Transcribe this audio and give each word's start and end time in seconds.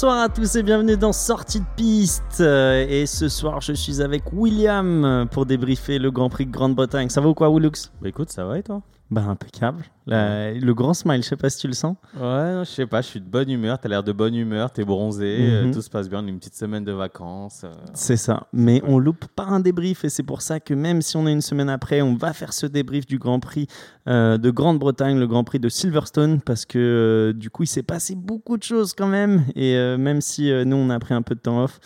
Bonsoir 0.00 0.20
à 0.20 0.28
tous 0.28 0.54
et 0.54 0.62
bienvenue 0.62 0.96
dans 0.96 1.12
Sortie 1.12 1.58
de 1.58 1.66
piste. 1.74 2.40
Euh, 2.40 2.86
Et 2.88 3.04
ce 3.04 3.28
soir, 3.28 3.60
je 3.60 3.72
suis 3.72 4.00
avec 4.00 4.32
William 4.32 5.26
pour 5.28 5.44
débriefer 5.44 5.98
le 5.98 6.12
Grand 6.12 6.28
Prix 6.28 6.46
de 6.46 6.52
Grande-Bretagne. 6.52 7.08
Ça 7.08 7.20
va 7.20 7.26
ou 7.26 7.34
quoi, 7.34 7.50
Willux 7.50 7.90
Bah 8.00 8.08
écoute, 8.08 8.30
ça 8.30 8.44
va 8.44 8.60
et 8.60 8.62
toi? 8.62 8.80
Bah 9.10 9.22
impeccable. 9.22 9.84
La- 10.06 10.52
le 10.52 10.74
grand 10.74 10.92
smile, 10.92 11.22
je 11.22 11.28
sais 11.28 11.36
pas 11.36 11.48
si 11.48 11.58
tu 11.58 11.66
le 11.66 11.72
sens. 11.72 11.96
Ouais, 12.14 12.20
non, 12.52 12.64
je 12.64 12.70
sais 12.70 12.86
pas, 12.86 13.00
je 13.02 13.06
suis 13.08 13.20
de 13.20 13.26
bonne 13.26 13.48
humeur, 13.50 13.78
t'as 13.78 13.88
l'air 13.88 14.02
de 14.02 14.12
bonne 14.12 14.34
humeur, 14.34 14.70
t'es 14.70 14.84
bronzé, 14.84 15.38
Mhm. 15.38 15.48
euh, 15.68 15.72
tout 15.72 15.80
se 15.82 15.88
passe 15.88 16.08
bien, 16.10 16.22
on 16.22 16.26
a 16.26 16.28
une 16.28 16.38
petite 16.38 16.54
semaine 16.56 16.84
de 16.84 16.92
vacances. 16.92 17.62
euh, 17.64 17.72
C'est 17.94 18.16
ça. 18.18 18.48
Mais 18.52 18.82
on 18.86 18.98
loupe 18.98 19.24
pas 19.34 19.44
un 19.44 19.60
débrief 19.60 20.04
et 20.04 20.10
c'est 20.10 20.22
pour 20.22 20.42
ça 20.42 20.60
que 20.60 20.74
même 20.74 21.00
si 21.00 21.16
on 21.16 21.26
est 21.26 21.32
une 21.32 21.40
semaine 21.40 21.70
après, 21.70 22.02
on 22.02 22.14
va 22.16 22.32
faire 22.34 22.52
ce 22.52 22.66
débrief 22.66 23.06
du 23.06 23.18
Grand 23.18 23.40
Prix 23.40 23.66
euh, 24.08 24.36
de 24.36 24.50
Grande-Bretagne, 24.50 25.18
le 25.18 25.26
Grand 25.26 25.44
Prix 25.44 25.58
de 25.60 25.68
Silverstone, 25.70 26.40
parce 26.42 26.66
que 26.66 26.78
euh, 26.78 27.32
du 27.32 27.48
coup, 27.50 27.62
il 27.62 27.68
s'est 27.68 27.82
passé 27.82 28.14
beaucoup 28.14 28.58
de 28.58 28.62
choses 28.62 28.92
quand 28.94 29.08
même. 29.08 29.44
Et 29.56 29.74
euh, 29.76 29.96
même 29.98 30.20
si 30.20 30.50
euh, 30.50 30.64
nous, 30.66 30.76
on 30.76 30.90
a 30.90 30.98
pris 30.98 31.14
un 31.14 31.22
peu 31.22 31.34
de 31.34 31.40
temps 31.40 31.62
off, 31.64 31.80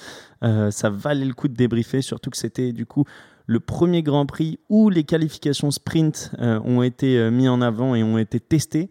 euh, 0.44 0.70
ça 0.72 0.90
valait 0.90 1.24
le 1.24 1.34
coup 1.34 1.46
de 1.48 1.54
débriefer, 1.54 2.02
surtout 2.02 2.30
que 2.30 2.36
c'était 2.36 2.72
du 2.72 2.84
coup 2.86 3.04
le 3.46 3.60
premier 3.60 4.02
Grand 4.02 4.26
Prix 4.26 4.58
où 4.68 4.88
les 4.90 5.04
qualifications 5.04 5.70
sprint 5.70 6.30
euh, 6.38 6.60
ont 6.64 6.82
été 6.82 7.18
euh, 7.18 7.30
mis 7.30 7.48
en 7.48 7.60
avant 7.60 7.94
et 7.94 8.02
ont 8.02 8.18
été 8.18 8.40
testées. 8.40 8.88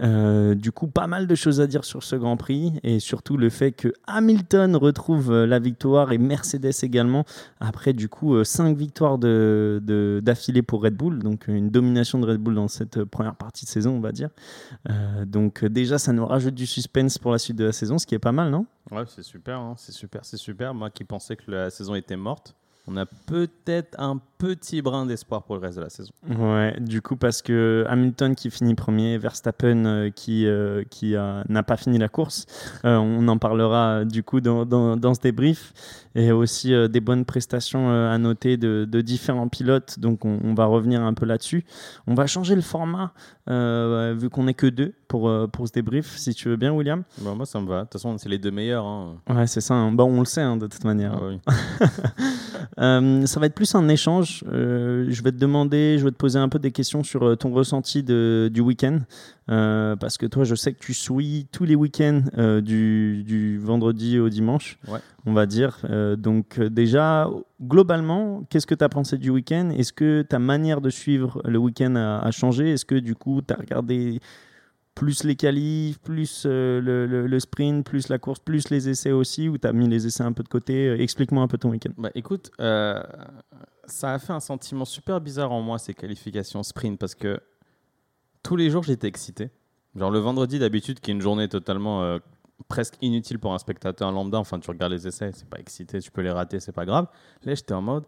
Euh, 0.00 0.56
du 0.56 0.72
coup, 0.72 0.88
pas 0.88 1.06
mal 1.06 1.28
de 1.28 1.34
choses 1.36 1.60
à 1.60 1.68
dire 1.68 1.84
sur 1.84 2.02
ce 2.02 2.16
Grand 2.16 2.36
Prix 2.36 2.72
et 2.82 2.98
surtout 2.98 3.36
le 3.36 3.48
fait 3.48 3.70
que 3.70 3.92
Hamilton 4.08 4.74
retrouve 4.74 5.30
euh, 5.30 5.46
la 5.46 5.60
victoire 5.60 6.10
et 6.10 6.18
Mercedes 6.18 6.72
également 6.82 7.24
après 7.60 7.92
du 7.92 8.08
coup 8.08 8.34
euh, 8.34 8.42
cinq 8.42 8.76
victoires 8.76 9.18
de, 9.18 9.80
de- 9.84 10.20
d'affilée 10.22 10.62
pour 10.62 10.82
Red 10.82 10.96
Bull, 10.96 11.20
donc 11.20 11.46
une 11.46 11.70
domination 11.70 12.18
de 12.18 12.26
Red 12.26 12.38
Bull 12.38 12.56
dans 12.56 12.66
cette 12.66 13.04
première 13.04 13.36
partie 13.36 13.66
de 13.66 13.70
saison, 13.70 13.92
on 13.92 14.00
va 14.00 14.10
dire. 14.10 14.30
Donc 15.26 15.64
déjà, 15.64 15.98
ça 15.98 16.12
nous 16.12 16.26
rajoute 16.26 16.54
du 16.54 16.66
suspense 16.66 17.18
pour 17.18 17.30
la 17.30 17.38
suite 17.38 17.56
de 17.56 17.64
la 17.64 17.72
saison, 17.72 17.98
ce 17.98 18.06
qui 18.06 18.14
est 18.14 18.18
pas 18.18 18.32
mal, 18.32 18.50
non? 18.50 18.66
Ouais, 18.90 19.04
c'est 19.06 19.22
super, 19.22 19.58
hein, 19.58 19.74
c'est 19.76 19.92
super, 19.92 20.24
c'est 20.24 20.36
super. 20.36 20.74
Moi 20.74 20.90
qui 20.90 21.04
pensais 21.04 21.36
que 21.36 21.50
la 21.50 21.70
saison 21.70 21.94
était 21.94 22.16
morte, 22.16 22.54
on 22.86 22.96
a 22.98 23.06
peut-être 23.06 23.98
un 23.98 24.20
petit 24.36 24.82
brin 24.82 25.06
d'espoir 25.06 25.42
pour 25.42 25.54
le 25.54 25.62
reste 25.62 25.78
de 25.78 25.82
la 25.82 25.88
saison. 25.88 26.12
Ouais, 26.28 26.78
du 26.80 27.00
coup, 27.00 27.16
parce 27.16 27.40
que 27.40 27.86
Hamilton 27.88 28.34
qui 28.34 28.50
finit 28.50 28.74
premier, 28.74 29.16
Verstappen 29.16 29.86
euh, 29.86 30.10
qui, 30.10 30.46
euh, 30.46 30.84
qui 30.90 31.14
n'a 31.14 31.62
pas 31.62 31.78
fini 31.78 31.96
la 31.96 32.08
course. 32.08 32.44
Euh, 32.84 32.96
on 32.96 33.26
en 33.28 33.38
parlera 33.38 34.04
du 34.04 34.22
coup 34.22 34.42
dans, 34.42 34.66
dans, 34.66 35.14
ce 35.14 35.20
débrief. 35.20 35.72
Et 36.14 36.30
aussi 36.30 36.72
des 36.88 37.00
bonnes 37.00 37.24
prestations 37.24 37.90
à 37.90 38.16
noter 38.18 38.56
de, 38.56 38.86
de 38.88 39.00
différents 39.00 39.48
pilotes. 39.48 39.98
Donc, 39.98 40.24
on, 40.24 40.38
on 40.44 40.54
va 40.54 40.66
revenir 40.66 41.02
un 41.02 41.14
peu 41.14 41.26
là-dessus. 41.26 41.64
On 42.06 42.14
va 42.14 42.26
changer 42.26 42.54
le 42.54 42.60
format, 42.60 43.12
euh, 43.50 44.14
vu 44.18 44.30
qu'on 44.30 44.44
n'est 44.44 44.54
que 44.54 44.66
deux 44.66 44.94
pour, 45.08 45.28
euh, 45.28 45.46
pour 45.46 45.66
ce 45.68 45.72
débrief, 45.72 46.16
si 46.16 46.34
tu 46.34 46.48
veux 46.48 46.56
bien, 46.56 46.72
William. 46.72 47.02
Bah, 47.20 47.34
moi 47.36 47.44
ça 47.46 47.60
me 47.60 47.66
va, 47.68 47.78
de 47.80 47.82
toute 47.84 47.92
façon 47.94 48.16
c'est 48.18 48.28
les 48.28 48.38
deux 48.38 48.50
meilleurs. 48.50 48.84
hein. 48.86 49.16
Ouais, 49.28 49.46
c'est 49.46 49.60
ça. 49.60 49.74
hein. 49.74 49.92
Bon, 49.92 50.04
on 50.04 50.20
le 50.20 50.24
sait, 50.24 50.40
hein, 50.42 50.56
de 50.56 50.66
toute 50.66 50.84
manière. 50.84 51.14
Ah 51.20 51.26
oui. 51.28 51.40
Euh, 52.80 53.24
ça 53.26 53.38
va 53.38 53.46
être 53.46 53.54
plus 53.54 53.72
un 53.74 53.88
échange. 53.88 54.42
Euh, 54.50 55.06
je 55.08 55.22
vais 55.22 55.30
te 55.30 55.36
demander, 55.36 55.96
je 55.98 56.04
vais 56.04 56.10
te 56.10 56.16
poser 56.16 56.38
un 56.40 56.48
peu 56.48 56.58
des 56.58 56.72
questions 56.72 57.04
sur 57.04 57.36
ton 57.38 57.52
ressenti 57.52 58.02
de- 58.02 58.50
du 58.52 58.60
week-end. 58.62 58.98
Euh, 59.50 59.94
parce 59.96 60.16
que 60.16 60.24
toi, 60.24 60.44
je 60.44 60.54
sais 60.54 60.72
que 60.72 60.78
tu 60.78 60.94
suis 60.94 61.46
tous 61.52 61.64
les 61.64 61.74
week-ends 61.74 62.22
euh, 62.38 62.62
du, 62.62 63.22
du 63.24 63.58
vendredi 63.58 64.18
au 64.18 64.30
dimanche, 64.30 64.78
Ouais. 64.88 65.00
on 65.26 65.34
va 65.34 65.44
dire. 65.44 65.78
Euh, 65.84 66.16
donc, 66.16 66.58
déjà, 66.60 67.28
globalement, 67.60 68.42
qu'est-ce 68.48 68.66
que 68.66 68.74
tu 68.74 68.82
as 68.84 68.88
pensé 68.88 69.18
du 69.18 69.28
week-end? 69.30 69.68
Est-ce 69.70 69.92
que 69.92 70.22
ta 70.22 70.38
manière 70.38 70.80
de 70.80 70.88
suivre 70.88 71.42
le 71.44 71.58
week-end 71.58 71.94
a, 71.96 72.20
a 72.20 72.30
changé? 72.30 72.70
Est-ce 72.70 72.86
que 72.86 72.94
du 72.94 73.14
coup, 73.14 73.42
tu 73.46 73.52
as 73.52 73.56
regardé 73.58 74.18
plus 74.94 75.24
les 75.24 75.34
qualifs, 75.36 75.98
plus 75.98 76.46
le, 76.46 76.80
le- 76.80 77.26
le 77.26 77.40
sprint, 77.40 77.84
plus 77.84 78.08
la 78.08 78.18
course, 78.18 78.38
plus 78.38 78.70
les 78.70 78.88
essais 78.88 79.10
aussi 79.12 79.48
Ou 79.48 79.58
tu 79.58 79.66
as 79.66 79.72
mis 79.72 79.88
les 79.88 80.06
essais 80.06 80.22
un 80.22 80.32
peu 80.32 80.42
de 80.42 80.48
côté? 80.48 80.92
Explique-moi 81.02 81.42
un 81.42 81.48
peu 81.48 81.58
ton 81.58 81.70
week-end. 81.70 81.90
Bah 81.98 82.10
écoute, 82.14 82.50
ça 82.58 84.14
a 84.14 84.18
fait 84.18 84.32
un 84.32 84.40
sentiment 84.40 84.84
super 84.84 85.20
bizarre 85.20 85.52
en 85.52 85.60
moi 85.60 85.78
ces 85.78 85.94
qualifications 85.94 86.62
sprint 86.62 86.98
parce 86.98 87.14
que 87.14 87.38
tous 88.44 88.54
les 88.54 88.70
jours 88.70 88.84
j'étais 88.84 89.08
excité. 89.08 89.50
Genre 89.96 90.10
le 90.10 90.20
vendredi 90.20 90.60
d'habitude 90.60 91.00
qui 91.00 91.10
est 91.10 91.14
une 91.14 91.20
journée 91.20 91.48
totalement 91.48 92.02
euh, 92.02 92.18
presque 92.68 92.94
inutile 93.00 93.40
pour 93.40 93.52
un 93.52 93.58
spectateur 93.58 94.12
lambda, 94.12 94.38
enfin 94.38 94.60
tu 94.60 94.70
regardes 94.70 94.92
les 94.92 95.08
essais, 95.08 95.32
c'est 95.32 95.48
pas 95.48 95.58
excité, 95.58 96.00
tu 96.00 96.12
peux 96.12 96.20
les 96.20 96.30
rater, 96.30 96.60
c'est 96.60 96.72
pas 96.72 96.84
grave. 96.84 97.08
Là 97.42 97.54
j'étais 97.54 97.74
en 97.74 97.82
mode, 97.82 98.04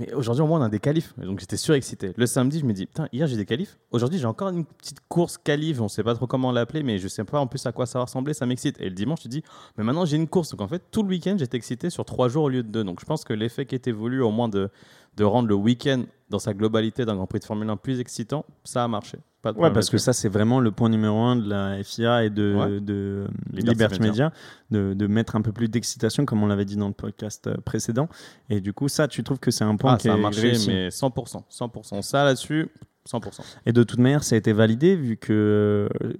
mais 0.00 0.12
aujourd'hui 0.14 0.42
au 0.42 0.46
moins 0.46 0.58
on 0.60 0.62
a 0.64 0.68
des 0.68 0.80
qualifs, 0.80 1.14
donc 1.18 1.38
j'étais 1.38 1.56
surexcité. 1.56 2.12
Le 2.16 2.26
samedi 2.26 2.58
je 2.58 2.64
me 2.64 2.72
dis, 2.72 2.86
putain 2.86 3.06
hier 3.12 3.26
j'ai 3.28 3.36
des 3.36 3.44
qualifs, 3.44 3.78
aujourd'hui 3.92 4.18
j'ai 4.18 4.26
encore 4.26 4.48
une 4.48 4.64
petite 4.64 4.98
course 5.08 5.38
qualif, 5.38 5.80
on 5.80 5.88
sait 5.88 6.02
pas 6.02 6.14
trop 6.14 6.26
comment 6.26 6.50
l'appeler, 6.50 6.82
mais 6.82 6.98
je 6.98 7.06
sais 7.06 7.22
pas 7.24 7.38
en 7.38 7.46
plus 7.46 7.64
à 7.66 7.72
quoi 7.72 7.86
ça 7.86 7.98
va 8.00 8.06
ressembler, 8.06 8.34
ça 8.34 8.46
m'excite. 8.46 8.80
Et 8.80 8.86
le 8.88 8.94
dimanche 8.94 9.20
tu 9.20 9.28
dis, 9.28 9.44
mais 9.76 9.84
maintenant 9.84 10.04
j'ai 10.06 10.16
une 10.16 10.26
course, 10.28 10.50
donc 10.50 10.62
en 10.62 10.68
fait 10.68 10.82
tout 10.90 11.02
le 11.02 11.10
week-end 11.10 11.36
j'étais 11.38 11.56
excité 11.58 11.90
sur 11.90 12.04
trois 12.04 12.28
jours 12.28 12.44
au 12.44 12.48
lieu 12.48 12.62
de 12.62 12.68
deux. 12.68 12.82
Donc 12.82 12.98
je 13.00 13.04
pense 13.04 13.22
que 13.24 13.32
l'effet 13.34 13.66
qui 13.66 13.74
était 13.74 13.92
voulu 13.92 14.22
au 14.22 14.30
moins 14.30 14.48
de, 14.48 14.70
de 15.16 15.24
rendre 15.24 15.48
le 15.48 15.54
week-end 15.54 16.02
dans 16.30 16.38
sa 16.38 16.54
globalité 16.54 17.04
d'un 17.04 17.16
Grand 17.16 17.26
Prix 17.26 17.40
de 17.40 17.44
Formule 17.44 17.68
1 17.68 17.76
plus 17.76 18.00
excitant, 18.00 18.46
ça 18.64 18.82
a 18.84 18.88
marché. 18.88 19.18
Pas 19.42 19.52
de 19.52 19.58
Ouais, 19.58 19.72
parce 19.72 19.88
que 19.88 19.96
ça, 19.96 20.12
c'est 20.12 20.28
vraiment 20.28 20.60
le 20.60 20.70
point 20.70 20.90
numéro 20.90 21.16
un 21.18 21.34
de 21.34 21.48
la 21.48 21.82
FIA 21.82 22.24
et 22.24 22.30
de, 22.30 22.54
Ouais. 22.54 22.80
de 22.80 23.26
Liberty 23.52 23.70
Liberty, 23.70 24.00
Media. 24.02 24.32
De 24.70 25.06
mettre 25.06 25.34
un 25.34 25.40
peu 25.40 25.50
plus 25.50 25.68
d'excitation, 25.68 26.24
comme 26.26 26.42
on 26.42 26.46
l'avait 26.46 26.66
dit 26.66 26.76
dans 26.76 26.88
le 26.88 26.92
podcast 26.94 27.46
euh, 27.46 27.56
précédent. 27.64 28.08
Et 28.50 28.60
du 28.60 28.72
coup, 28.74 28.88
ça, 28.88 29.08
tu 29.08 29.24
trouves 29.24 29.38
que 29.40 29.50
c'est 29.50 29.64
un 29.64 29.76
point 29.76 29.89
Ah, 29.94 29.96
qui 29.96 30.08
ça 30.08 30.14
a 30.14 30.16
marché, 30.16 30.40
réussi. 30.42 30.68
mais 30.68 30.88
100%. 30.88 31.42
100%. 31.50 32.02
Ça 32.02 32.24
là-dessus, 32.24 32.68
100%. 33.08 33.40
Et 33.66 33.72
de 33.72 33.82
toute 33.82 33.98
manière, 33.98 34.22
ça 34.22 34.34
a 34.34 34.38
été 34.38 34.52
validé, 34.52 34.94
vu 34.96 35.16
que 35.16 35.32
euh, 35.32 36.12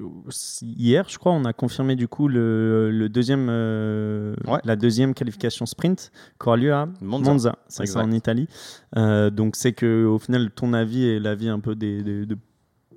hier, 0.63 1.05
je 1.09 1.19
crois, 1.19 1.33
on 1.33 1.45
a 1.45 1.53
confirmé 1.53 1.95
du 1.97 2.09
coup 2.09 2.27
le, 2.29 2.91
le 2.91 3.09
deuxième, 3.09 3.49
euh, 3.51 4.35
Ouais. 4.47 4.59
la 4.65 4.77
deuxième 4.77 5.15
qualification 5.15 5.67
sprint 5.67 6.11
qui 6.41 6.49
aura 6.49 6.57
lieu 6.57 6.73
à 6.73 6.89
Monza. 7.01 7.31
Monza, 7.33 7.59
c'est 7.69 7.87
ça 7.87 8.01
en 8.01 8.11
Italie. 8.13 8.49
Euh, 8.97 9.31
donc 9.31 9.57
c'est 9.57 9.73
que 9.73 10.05
au 10.07 10.19
final, 10.19 10.51
ton 10.51 10.73
avis 10.73 11.05
et 11.05 11.21
l'avis 11.21 11.49
un 11.49 11.61
peu 11.61 11.75
des, 11.75 12.03
des- 12.03 12.27
de 12.27 12.37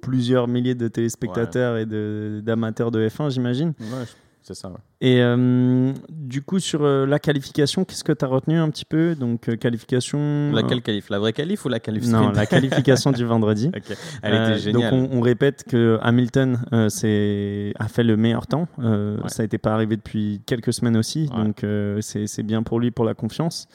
plusieurs 0.02 0.48
milliers 0.48 0.76
de 0.76 0.88
téléspectateurs 0.90 1.78
et 1.78 1.86
de- 1.86 2.42
d'amateurs 2.44 2.92
de, 2.92 3.08
F1, 3.08 3.30
j'imagine. 3.30 3.70
Ouais, 3.80 4.06
je- 4.06 4.12
c'est 4.44 4.56
ça, 4.56 4.70
ouais. 4.70 4.78
Et 5.00 5.22
euh, 5.22 5.94
du 6.10 6.42
coup, 6.42 6.60
sur 6.60 6.84
euh, 6.84 7.06
la 7.06 7.18
qualification, 7.18 7.86
qu'est-ce 7.86 8.04
que 8.04 8.12
tu 8.12 8.26
as 8.26 8.28
retenu 8.28 8.58
un 8.58 8.70
petit 8.70 8.84
peu? 8.84 9.16
Donc, 9.16 9.48
euh, 9.48 9.56
qualification. 9.56 10.52
Laquelle 10.54 10.82
qualif 10.82 11.10
La 11.10 11.20
vraie 11.20 11.32
qualif 11.32 11.64
ou 11.66 11.70
la 11.70 11.80
qualif 11.80 12.06
Non, 12.08 12.32
la 12.32 12.46
qualification 12.46 13.12
du 13.12 13.24
vendredi. 13.24 13.72
Elle 14.22 14.34
était 14.34 14.60
géniale. 14.60 14.92
Donc 14.92 15.12
on, 15.12 15.18
on 15.18 15.22
répète 15.22 15.64
que 15.64 15.98
Hamilton 16.02 16.60
a 16.72 16.90
fait 16.90 18.04
le 18.04 18.16
meilleur 18.18 18.48
temps. 18.48 18.68
Ouais. 18.78 19.16
Ça 19.28 19.44
n'était 19.44 19.58
pas 19.58 19.74
arrivé 19.74 19.96
depuis 19.96 20.42
quelques 20.46 20.74
semaines 20.74 20.98
aussi. 20.98 21.30
Ouais. 21.34 21.44
Donc 21.44 21.66
c'est 22.02 22.44
bien 22.44 22.64
pour 22.64 22.80
lui, 22.80 22.92
pour 22.92 23.06
la 23.06 23.14
confiance. 23.14 23.68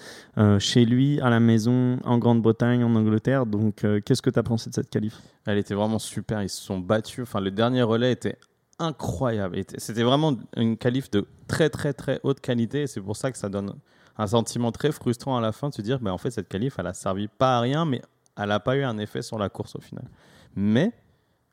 Chez 0.58 0.84
lui, 0.84 1.20
à 1.20 1.30
la 1.30 1.40
maison, 1.40 1.98
en 2.04 2.18
Grande-Bretagne, 2.18 2.84
en 2.84 2.94
Angleterre. 2.94 3.46
Donc 3.46 3.84
qu'est-ce 4.04 4.22
que 4.22 4.30
tu 4.30 4.38
as 4.38 4.42
pensé 4.42 4.68
de 4.70 4.74
cette 4.74 4.90
qualif? 4.90 5.20
Elle 5.46 5.58
était 5.58 5.74
vraiment 5.74 5.98
super. 5.98 6.42
Ils 6.42 6.50
se 6.50 6.62
sont 6.62 6.78
battus. 6.78 7.22
Enfin, 7.22 7.40
le 7.40 7.50
dernier 7.50 7.82
relais 7.82 8.12
était 8.12 8.36
incroyable. 8.78 9.60
C'était 9.78 10.02
vraiment 10.02 10.36
une 10.56 10.76
qualif 10.76 11.10
de 11.10 11.26
très, 11.46 11.70
très, 11.70 11.92
très 11.92 12.20
haute 12.22 12.40
qualité. 12.40 12.86
C'est 12.86 13.00
pour 13.00 13.16
ça 13.16 13.30
que 13.32 13.38
ça 13.38 13.48
donne 13.48 13.74
un 14.16 14.26
sentiment 14.26 14.72
très 14.72 14.92
frustrant 14.92 15.36
à 15.36 15.40
la 15.40 15.52
fin 15.52 15.68
de 15.68 15.74
se 15.74 15.82
dire, 15.82 15.98
bah, 16.00 16.12
en 16.12 16.18
fait, 16.18 16.30
cette 16.30 16.48
qualif, 16.48 16.76
elle 16.78 16.86
a 16.86 16.94
servi 16.94 17.28
pas 17.28 17.58
à 17.58 17.60
rien, 17.60 17.84
mais 17.84 18.02
elle 18.36 18.48
n'a 18.48 18.60
pas 18.60 18.76
eu 18.76 18.82
un 18.82 18.98
effet 18.98 19.22
sur 19.22 19.38
la 19.38 19.48
course 19.48 19.76
au 19.76 19.80
final. 19.80 20.04
Mais 20.56 20.92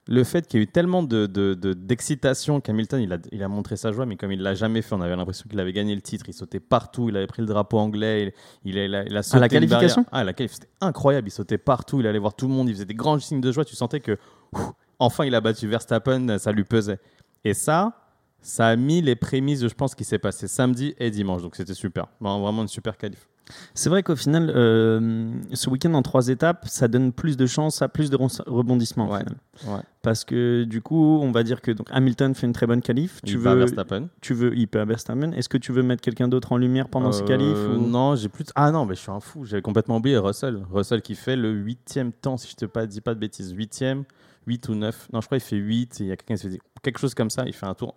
le 0.07 0.23
fait 0.23 0.47
qu'il 0.47 0.59
y 0.59 0.61
ait 0.61 0.65
eu 0.65 0.67
tellement 0.71 1.01
de, 1.01 1.25
de- 1.25 1.55
de- 1.55 1.73
d'excitation 1.73 2.61
qu'Hamilton, 2.61 3.01
il 3.01 3.11
a, 3.11 3.17
il 3.31 3.41
a 3.41 3.47
montré 3.47 3.75
sa 3.75 3.91
joie, 3.91 4.05
mais 4.05 4.17
comme 4.17 4.31
il 4.31 4.41
l'a 4.41 4.53
jamais 4.53 4.83
fait, 4.83 4.93
on 4.93 5.01
avait 5.01 5.15
l'impression 5.15 5.45
qu'il 5.49 5.59
avait 5.59 5.73
gagné 5.73 5.95
le 5.95 6.01
titre. 6.01 6.25
Il 6.27 6.33
sautait 6.33 6.59
partout, 6.59 7.09
il 7.09 7.17
avait 7.17 7.25
pris 7.25 7.41
le 7.41 7.47
drapeau 7.47 7.79
anglais, 7.79 8.33
il, 8.63 8.71
il, 8.71 8.77
a- 8.79 8.85
il 8.85 8.95
a, 8.95 9.03
il 9.05 9.17
a 9.17 9.23
sauté 9.23 9.39
la 9.39 9.45
une 9.45 9.49
qualification? 9.51 10.05
Ah, 10.11 10.23
la 10.23 10.33
qualif, 10.33 10.53
c'était 10.53 10.69
incroyable. 10.81 11.27
Il 11.27 11.31
sautait 11.31 11.57
partout, 11.57 11.99
il 12.01 12.07
allait 12.07 12.19
voir 12.19 12.35
tout 12.35 12.47
le 12.47 12.53
monde, 12.53 12.69
il 12.69 12.73
faisait 12.75 12.85
des 12.85 12.93
grands 12.93 13.17
signes 13.19 13.41
de 13.41 13.51
joie. 13.51 13.65
Tu 13.65 13.75
sentais 13.75 13.99
que 13.99 14.17
ouf, 14.53 14.71
enfin 14.99 15.25
il 15.25 15.33
a 15.33 15.41
battu 15.41 15.67
Verstappen, 15.67 16.37
ça 16.37 16.51
lui 16.51 16.63
pesait. 16.65 16.99
Et 17.45 17.53
ça, 17.53 17.93
ça 18.41 18.67
a 18.67 18.75
mis 18.75 19.01
les 19.01 19.15
prémices 19.15 19.61
de, 19.61 19.67
je 19.69 19.73
pense, 19.75 19.91
ce 19.91 19.95
qui 19.95 20.03
s'est 20.03 20.19
passé 20.19 20.47
samedi 20.47 20.93
et 20.99 21.09
dimanche. 21.11 21.41
Donc 21.41 21.55
c'était 21.55 21.73
super. 21.73 22.07
Vraiment 22.19 22.41
vraiment 22.41 22.61
une 22.63 22.67
super 22.67 22.97
qualif. 22.97 23.27
C'est 23.75 23.89
vrai 23.91 24.01
qu'au 24.01 24.15
final, 24.15 24.51
euh, 24.55 25.31
ce 25.53 25.69
week-end 25.69 25.93
en 25.93 26.01
trois 26.01 26.29
étapes, 26.29 26.65
ça 26.67 26.87
donne 26.87 27.11
plus 27.13 27.37
de 27.37 27.45
chances 27.45 27.83
à 27.83 27.87
plus 27.87 28.09
de 28.09 28.17
rebondissements. 28.47 29.07
Ouais. 29.07 29.19
Ouais. 29.67 29.81
Parce 30.01 30.23
que 30.23 30.63
du 30.63 30.81
coup, 30.81 31.19
on 31.21 31.31
va 31.31 31.43
dire 31.43 31.61
que 31.61 31.69
donc, 31.69 31.85
Hamilton 31.91 32.33
fait 32.33 32.47
une 32.47 32.53
très 32.53 32.65
bonne 32.65 32.81
qualif. 32.81 33.21
Tu 33.23 33.33
Il 33.33 33.37
veux, 33.37 33.53
Verstappen. 33.53 34.07
tu 34.19 34.33
veux, 34.33 34.57
il 34.57 34.67
peut 34.67 34.79
à 34.79 34.85
Verstappen. 34.85 35.31
Est-ce 35.33 35.47
que 35.47 35.59
tu 35.59 35.71
veux 35.71 35.83
mettre 35.83 36.01
quelqu'un 36.01 36.27
d'autre 36.27 36.53
en 36.53 36.57
lumière 36.57 36.89
pendant 36.89 37.11
ce 37.11 37.21
qualif 37.21 37.55
Euh, 37.55 37.75
ou- 37.77 37.87
Non, 37.87 38.15
j'ai 38.15 38.29
plus. 38.29 38.45
de- 38.45 38.51
Ah 38.55 38.71
non, 38.71 38.87
mais 38.87 38.95
je 38.95 39.01
suis 39.01 39.11
un 39.11 39.19
fou. 39.19 39.45
J'avais 39.45 39.61
complètement 39.61 39.97
oublié 39.97 40.17
Russell. 40.17 40.63
Russell 40.71 41.03
qui 41.03 41.13
fait 41.13 41.35
le 41.35 41.51
huitième 41.51 42.13
temps, 42.13 42.37
si 42.37 42.49
je 42.49 42.55
te 42.55 42.65
pas, 42.65 42.87
dis 42.87 43.01
pas 43.01 43.13
de 43.13 43.19
bêtises. 43.19 43.51
Huitième, 43.51 44.05
8 44.47 44.69
ou 44.69 44.75
9. 44.75 45.09
Non, 45.13 45.21
je 45.21 45.25
crois 45.25 45.39
qu'il 45.39 45.47
fait 45.47 45.55
8. 45.57 45.99
Il 45.99 46.07
y 46.07 46.11
a 46.11 46.17
quelqu'un 46.17 46.35
qui 46.35 46.41
se 46.41 46.49
fait 46.49 46.59
quelque 46.81 46.99
chose 46.99 47.13
comme 47.13 47.29
ça. 47.29 47.43
Il 47.45 47.53
fait 47.53 47.65
un 47.65 47.73
tour 47.73 47.95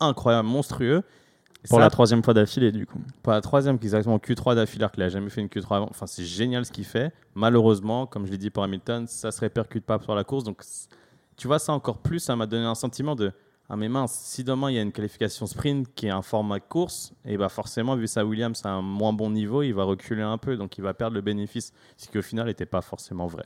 incroyable, 0.00 0.48
monstrueux. 0.48 1.02
Pour 1.68 1.78
ça, 1.78 1.84
la 1.84 1.90
troisième 1.90 2.22
fois 2.22 2.34
d'affilée, 2.34 2.70
du 2.70 2.86
coup. 2.86 3.00
Pas 3.22 3.32
la 3.32 3.40
troisième, 3.40 3.78
qui 3.78 3.86
est 3.86 3.88
exactement 3.88 4.18
Q3 4.18 4.54
d'affilée, 4.54 4.84
alors 4.84 4.92
qu'il 4.92 5.02
a 5.02 5.08
jamais 5.08 5.28
fait 5.28 5.40
une 5.40 5.48
Q3 5.48 5.76
avant. 5.76 5.88
Enfin, 5.90 6.06
c'est 6.06 6.24
génial 6.24 6.64
ce 6.64 6.70
qu'il 6.70 6.84
fait. 6.84 7.12
Malheureusement, 7.34 8.06
comme 8.06 8.26
je 8.26 8.30
l'ai 8.30 8.38
dit 8.38 8.50
pour 8.50 8.62
Hamilton, 8.62 9.06
ça 9.08 9.32
se 9.32 9.40
répercute 9.40 9.84
pas 9.84 9.98
sur 10.00 10.14
la 10.14 10.22
course. 10.22 10.44
Donc, 10.44 10.62
tu 11.36 11.48
vois, 11.48 11.58
ça 11.58 11.72
encore 11.72 11.98
plus, 11.98 12.20
ça 12.20 12.36
m'a 12.36 12.46
donné 12.46 12.64
un 12.64 12.76
sentiment 12.76 13.16
de 13.16 13.32
ah 13.70 13.76
mais 13.76 13.90
mince, 13.90 14.12
si 14.12 14.44
demain 14.44 14.70
il 14.70 14.76
y 14.76 14.78
a 14.78 14.82
une 14.82 14.92
qualification 14.92 15.46
sprint 15.46 15.94
qui 15.94 16.06
est 16.06 16.10
un 16.10 16.22
format 16.22 16.58
course, 16.58 17.12
et 17.26 17.36
bah 17.36 17.50
forcément, 17.50 17.96
vu 17.96 18.06
ça 18.06 18.24
Williams 18.24 18.64
a 18.64 18.70
un 18.70 18.80
moins 18.80 19.12
bon 19.12 19.28
niveau, 19.28 19.62
il 19.62 19.74
va 19.74 19.84
reculer 19.84 20.22
un 20.22 20.38
peu, 20.38 20.56
donc 20.56 20.78
il 20.78 20.80
va 20.80 20.94
perdre 20.94 21.14
le 21.14 21.20
bénéfice, 21.20 21.74
ce 21.98 22.08
qui 22.08 22.16
au 22.16 22.22
final 22.22 22.46
n'était 22.46 22.64
pas 22.64 22.80
forcément 22.80 23.26
vrai. 23.26 23.44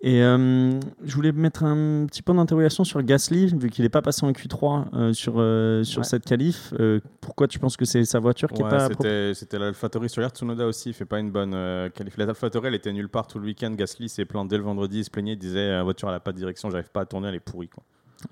Et 0.00 0.22
euh, 0.22 0.78
je 1.04 1.14
voulais 1.16 1.32
mettre 1.32 1.64
un 1.64 2.06
petit 2.06 2.22
point 2.22 2.36
d'interrogation 2.36 2.84
sur 2.84 3.02
Gasly, 3.02 3.46
vu 3.58 3.68
qu'il 3.68 3.82
n'est 3.82 3.88
pas 3.88 4.00
passé 4.00 4.24
en 4.24 4.30
Q3 4.30 4.84
euh, 4.94 5.12
sur, 5.12 5.34
euh, 5.38 5.82
sur 5.82 6.00
Ouais. 6.00 6.04
cette 6.04 6.24
qualif. 6.24 6.72
Pourquoi 7.20 7.48
tu 7.48 7.58
penses 7.58 7.76
que 7.76 7.84
c'est 7.84 8.04
sa 8.04 8.20
voiture 8.20 8.48
qui 8.52 8.62
Ouais, 8.62 8.68
est 8.68 8.70
pas 8.70 8.86
c'était, 8.88 9.34
c'était 9.34 9.58
l'AlphaTauri 9.58 10.08
sur 10.08 10.22
hier. 10.22 10.30
Tsunoda 10.30 10.66
aussi, 10.66 10.90
il 10.90 10.92
fait 10.92 11.04
pas 11.04 11.18
une 11.18 11.32
bonne 11.32 11.90
qualif. 11.90 12.16
L'AlphaTauri, 12.16 12.68
elle 12.68 12.74
était 12.76 12.92
nulle 12.92 13.08
part 13.08 13.26
tout 13.26 13.40
le 13.40 13.46
week-end. 13.46 13.72
Gasly 13.72 14.08
s'est 14.08 14.24
plaint 14.24 14.48
dès 14.48 14.56
le 14.56 14.62
vendredi, 14.62 14.98
il 15.00 15.04
se 15.04 15.10
plaignait, 15.10 15.32
il 15.32 15.38
disait 15.38 15.70
la 15.70 15.82
voiture, 15.82 16.08
elle 16.08 16.14
a 16.14 16.20
pas 16.20 16.32
de 16.32 16.38
direction, 16.38 16.70
j'arrive 16.70 16.90
pas 16.90 17.00
à 17.00 17.04
tourner, 17.04 17.28
elle 17.28 17.34
est 17.34 17.40
pourrie. 17.40 17.68
Quoi. 17.68 17.82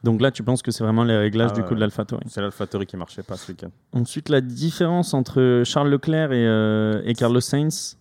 Donc 0.05 0.21
là, 0.21 0.31
tu 0.31 0.45
penses 0.45 0.63
que 0.63 0.71
c'est 0.71 0.85
vraiment 0.85 1.03
les 1.03 1.17
réglages 1.17 1.51
Ah 1.53 1.57
du 1.57 1.65
coup 1.65 1.75
de 1.75 1.81
l'AlphaTauri. 1.81 2.23
C'est 2.29 2.41
l'AlphaTauri 2.41 2.87
qui 2.87 2.97
marchait 2.97 3.25
pas 3.25 3.37
ce 3.37 3.51
week-end. 3.51 3.71
Ensuite, 3.93 4.29
la 4.29 4.41
différence 4.41 5.15
entre 5.15 5.63
Charles 5.65 5.91
Leclerc 5.91 6.31
et, 6.33 7.09
et 7.11 7.15
Carlos 7.15 7.41
Sainz. 7.41 7.99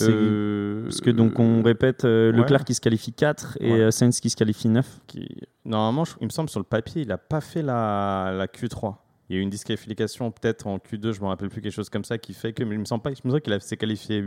Euh, 0.00 0.84
Parce 0.84 1.00
que 1.00 1.10
donc 1.10 1.38
on 1.38 1.62
répète 1.62 2.04
euh, 2.04 2.30
ouais. 2.32 2.38
Leclerc 2.38 2.64
qui 2.64 2.74
se 2.74 2.80
qualifie 2.80 3.12
4 3.12 3.58
et 3.60 3.72
Ouais. 3.72 3.80
euh, 3.80 3.90
Sainz 3.90 4.20
qui 4.20 4.30
se 4.30 4.36
qualifie 4.36 4.68
9. 4.68 5.00
qui... 5.06 5.28
Normalement, 5.64 6.04
je- 6.04 6.14
il 6.20 6.24
me 6.26 6.30
semble 6.30 6.48
sur 6.48 6.60
le 6.60 6.64
papier, 6.64 7.02
il 7.02 7.08
n'a 7.08 7.18
pas 7.18 7.40
fait 7.40 7.62
la, 7.62 8.32
la 8.36 8.46
Q3. 8.46 8.94
Il 9.28 9.36
y 9.36 9.38
a 9.38 9.40
eu 9.40 9.42
une 9.42 9.50
disqualification 9.50 10.30
peut-être 10.30 10.66
en 10.66 10.78
Q2, 10.78 11.12
je 11.12 11.20
me 11.20 11.26
rappelle 11.26 11.48
plus 11.50 11.60
quelque 11.60 11.72
chose 11.74 11.88
comme 11.90 12.04
ça, 12.04 12.18
qui 12.18 12.34
fait 12.34 12.52
que, 12.52 12.64
mais 12.64 12.74
il 12.74 12.78
me 12.80 12.84
semble 12.84 13.02
pas, 13.02 13.10
il 13.10 13.16
me 13.30 13.38
qu'il 13.38 13.60
s'est 13.60 13.76
qualifié 13.76 14.24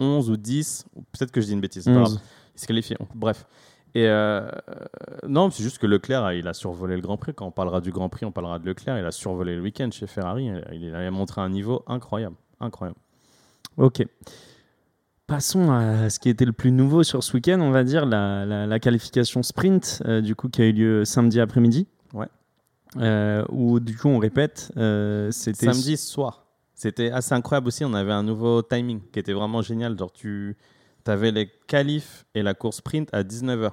11 0.00 0.30
ou 0.30 0.36
10, 0.36 0.86
ou 0.96 1.02
peut-être 1.02 1.30
que 1.32 1.40
je 1.40 1.46
dis 1.46 1.52
une 1.52 1.60
bêtise. 1.60 1.84
c'est 1.84 1.90
pas 1.92 2.00
grave. 2.00 2.12
11. 2.12 2.20
Il 2.54 2.60
s'est 2.60 2.66
qualifié. 2.66 2.96
Bref. 3.14 3.46
Et 3.96 4.08
euh, 4.08 4.48
non, 5.28 5.50
c'est 5.50 5.62
juste 5.62 5.78
que 5.78 5.86
Leclerc, 5.86 6.32
il 6.32 6.48
a 6.48 6.54
survolé 6.54 6.96
le 6.96 7.00
Grand 7.02 7.16
Prix. 7.16 7.32
Quand 7.34 7.46
on 7.46 7.52
parlera 7.52 7.80
du 7.80 7.92
Grand 7.92 8.08
Prix, 8.08 8.24
on 8.26 8.32
parlera 8.32 8.58
de 8.58 8.66
Leclerc. 8.66 8.98
Il 8.98 9.04
a 9.04 9.12
survolé 9.12 9.54
le 9.54 9.62
week-end 9.62 9.88
chez 9.92 10.08
Ferrari. 10.08 10.46
Il, 10.72 10.82
il 10.82 10.94
a 10.96 11.08
montré 11.12 11.40
un 11.40 11.48
niveau 11.48 11.84
incroyable. 11.86 12.34
Incroyable. 12.58 12.98
Ok. 13.76 14.04
Passons 15.26 15.72
à 15.72 16.10
ce 16.10 16.18
qui 16.18 16.28
était 16.28 16.44
le 16.44 16.52
plus 16.52 16.70
nouveau 16.70 17.02
sur 17.02 17.24
ce 17.24 17.32
week-end, 17.34 17.58
on 17.60 17.70
va 17.70 17.82
dire, 17.82 18.04
la, 18.04 18.44
la- 18.44 18.66
la 18.66 18.78
qualification 18.78 19.42
sprint, 19.42 20.02
euh, 20.04 20.20
du 20.20 20.34
coup, 20.36 20.48
qui 20.50 20.60
a 20.60 20.66
eu 20.66 20.72
lieu 20.72 21.04
samedi 21.06 21.40
après-midi. 21.40 21.86
Ouais. 22.12 22.28
Euh, 22.98 23.42
où, 23.48 23.80
du 23.80 23.96
coup, 23.96 24.08
on 24.08 24.18
répète, 24.18 24.70
euh, 24.76 25.30
c'était. 25.30 25.72
Samedi 25.72 25.96
soir. 25.96 26.44
C'était 26.74 27.10
assez 27.10 27.32
incroyable 27.34 27.68
aussi. 27.68 27.84
On 27.86 27.94
avait 27.94 28.12
un 28.12 28.22
nouveau 28.22 28.60
timing 28.60 29.00
qui 29.12 29.18
était 29.18 29.32
vraiment 29.32 29.62
génial. 29.62 29.98
Genre, 29.98 30.12
tu 30.12 30.56
avais 31.06 31.30
les 31.32 31.50
qualifs 31.68 32.26
et 32.34 32.42
la 32.42 32.52
course 32.52 32.76
sprint 32.78 33.08
à 33.14 33.22
19h. 33.22 33.70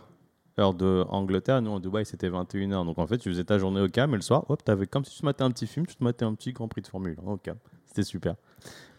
Heure 0.59 0.73
de 0.73 1.05
Angleterre, 1.09 1.61
nous 1.61 1.71
en 1.71 1.79
Dubaï 1.79 2.05
c'était 2.05 2.29
21h. 2.29 2.85
Donc 2.85 2.99
en 2.99 3.07
fait, 3.07 3.17
tu 3.17 3.29
faisais 3.29 3.43
ta 3.43 3.57
journée 3.57 3.81
au 3.81 3.87
calme 3.87 4.13
et 4.13 4.17
le 4.17 4.21
soir, 4.21 4.43
hop, 4.49 4.61
avais 4.67 4.85
comme 4.85 5.05
si 5.05 5.15
tu 5.15 5.21
te 5.21 5.25
matais 5.25 5.43
un 5.43 5.51
petit 5.51 5.67
film, 5.67 5.85
tu 5.85 5.95
te 5.95 6.03
matais 6.03 6.25
un 6.25 6.33
petit 6.33 6.51
Grand 6.51 6.67
Prix 6.67 6.81
de 6.81 6.87
Formule 6.87 7.17
1 7.25 7.31
au 7.31 7.37
calme. 7.37 7.57
C'était 7.85 8.03
super. 8.03 8.35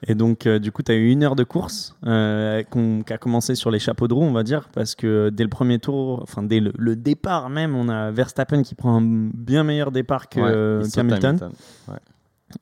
Et 0.06 0.14
donc, 0.14 0.46
euh, 0.46 0.58
du 0.58 0.72
coup, 0.72 0.82
tu 0.82 0.90
as 0.90 0.96
eu 0.96 1.10
une 1.10 1.22
heure 1.22 1.36
de 1.36 1.44
course 1.44 1.96
euh, 2.04 2.62
qui 2.62 3.12
a 3.12 3.18
commencé 3.18 3.54
sur 3.54 3.70
les 3.70 3.78
chapeaux 3.78 4.08
de 4.08 4.14
roue, 4.14 4.24
on 4.24 4.32
va 4.32 4.42
dire, 4.42 4.68
parce 4.74 4.94
que 4.94 5.30
dès 5.30 5.44
le 5.44 5.48
premier 5.48 5.78
tour, 5.78 6.20
enfin, 6.22 6.42
dès 6.42 6.60
le, 6.60 6.72
le 6.76 6.96
départ 6.96 7.48
même, 7.50 7.76
on 7.76 7.88
a 7.88 8.10
Verstappen 8.10 8.62
qui 8.62 8.74
prend 8.74 8.96
un 8.96 9.02
bien 9.02 9.62
meilleur 9.62 9.92
départ 9.92 10.28
que 10.28 10.40
Ouais, 10.40 10.50
euh. 10.50 10.82
Ouais. 11.88 11.94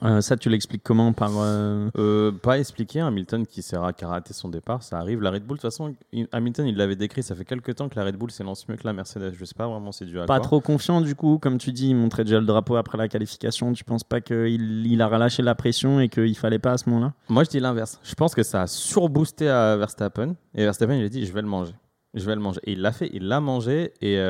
Euh, 0.02 0.20
ça, 0.20 0.37
tu 0.37 0.48
l'expliques 0.48 0.82
comment 0.82 1.12
par, 1.12 1.31
euh, 1.37 1.88
Euh, 1.96 2.32
pas 2.32 2.58
expliqué, 2.58 3.00
Hamilton 3.00 3.46
qui 3.46 3.62
s'est 3.62 3.76
ra- 3.76 3.92
raté 4.02 4.32
son 4.32 4.48
départ, 4.48 4.82
ça 4.82 4.98
arrive. 4.98 5.20
La 5.20 5.31
Red 5.31 5.44
Bull, 5.44 5.56
de 5.56 5.62
toute 5.62 5.70
façon, 5.70 5.94
il- 6.12 6.28
Hamilton, 6.32 6.66
il 6.66 6.76
l'avait 6.76 6.96
décrit, 6.96 7.22
ça 7.22 7.34
fait 7.34 7.44
quelques 7.44 7.75
temps 7.75 7.88
que 7.88 7.96
la 7.98 8.04
Red 8.04 8.16
Bull 8.16 8.31
s'élance 8.31 8.69
mieux 8.69 8.76
que 8.76 8.84
la 8.87 8.92
Mercedes. 8.92 9.32
Je 9.34 9.44
sais 9.44 9.54
pas 9.54 9.66
vraiment 9.69 9.92
c'est 9.92 10.04
dû 10.04 10.19
à 10.20 10.26
Pas 10.26 10.37
quoi. 10.38 10.44
trop 10.44 10.60
confiant 10.60 11.00
du 11.00 11.14
coup, 11.14 11.38
comme 11.38 11.58
tu 11.58 11.72
dis, 11.72 11.88
il 11.90 11.96
montrait 11.96 12.25
déjà 12.25 12.40
le 12.40 12.46
drapeau 12.46 12.76
après 12.76 12.98
la 12.98 13.08
qualification. 13.08 13.72
Tu 13.72 13.84
penses 13.84 14.04
pas 14.04 14.20
qu'il 14.20 14.87
il 14.87 15.02
a 15.02 15.06
relâché 15.08 15.42
la 15.42 15.54
pression 15.54 16.00
et 16.00 16.08
qu'il 16.08 16.37
fallait 16.37 16.58
pas 16.58 16.72
à 16.72 16.78
ce 16.78 16.88
moment-là? 16.90 17.12
Moi, 17.28 17.44
je 17.44 17.50
dis 17.50 17.60
l'inverse. 17.60 17.98
Je 18.02 18.14
pense 18.14 18.34
que 18.34 18.42
ça 18.42 18.62
a 18.62 18.66
surboosté 18.66 19.48
à 19.48 19.76
Verstappen. 19.76 20.34
Et 20.54 20.64
Verstappen, 20.64 20.94
il 20.96 21.04
a 21.04 21.08
dit, 21.08 21.26
je 21.26 21.32
vais 21.32 21.42
le 21.42 21.48
manger. 21.48 21.75
Je 22.14 22.25
vais 22.26 22.34
le 22.34 22.40
manger. 22.40 22.60
Et 22.64 22.72
il 22.72 22.81
l'a 22.81 22.90
fait, 22.92 23.08
il 23.12 23.28
l'a 23.28 23.40
mangé. 23.40 23.92
Et 24.00 24.20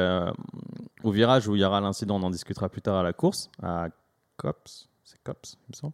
au 1.02 1.10
virage 1.10 1.48
où 1.48 1.56
il 1.56 1.62
y 1.62 1.64
aura 1.64 1.80
l'incident, 1.80 2.16
on 2.16 2.22
en 2.24 2.30
discutera 2.30 2.68
plus 2.68 2.82
tard 2.82 2.96
à 2.96 3.02
la 3.02 3.12
course, 3.14 3.50
à 3.62 3.88
Cops, 4.36 4.88
c'est 5.10 5.22
Cops, 5.24 5.56
il 5.68 5.72
me 5.72 5.76
semble. 5.76 5.92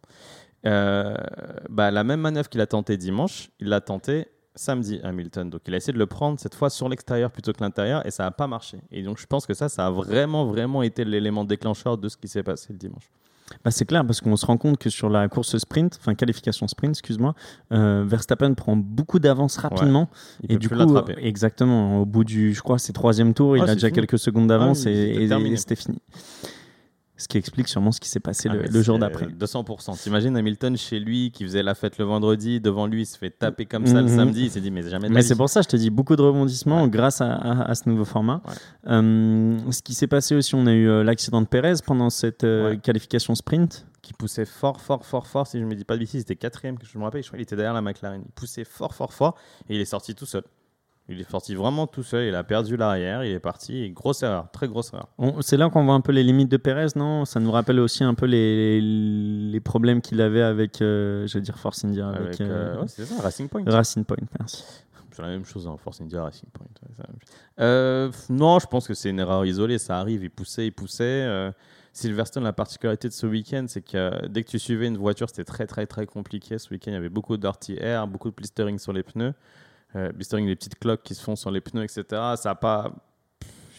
Euh, 0.65 1.15
bah, 1.69 1.91
la 1.91 2.03
même 2.03 2.19
manœuvre 2.21 2.49
qu'il 2.49 2.61
a 2.61 2.67
tenté 2.67 2.97
dimanche, 2.97 3.49
il 3.59 3.67
l'a 3.69 3.81
tenté 3.81 4.27
samedi 4.55 4.99
Hamilton. 5.03 5.49
Donc 5.51 5.61
il 5.67 5.73
a 5.73 5.77
essayé 5.77 5.93
de 5.93 5.99
le 5.99 6.07
prendre 6.07 6.39
cette 6.39 6.55
fois 6.55 6.69
sur 6.69 6.89
l'extérieur 6.89 7.29
plutôt 7.31 7.53
que 7.53 7.61
l'intérieur 7.61 8.05
et 8.05 8.11
ça 8.11 8.23
n'a 8.23 8.31
pas 8.31 8.47
marché. 8.47 8.79
Et 8.91 9.03
donc 9.03 9.19
je 9.19 9.27
pense 9.27 9.45
que 9.45 9.53
ça, 9.53 9.69
ça 9.69 9.85
a 9.87 9.91
vraiment, 9.91 10.45
vraiment 10.45 10.81
été 10.81 11.05
l'élément 11.05 11.43
déclencheur 11.43 11.97
de 11.97 12.09
ce 12.09 12.17
qui 12.17 12.27
s'est 12.27 12.41
passé 12.43 12.69
le 12.73 12.77
dimanche. 12.79 13.07
bah, 13.63 13.69
C'est 13.69 13.85
clair 13.85 14.03
parce 14.05 14.19
qu'on 14.19 14.35
se 14.35 14.47
rend 14.47 14.57
compte 14.57 14.79
que 14.79 14.89
sur 14.89 15.09
la 15.09 15.29
course 15.29 15.55
sprint, 15.59 15.97
enfin 16.01 16.15
qualification 16.15 16.67
sprint, 16.67 16.95
excuse-moi, 16.95 17.35
euh, 17.71 18.03
Verstappen 18.07 18.55
prend 18.55 18.75
beaucoup 18.75 19.19
d'avance 19.19 19.57
rapidement. 19.57 20.09
Et 20.49 20.57
du 20.57 20.69
coup, 20.69 20.75
exactement, 21.19 22.01
au 22.01 22.05
bout 22.07 22.23
du, 22.23 22.55
je 22.55 22.61
crois, 22.63 22.79
c'est 22.79 22.93
troisième 22.93 23.35
tour, 23.35 23.55
il 23.57 23.61
Ah, 23.61 23.69
a 23.69 23.73
déjà 23.75 23.87
fini. 23.89 23.95
quelques 23.95 24.17
secondes 24.19 24.47
d'avance 24.47 24.87
Ah 24.87 24.89
oui, 24.89 25.23
et, 25.23 25.27
terminé. 25.27 25.51
et 25.53 25.57
c'était 25.57 25.75
fini. 25.75 25.99
Ce 27.19 27.27
qui 27.27 27.37
explique 27.39 27.67
sûrement 27.67 27.91
ce 27.91 27.99
qui 27.99 28.09
s'est 28.09 28.19
passé 28.19 28.47
Ah, 28.51 28.55
le, 28.55 28.81
jour 28.83 28.99
d'après. 28.99 29.25
200%. 29.25 29.97
T'imagines 30.03 30.37
Hamilton 30.37 30.77
chez 30.77 30.99
lui 30.99 31.31
qui 31.31 31.43
faisait 31.45 31.63
la 31.63 31.73
fête 31.73 31.97
le 31.97 32.05
vendredi, 32.05 32.59
devant 32.61 32.85
lui, 32.85 33.01
il 33.01 33.05
se 33.07 33.17
fait 33.17 33.31
taper 33.31 33.65
comme 33.65 33.87
ça 33.87 34.01
le 34.01 34.07
Mhm. 34.07 34.15
samedi, 34.15 34.43
il 34.45 34.51
s'est 34.51 34.61
dit 34.61 34.69
mais 34.69 34.83
jamais 34.87 35.09
de 35.09 35.13
Mais 35.13 35.23
c'est 35.23 35.35
pour 35.35 35.49
ça, 35.49 35.61
je 35.63 35.67
te 35.67 35.75
dis, 35.77 35.89
beaucoup 35.89 36.15
de 36.15 36.21
rebondissements 36.21 36.83
Ouais. 36.83 36.89
grâce 36.89 37.19
à, 37.21 37.33
à- 37.33 37.71
à 37.71 37.75
ce 37.75 37.89
nouveau 37.89 38.05
format. 38.05 38.41
Ouais. 38.47 38.53
Euh, 38.91 39.57
ce 39.71 39.81
qui 39.81 39.93
s'est 39.95 40.07
passé 40.07 40.35
aussi, 40.35 40.53
on 40.55 40.67
a 40.67 40.73
eu 40.73 40.87
euh, 40.87 41.03
l'accident 41.03 41.41
de 41.41 41.47
Perez 41.47 41.73
pendant 41.85 42.09
cette 42.11 42.43
euh, 42.43 42.69
Ouais. 42.71 42.77
qualification 42.77 43.33
sprint. 43.35 43.85
qui 44.03 44.13
poussait 44.13 44.45
fort, 44.45 44.79
fort, 44.79 45.05
fort, 45.05 45.27
fort. 45.27 45.47
Si 45.47 45.59
je 45.59 45.65
me 45.65 45.75
dis 45.75 45.83
pas 45.83 45.95
de 45.95 45.99
bêtises, 45.99 46.21
c'était 46.21 46.37
quatrième, 46.37 46.77
que 46.79 46.85
je 46.85 46.97
me 46.97 47.03
rappelle. 47.03 47.21
Je 47.23 47.27
crois 47.27 47.35
qu'il 47.37 47.43
était 47.43 47.57
derrière 47.57 47.73
la 47.73 47.81
McLaren. 47.81 48.21
Il 48.25 48.31
poussait 48.31 48.63
fort, 48.63 48.93
fort, 48.95 49.11
fort, 49.13 49.35
et 49.67 49.75
il 49.75 49.81
est 49.81 49.85
sorti 49.85 50.15
tout 50.15 50.25
seul. 50.25 50.43
Il 51.09 51.21
est 51.21 51.29
sorti 51.29 51.55
vraiment 51.55 51.87
tout 51.87 52.03
seul. 52.03 52.25
Il 52.25 52.35
a 52.35 52.43
perdu 52.43 52.75
l'arrière. 52.75 53.23
Il 53.23 53.31
est 53.31 53.39
parti. 53.39 53.77
Et 53.83 53.89
grosse 53.91 54.23
erreur, 54.23 54.51
très 54.51 54.67
grosse 54.67 54.91
erreur. 54.93 55.07
C'est 55.41 55.55
là 55.55 55.69
qu'on 55.69 55.85
voit 55.85 55.93
un 55.93 56.01
peu 56.01 56.11
les 56.11 56.23
limites 56.23 56.49
de 56.49 56.57
Perez, 56.57 56.87
non? 56.95 57.23
Ça 57.23 57.39
nous 57.39 57.51
rappelle 57.51 57.79
aussi 57.79 58.03
un 58.03 58.13
peu 58.13 58.25
les, 58.25 58.81
les 58.81 59.59
problèmes 59.61 60.01
qu'il 60.01 60.19
avait 60.21 60.41
avec, 60.41 60.81
euh, 60.81 61.25
je 61.27 61.35
vais 61.35 61.41
dire 61.41 61.57
Force 61.57 61.85
India, 61.85 62.09
avec, 62.09 62.19
Avec, 62.19 62.41
euh, 62.41 62.75
euh, 62.75 62.81
ouais, 62.81 62.87
c'est 62.87 63.05
ça, 63.05 63.21
Racing 63.21 63.47
Point. 63.47 63.63
Racing 63.65 64.03
Point. 64.03 64.17
Merci. 64.37 64.63
C'est 65.11 65.21
la 65.21 65.29
même 65.29 65.45
chose, 65.45 65.65
hein, 65.65 65.75
Force 65.77 66.01
India, 66.01 66.23
Racing 66.23 66.49
Point. 66.53 66.67
ouais. 66.99 67.05
Euh, 67.59 68.11
non, 68.29 68.59
je 68.59 68.67
pense 68.67 68.87
que 68.87 68.93
c'est 68.93 69.09
une 69.09 69.19
erreur 69.19 69.45
isolée. 69.45 69.77
Ça 69.79 69.99
arrive. 69.99 70.23
Il 70.23 70.29
poussait, 70.29 70.67
il 70.67 70.71
poussait. 70.71 71.51
Silverstone, 71.93 72.43
la 72.43 72.53
particularité 72.53 73.07
de 73.07 73.13
ce 73.13 73.25
week-end, 73.25 73.65
c'est 73.67 73.81
que 73.81 74.27
dès 74.27 74.43
que 74.43 74.49
tu 74.49 74.59
suivais 74.59 74.85
une 74.85 74.97
voiture, 74.97 75.27
c'était 75.29 75.45
très, 75.45 75.65
très, 75.65 75.87
très 75.87 76.05
compliqué. 76.05 76.59
Ce 76.59 76.69
week-end, 76.69 76.91
il 76.91 76.93
y 76.93 76.97
avait 76.97 77.09
beaucoup 77.09 77.35
air, 77.79 78.07
beaucoup 78.07 78.29
de 78.29 78.35
blistering 78.35 78.77
sur 78.77 78.93
les 78.93 79.01
pneus. 79.01 79.33
Euh, 79.95 80.11
blistering, 80.11 80.45
les 80.45 80.55
petites 80.55 80.77
cloques 80.79 81.03
qui 81.03 81.15
se 81.15 81.23
font 81.23 81.35
sur 81.35 81.49
les 81.51 81.61
pneus, 81.61 81.83
etc. 81.83 82.03
Ça 82.35 82.51
a 82.51 82.55
pas. 82.55 82.91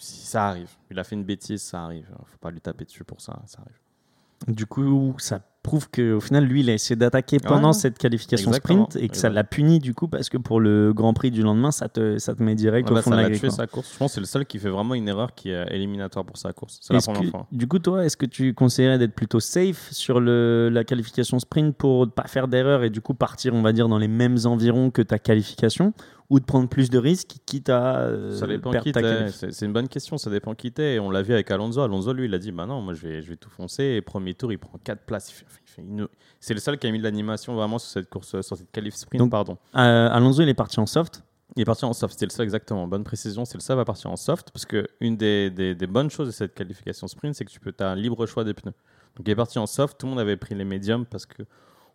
Ça 0.00 0.48
arrive. 0.48 0.70
Il 0.90 0.98
a 0.98 1.04
fait 1.04 1.14
une 1.14 1.24
bêtise, 1.24 1.62
ça 1.62 1.84
arrive. 1.84 2.08
Faut 2.26 2.38
pas 2.38 2.50
lui 2.50 2.60
taper 2.60 2.84
dessus 2.84 3.04
pour 3.04 3.20
ça. 3.20 3.40
Ça 3.46 3.60
arrive. 3.60 4.54
Du 4.54 4.66
coup, 4.66 5.14
ça 5.18 5.40
prouve 5.62 5.88
qu'au 5.90 6.20
final, 6.20 6.44
lui, 6.44 6.60
il 6.60 6.70
a 6.70 6.74
essayé 6.74 6.96
d'attaquer 6.96 7.38
pendant 7.38 7.68
Ouais. 7.68 7.72
cette 7.74 7.98
qualification 7.98 8.50
Exactement. 8.50 8.86
sprint 8.86 9.02
et 9.04 9.08
que 9.08 9.16
ça 9.16 9.28
l'a 9.28 9.44
puni 9.44 9.78
du 9.80 9.92
coup 9.92 10.08
parce 10.08 10.28
que 10.30 10.38
pour 10.38 10.60
le 10.60 10.92
Grand 10.94 11.12
Prix 11.12 11.30
du 11.30 11.42
lendemain, 11.42 11.70
ça 11.70 11.88
te, 11.88 12.16
ça 12.18 12.34
te 12.34 12.42
met 12.42 12.54
direct 12.54 12.88
Ah 12.88 12.92
au 12.92 12.94
bah, 12.94 13.02
fond 13.02 13.10
ça 13.10 13.16
de 13.16 13.22
la 13.22 13.30
grille. 13.30 13.50
sa 13.50 13.66
course. 13.66 13.90
Je 13.92 13.98
pense 13.98 14.10
que 14.10 14.14
c'est 14.14 14.20
le 14.20 14.26
seul 14.26 14.46
qui 14.46 14.58
fait 14.58 14.70
vraiment 14.70 14.94
une 14.94 15.08
erreur 15.08 15.34
qui 15.34 15.50
est 15.50 15.66
éliminatoire 15.74 16.24
pour 16.24 16.38
sa 16.38 16.52
course. 16.52 16.78
C'est 16.80 16.94
la 16.94 17.00
première 17.00 17.22
que- 17.22 17.28
fois. 17.30 17.46
Du 17.52 17.66
coup, 17.68 17.78
toi, 17.80 18.04
est-ce 18.04 18.16
que 18.16 18.26
tu 18.26 18.54
conseillerais 18.54 18.98
d'être 18.98 19.14
plutôt 19.14 19.40
safe 19.40 19.90
sur 19.90 20.20
le, 20.20 20.70
la 20.72 20.84
qualification 20.84 21.38
sprint 21.38 21.76
pour 21.76 22.06
ne 22.06 22.10
pas 22.10 22.28
faire 22.28 22.48
d'erreur 22.48 22.82
et 22.84 22.90
du 22.90 23.00
coup 23.00 23.14
partir, 23.14 23.52
on 23.54 23.62
va 23.62 23.72
dire, 23.72 23.88
dans 23.88 23.98
les 23.98 24.08
mêmes 24.08 24.38
environs 24.44 24.90
que 24.90 25.02
ta 25.02 25.18
qualification 25.18 25.92
ou 26.30 26.40
de 26.40 26.44
prendre 26.44 26.68
plus 26.68 26.90
de 26.90 26.98
risques, 26.98 27.36
quitte 27.46 27.70
à 27.70 28.00
euh, 28.00 28.36
Ça 28.36 28.46
dépend 28.46 28.70
perdre 28.70 28.84
qui 28.84 28.92
ta 28.92 29.28
C'est 29.28 29.64
une 29.64 29.72
bonne 29.72 29.88
question, 29.88 30.18
ça 30.18 30.28
dépend 30.28 30.54
qui 30.54 30.70
t'es. 30.70 30.98
On 30.98 31.10
l'a 31.10 31.22
vu 31.22 31.32
avec 31.32 31.50
Alonso. 31.50 31.80
Alonso, 31.80 32.12
lui, 32.12 32.26
il 32.26 32.34
a 32.34 32.38
dit 32.38 32.52
Bah 32.52 32.66
non, 32.66 32.82
moi 32.82 32.92
je 32.92 33.00
vais, 33.08 33.22
je 33.22 33.30
vais 33.30 33.36
tout 33.36 33.48
foncer. 33.48 33.82
Et 33.96 34.02
premier 34.02 34.34
tour, 34.34 34.52
il 34.52 34.58
prend 34.58 34.76
4 34.84 35.06
places. 35.06 35.30
Il 35.30 35.34
fait 35.36 35.46
une- 35.78 36.08
C'est 36.40 36.54
le 36.54 36.60
seul 36.60 36.78
qui 36.78 36.86
a 36.86 36.90
mis 36.90 36.98
de 36.98 37.04
l'animation 37.04 37.54
vraiment 37.54 37.78
sur 37.78 37.90
cette 37.90 38.08
course, 38.08 38.40
sur 38.40 38.56
cette 38.56 38.70
qualif 38.70 38.94
sprint. 38.94 39.18
Donc- 39.20 39.30
pardon. 39.30 39.56
Euh, 39.76 40.08
Alonso, 40.10 40.42
il 40.42 40.48
est 40.48 40.54
parti 40.54 40.80
en 40.80 40.86
soft. 40.86 41.22
Il 41.56 41.62
est 41.62 41.64
parti 41.64 41.84
en 41.84 41.92
soft, 41.92 42.12
c'était 42.12 42.26
le 42.26 42.30
seul 42.30 42.44
exactement. 42.44 42.86
Bonne 42.86 43.04
précision, 43.04 43.44
c'est 43.44 43.56
le 43.56 43.62
seul 43.62 43.78
à 43.80 43.84
partir 43.84 44.10
en 44.10 44.16
soft. 44.16 44.50
Parce 44.50 44.66
que 44.66 44.86
une 45.00 45.16
des, 45.16 45.50
des- 45.50 45.74
des 45.74 45.86
bonnes 45.86 46.10
choses 46.10 46.26
de 46.28 46.32
cette 46.32 46.54
qualification 46.54 47.08
sprint, 47.08 47.34
c'est 47.34 47.44
que 47.44 47.50
tu 47.50 47.58
peux, 47.60 47.72
as 47.80 47.90
un 47.90 47.94
libre 47.96 48.26
choix 48.26 48.44
des 48.44 48.54
pneus. 48.54 48.74
Donc 49.16 49.26
il 49.26 49.30
est 49.30 49.36
parti 49.36 49.58
en 49.58 49.66
soft, 49.66 49.98
tout 49.98 50.06
le 50.06 50.10
monde 50.10 50.20
avait 50.20 50.36
pris 50.36 50.54
les 50.54 50.64
médiums 50.64 51.06
parce 51.06 51.26
que 51.26 51.42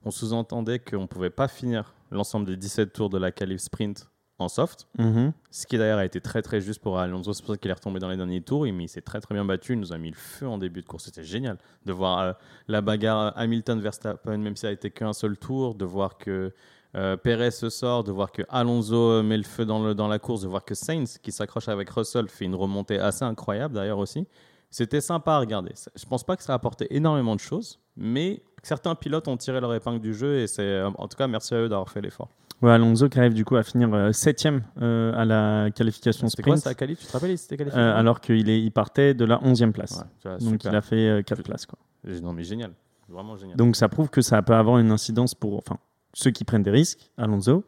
on 0.05 0.11
sous-entendait 0.11 0.79
qu'on 0.79 1.01
ne 1.01 1.05
pouvait 1.07 1.29
pas 1.29 1.47
finir 1.47 1.93
l'ensemble 2.11 2.45
des 2.45 2.57
17 2.57 2.91
tours 2.91 3.09
de 3.09 3.17
la 3.17 3.31
qualif 3.31 3.61
sprint 3.61 4.09
en 4.39 4.49
soft. 4.49 4.87
Mhm. 4.97 5.33
Ce 5.51 5.67
qui 5.67 5.77
d'ailleurs 5.77 5.99
a 5.99 6.05
été 6.05 6.19
très 6.21 6.41
très 6.41 6.59
juste 6.59 6.81
pour 6.81 6.97
Alonso, 6.97 7.33
c'est 7.33 7.43
pour 7.43 7.53
ça 7.53 7.57
qu'il 7.57 7.69
est 7.69 7.73
retombé 7.73 7.99
dans 7.99 8.09
les 8.09 8.17
derniers 8.17 8.41
tours, 8.41 8.63
mais 8.63 8.85
il 8.85 8.89
s'est 8.89 9.01
très 9.01 9.21
très 9.21 9.35
bien 9.35 9.45
battu, 9.45 9.73
il 9.73 9.79
nous 9.79 9.93
a 9.93 9.97
mis 9.97 10.09
le 10.09 10.15
feu 10.15 10.47
en 10.47 10.57
début 10.57 10.81
de 10.81 10.87
course, 10.87 11.05
c'était 11.05 11.23
génial 11.23 11.57
de 11.85 11.93
voir 11.93 12.19
euh, 12.19 12.33
la 12.67 12.81
bagarre 12.81 13.33
Hamilton-Verstappen, 13.35 14.37
même 14.37 14.55
si 14.55 14.61
ça 14.61 14.69
a 14.69 14.71
été 14.71 14.89
qu'un 14.89 15.13
seul 15.13 15.37
tour, 15.37 15.75
de 15.75 15.85
voir 15.85 16.17
que 16.17 16.53
euh, 16.95 17.17
Perez 17.17 17.51
se 17.51 17.69
sort, 17.69 18.03
de 18.03 18.11
voir 18.11 18.31
que 18.31 18.43
Alonso 18.49 18.95
euh, 18.95 19.23
met 19.23 19.37
le 19.37 19.43
feu 19.43 19.65
dans, 19.65 19.83
le, 19.83 19.95
dans 19.95 20.07
la 20.07 20.19
course, 20.19 20.41
de 20.41 20.47
voir 20.47 20.63
que 20.63 20.75
Sainz, 20.75 21.17
qui 21.17 21.31
s'accroche 21.31 21.67
avec 21.67 21.89
Russell, 21.89 22.29
fait 22.29 22.45
une 22.45 22.55
remontée 22.55 22.99
assez 22.99 23.23
incroyable 23.25 23.73
d'ailleurs 23.75 23.97
aussi. 23.97 24.27
C'était 24.69 25.01
sympa 25.01 25.33
à 25.33 25.39
regarder. 25.39 25.71
Je 25.95 26.05
pense 26.05 26.23
pas 26.23 26.35
que 26.35 26.43
ça 26.43 26.53
a 26.53 26.55
apporté 26.55 26.87
énormément 26.95 27.35
de 27.35 27.39
choses, 27.39 27.79
mais 27.95 28.43
certains 28.63 28.95
pilotes 28.95 29.27
ont 29.27 29.37
tiré 29.37 29.59
leur 29.59 29.73
épingle 29.73 29.99
du 29.99 30.13
jeu 30.13 30.39
et 30.39 30.47
c'est 30.47 30.63
euh, 30.63 30.89
en 30.97 31.07
tout 31.07 31.17
cas 31.17 31.27
merci 31.27 31.53
à 31.53 31.57
eux 31.57 31.69
d'avoir 31.69 31.89
fait 31.89 32.01
l'effort. 32.01 32.29
Ouais, 32.63 32.71
Alonso 32.71 33.09
qui 33.09 33.19
arrive 33.19 33.33
du 33.33 33.45
coup 33.45 33.55
à 33.55 33.63
finir 33.63 33.89
7ème 33.89 34.61
à 34.79 35.25
la 35.25 35.69
qualification 35.69 36.27
C'était 36.29 36.43
quoi 36.43 36.57
sprint, 36.57 36.63
sa 36.63 36.73
qualif 36.73 36.99
Tu 36.99 37.05
te 37.05 37.11
rappelles, 37.11 37.31
il 37.31 37.57
qualifié 37.57 37.79
euh, 37.79 37.95
alors 37.95 38.21
qu'il 38.21 38.47
il 38.47 38.71
partait 38.71 39.13
de 39.13 39.25
la 39.25 39.37
11e 39.37 39.71
place. 39.71 39.97
Ouais, 39.97 40.03
tu 40.21 40.27
vois, 40.29 40.37
Donc 40.37 40.61
super. 40.61 40.71
il 40.71 40.75
a 40.75 40.81
fait 40.81 41.23
4 41.25 41.43
places. 41.43 41.65
Quoi. 41.65 41.77
Non 42.21 42.33
mais 42.33 42.43
génial, 42.43 42.71
vraiment 43.07 43.35
génial. 43.37 43.57
Donc 43.57 43.75
ça 43.75 43.89
prouve 43.89 44.09
que 44.09 44.21
ça 44.21 44.41
peut 44.41 44.55
avoir 44.55 44.79
une 44.79 44.91
incidence 44.91 45.35
pour 45.35 45.57
enfin, 45.57 45.77
ceux 46.13 46.31
qui 46.31 46.45
prennent 46.45 46.63
des 46.63 46.71
risques, 46.71 47.11
Alonso, 47.17 47.65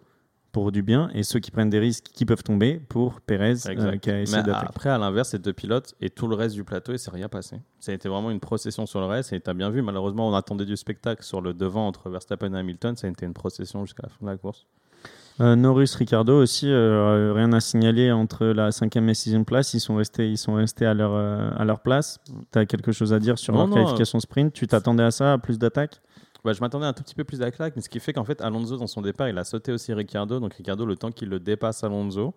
pour 0.55 0.71
du 0.71 0.83
bien, 0.83 1.09
et 1.13 1.23
ceux 1.23 1.39
qui 1.39 1.51
prennent 1.51 1.69
des 1.69 1.79
risques 1.79 2.05
qui 2.13 2.23
peuvent 2.25 2.41
tomber 2.41 2.79
pour 2.79 3.19
Perez, 3.19 3.55
euh, 3.67 3.97
qui 3.97 4.09
a 4.09 4.21
essayé 4.21 4.41
Mais 4.45 4.53
après, 4.53 4.89
à 4.89 4.97
l'inverse, 4.97 5.31
ces 5.31 5.37
deux 5.37 5.51
pilotes 5.51 5.95
et 5.99 6.09
tout 6.09 6.29
le 6.29 6.35
reste 6.37 6.55
du 6.55 6.63
plateau, 6.63 6.93
il 6.93 6.99
s'est 6.99 7.11
rien 7.11 7.27
passé. 7.27 7.57
Ça 7.81 7.91
a 7.91 7.95
été 7.95 8.07
vraiment 8.07 8.31
une 8.31 8.39
procession 8.39 8.85
sur 8.85 9.01
le 9.01 9.05
reste. 9.05 9.33
Et 9.33 9.41
tu 9.41 9.49
as 9.49 9.53
bien 9.53 9.69
vu, 9.69 9.81
malheureusement, 9.81 10.29
on 10.29 10.33
attendait 10.33 10.63
du 10.63 10.77
spectacle 10.77 11.23
sur 11.23 11.41
le 11.41 11.53
devant 11.53 11.85
entre 11.85 12.09
Verstappen 12.09 12.53
et 12.53 12.57
Hamilton. 12.57 12.95
Ça 12.95 13.07
a 13.07 13.09
été 13.09 13.25
une 13.25 13.33
procession 13.33 13.83
jusqu'à 13.83 14.03
la 14.03 14.09
fin 14.09 14.25
de 14.25 14.31
la 14.31 14.37
course. 14.37 14.65
Euh, 15.41 15.55
Norris, 15.57 15.93
Ricardo 15.97 16.41
aussi, 16.41 16.69
euh, 16.71 17.33
rien 17.35 17.51
à 17.51 17.59
signaler 17.59 18.11
entre 18.11 18.45
la 18.45 18.69
5e 18.71 19.09
et 19.09 19.13
6e 19.13 19.43
place. 19.43 19.73
Ils 19.73 19.81
sont 19.81 19.95
restés, 19.95 20.29
ils 20.29 20.37
sont 20.37 20.53
restés 20.53 20.85
à, 20.85 20.93
leur, 20.93 21.11
euh, 21.13 21.49
à 21.57 21.65
leur 21.65 21.81
place. 21.81 22.19
Tu 22.53 22.59
as 22.59 22.65
quelque 22.65 22.93
chose 22.93 23.11
à 23.11 23.19
dire 23.19 23.37
sur 23.37 23.53
Non, 23.53 23.59
leur 23.59 23.67
non, 23.67 23.75
qualification 23.75 24.19
sprint? 24.21 24.53
Tu 24.53 24.65
t'attendais 24.67 25.03
à 25.03 25.11
ça, 25.11 25.33
à 25.33 25.37
plus 25.37 25.59
d'attaques? 25.59 26.01
Bah, 26.45 26.53
je 26.53 26.61
m'attendais 26.61 26.85
un 26.85 26.93
tout 26.93 27.03
petit 27.03 27.15
peu 27.15 27.23
plus 27.25 27.41
à 27.41 27.51
claque, 27.51 27.75
mais 27.75 27.81
ce 27.81 27.89
qui 27.89 27.99
fait 27.99 28.13
qu'en 28.13 28.23
fait, 28.23 28.39
Alonso, 28.39 28.77
dans 28.77 28.87
son 28.87 29.01
départ, 29.01 29.27
il 29.27 29.37
a 29.37 29.43
sauté 29.43 29.71
aussi 29.73 29.93
Ricardo. 29.93 30.39
Donc, 30.39 30.53
Ricardo, 30.53 30.85
le 30.85 30.95
temps 30.95 31.11
qu'il 31.11 31.27
le 31.27 31.39
dépasse, 31.39 31.83
Alonso, 31.83 32.33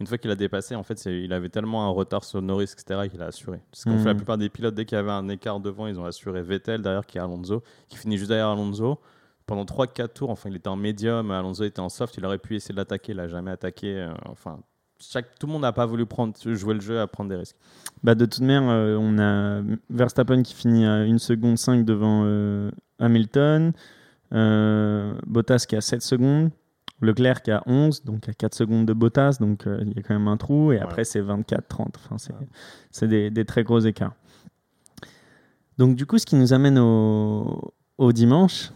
une 0.00 0.06
fois 0.06 0.18
qu'il 0.18 0.30
a 0.30 0.34
dépassé, 0.34 0.74
en 0.74 0.82
fait, 0.82 1.02
il 1.06 1.32
avait 1.32 1.48
tellement 1.48 1.86
un 1.86 1.90
retard 1.90 2.24
sur 2.24 2.42
Norris, 2.42 2.64
etc., 2.72 3.08
qu'il 3.08 3.22
a 3.22 3.26
assuré. 3.26 3.60
Ce 3.72 3.84
qu'ont 3.84 3.92
Mhm. 3.92 3.98
fait 4.00 4.04
la 4.08 4.14
plupart 4.16 4.36
des 4.36 4.48
pilotes, 4.48 4.74
dès 4.74 4.84
qu'il 4.84 4.96
y 4.96 4.98
avait 4.98 5.10
un 5.12 5.28
écart 5.28 5.60
devant, 5.60 5.86
ils 5.86 5.98
ont 5.98 6.04
assuré 6.04 6.42
Vettel 6.42 6.82
derrière, 6.82 7.06
qui 7.06 7.18
est 7.18 7.20
Alonso, 7.20 7.62
qui 7.88 7.96
finit 7.96 8.18
juste 8.18 8.28
derrière 8.28 8.48
Alonso. 8.48 8.98
Pendant 9.46 9.64
3-4 9.64 10.08
tours, 10.14 10.30
enfin, 10.30 10.48
il 10.50 10.56
était 10.56 10.68
en 10.68 10.76
médium, 10.76 11.30
Alonso 11.30 11.64
était 11.64 11.80
en 11.80 11.88
soft, 11.88 12.16
il 12.16 12.24
aurait 12.24 12.38
pu 12.38 12.56
essayer 12.56 12.72
de 12.74 12.78
l'attaquer, 12.78 13.12
il 13.12 13.16
n'a 13.16 13.28
jamais 13.28 13.50
attaqué. 13.50 13.94
euh, 13.96 14.12
enfin, 14.28 14.60
chaque, 15.00 15.36
tout 15.38 15.46
le 15.48 15.52
monde 15.52 15.62
n'a 15.62 15.72
pas 15.72 15.84
voulu 15.84 16.06
prendre, 16.06 16.32
jouer 16.54 16.74
le 16.74 16.80
jeu 16.80 17.00
à 17.00 17.06
prendre 17.08 17.28
des 17.30 17.36
risques. 17.36 17.56
bah, 18.04 18.14
De 18.14 18.24
toute 18.24 18.40
manière, 18.40 18.70
euh, 18.70 18.96
on 19.00 19.18
a 19.18 19.62
Verstappen 19.90 20.42
qui 20.42 20.54
finit 20.54 20.86
à 20.86 20.92
1 21.00 21.18
seconde 21.18 21.58
5 21.58 21.84
devant 21.84 22.22
euh, 22.24 22.70
Hamilton, 23.00 23.72
Bottas 25.26 25.64
qui 25.68 25.76
a 25.76 25.80
7 25.80 26.02
secondes, 26.02 26.50
Leclerc 27.00 27.42
qui 27.42 27.50
a 27.50 27.62
11, 27.66 28.04
donc 28.04 28.28
à 28.28 28.32
4 28.32 28.54
secondes 28.54 28.86
de 28.86 28.92
Bottas, 28.92 29.38
donc 29.40 29.64
il 29.66 29.92
y 29.94 29.98
a 29.98 30.02
quand 30.02 30.14
même 30.14 30.28
un 30.28 30.36
trou, 30.36 30.72
et 30.72 30.78
après 30.78 31.04
c'est 31.04 31.20
24-30. 31.20 31.96
Enfin, 31.96 32.16
c'est 32.18 32.32
Ouais. 33.02 33.08
des, 33.08 33.30
des 33.30 33.44
très 33.44 33.64
gros 33.64 33.80
écarts. 33.80 34.14
Donc 35.78 35.96
du 35.96 36.06
coup, 36.06 36.18
ce 36.18 36.26
qui 36.26 36.36
nous 36.36 36.52
amène 36.52 36.78
au, 36.78 37.72
au 37.98 38.12
dimanche, 38.12 38.70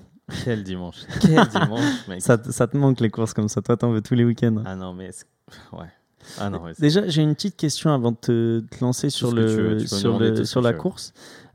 Quel 0.45 0.63
dimanche 0.65 1.03
Quel 1.21 1.47
dimanche, 1.49 2.09
mec 2.09 2.21
ça, 2.23 2.37
te- 2.39 2.51
ça 2.51 2.67
te 2.67 2.77
manque 2.77 3.01
les 3.01 3.11
courses 3.11 3.33
comme 3.35 3.49
ça, 3.49 3.63
toi 3.63 3.77
t'en 3.77 3.93
veux 3.93 4.01
tous 4.03 4.15
les 4.15 4.25
week-ends. 4.25 4.63
Ah 4.65 4.75
non, 4.77 4.93
mais... 4.93 5.11
Ouais. 5.73 5.87
Ah 6.41 6.51
non, 6.51 6.63
mais 6.65 6.75
c'est- 6.75 6.81
Déjà, 6.83 7.07
j'ai 7.07 7.23
une 7.23 7.35
petite 7.35 7.57
question 7.57 7.93
avant 7.93 8.11
de 8.11 8.17
te, 8.17 8.61
te 8.61 8.81
lancer 8.85 9.11
sur, 9.11 9.29
tu 9.31 9.37
veux, 9.37 9.75
le, 9.75 9.81
tu 9.81 9.87
sur, 9.87 10.19
le- 10.19 10.67
la 10.67 10.73
course. 10.73 11.13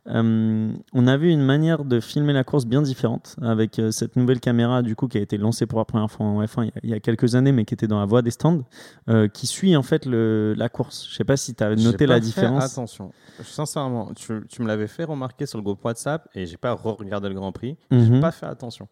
Euh, 0.08 0.72
on 0.94 1.06
a 1.08 1.16
vu 1.18 1.30
une 1.30 1.44
manière 1.44 1.86
de 1.86 2.00
filmer 2.00 2.34
la 2.34 2.44
course 2.44 2.66
bien 2.66 2.82
différente 2.82 3.36
avec 3.40 3.78
euh, 3.78 3.92
cette 3.92 4.16
nouvelle 4.16 4.40
caméra 4.40 4.82
du 4.82 4.96
coup 4.96 5.08
qui 5.08 5.20
a 5.20 5.22
été 5.22 5.38
lancée 5.38 5.68
pour 5.68 5.78
la 5.78 5.86
première 5.86 6.10
fois 6.10 6.26
en 6.26 6.42
F1 6.44 6.64
il 6.64 6.66
y 6.66 6.70
a, 6.70 6.72
il 6.82 6.90
y 6.90 6.94
a 6.96 7.00
quelques 7.00 7.36
années 7.36 7.52
mais 7.52 7.66
qui 7.66 7.76
était 7.76 7.86
dans 7.86 8.00
la 8.00 8.06
voie 8.08 8.24
des 8.24 8.32
stands 8.32 8.64
euh, 9.10 9.28
qui 9.28 9.46
suit 9.46 9.76
en 9.76 9.84
fait 9.84 10.08
le, 10.08 10.56
la 10.58 10.70
course. 10.70 11.08
Je 11.08 11.16
sais 11.16 11.24
pas 11.24 11.38
si 11.38 11.54
tu 11.54 11.64
as 11.64 11.76
noté 11.76 12.08
pas 12.08 12.14
la 12.14 12.16
fait 12.16 12.22
différence. 12.22 12.64
Attention, 12.64 13.12
sincèrement, 13.44 14.12
tu, 14.16 14.42
tu 14.50 14.64
me 14.64 14.68
l'avais 14.68 14.88
fait 14.88 15.04
remarquer 15.04 15.46
sur 15.46 15.60
le 15.60 15.64
groupe 15.64 15.86
WhatsApp 15.86 16.28
et 16.34 16.48
j'ai 16.48 16.58
pas 16.58 16.74
re-regardé 16.74 17.30
le 17.30 17.36
Grand 17.36 17.52
Prix. 17.52 17.78
Mhm. 17.92 18.16
J'ai 18.16 18.20
pas 18.22 18.32
fait 18.32 18.48
attention. 18.48 18.88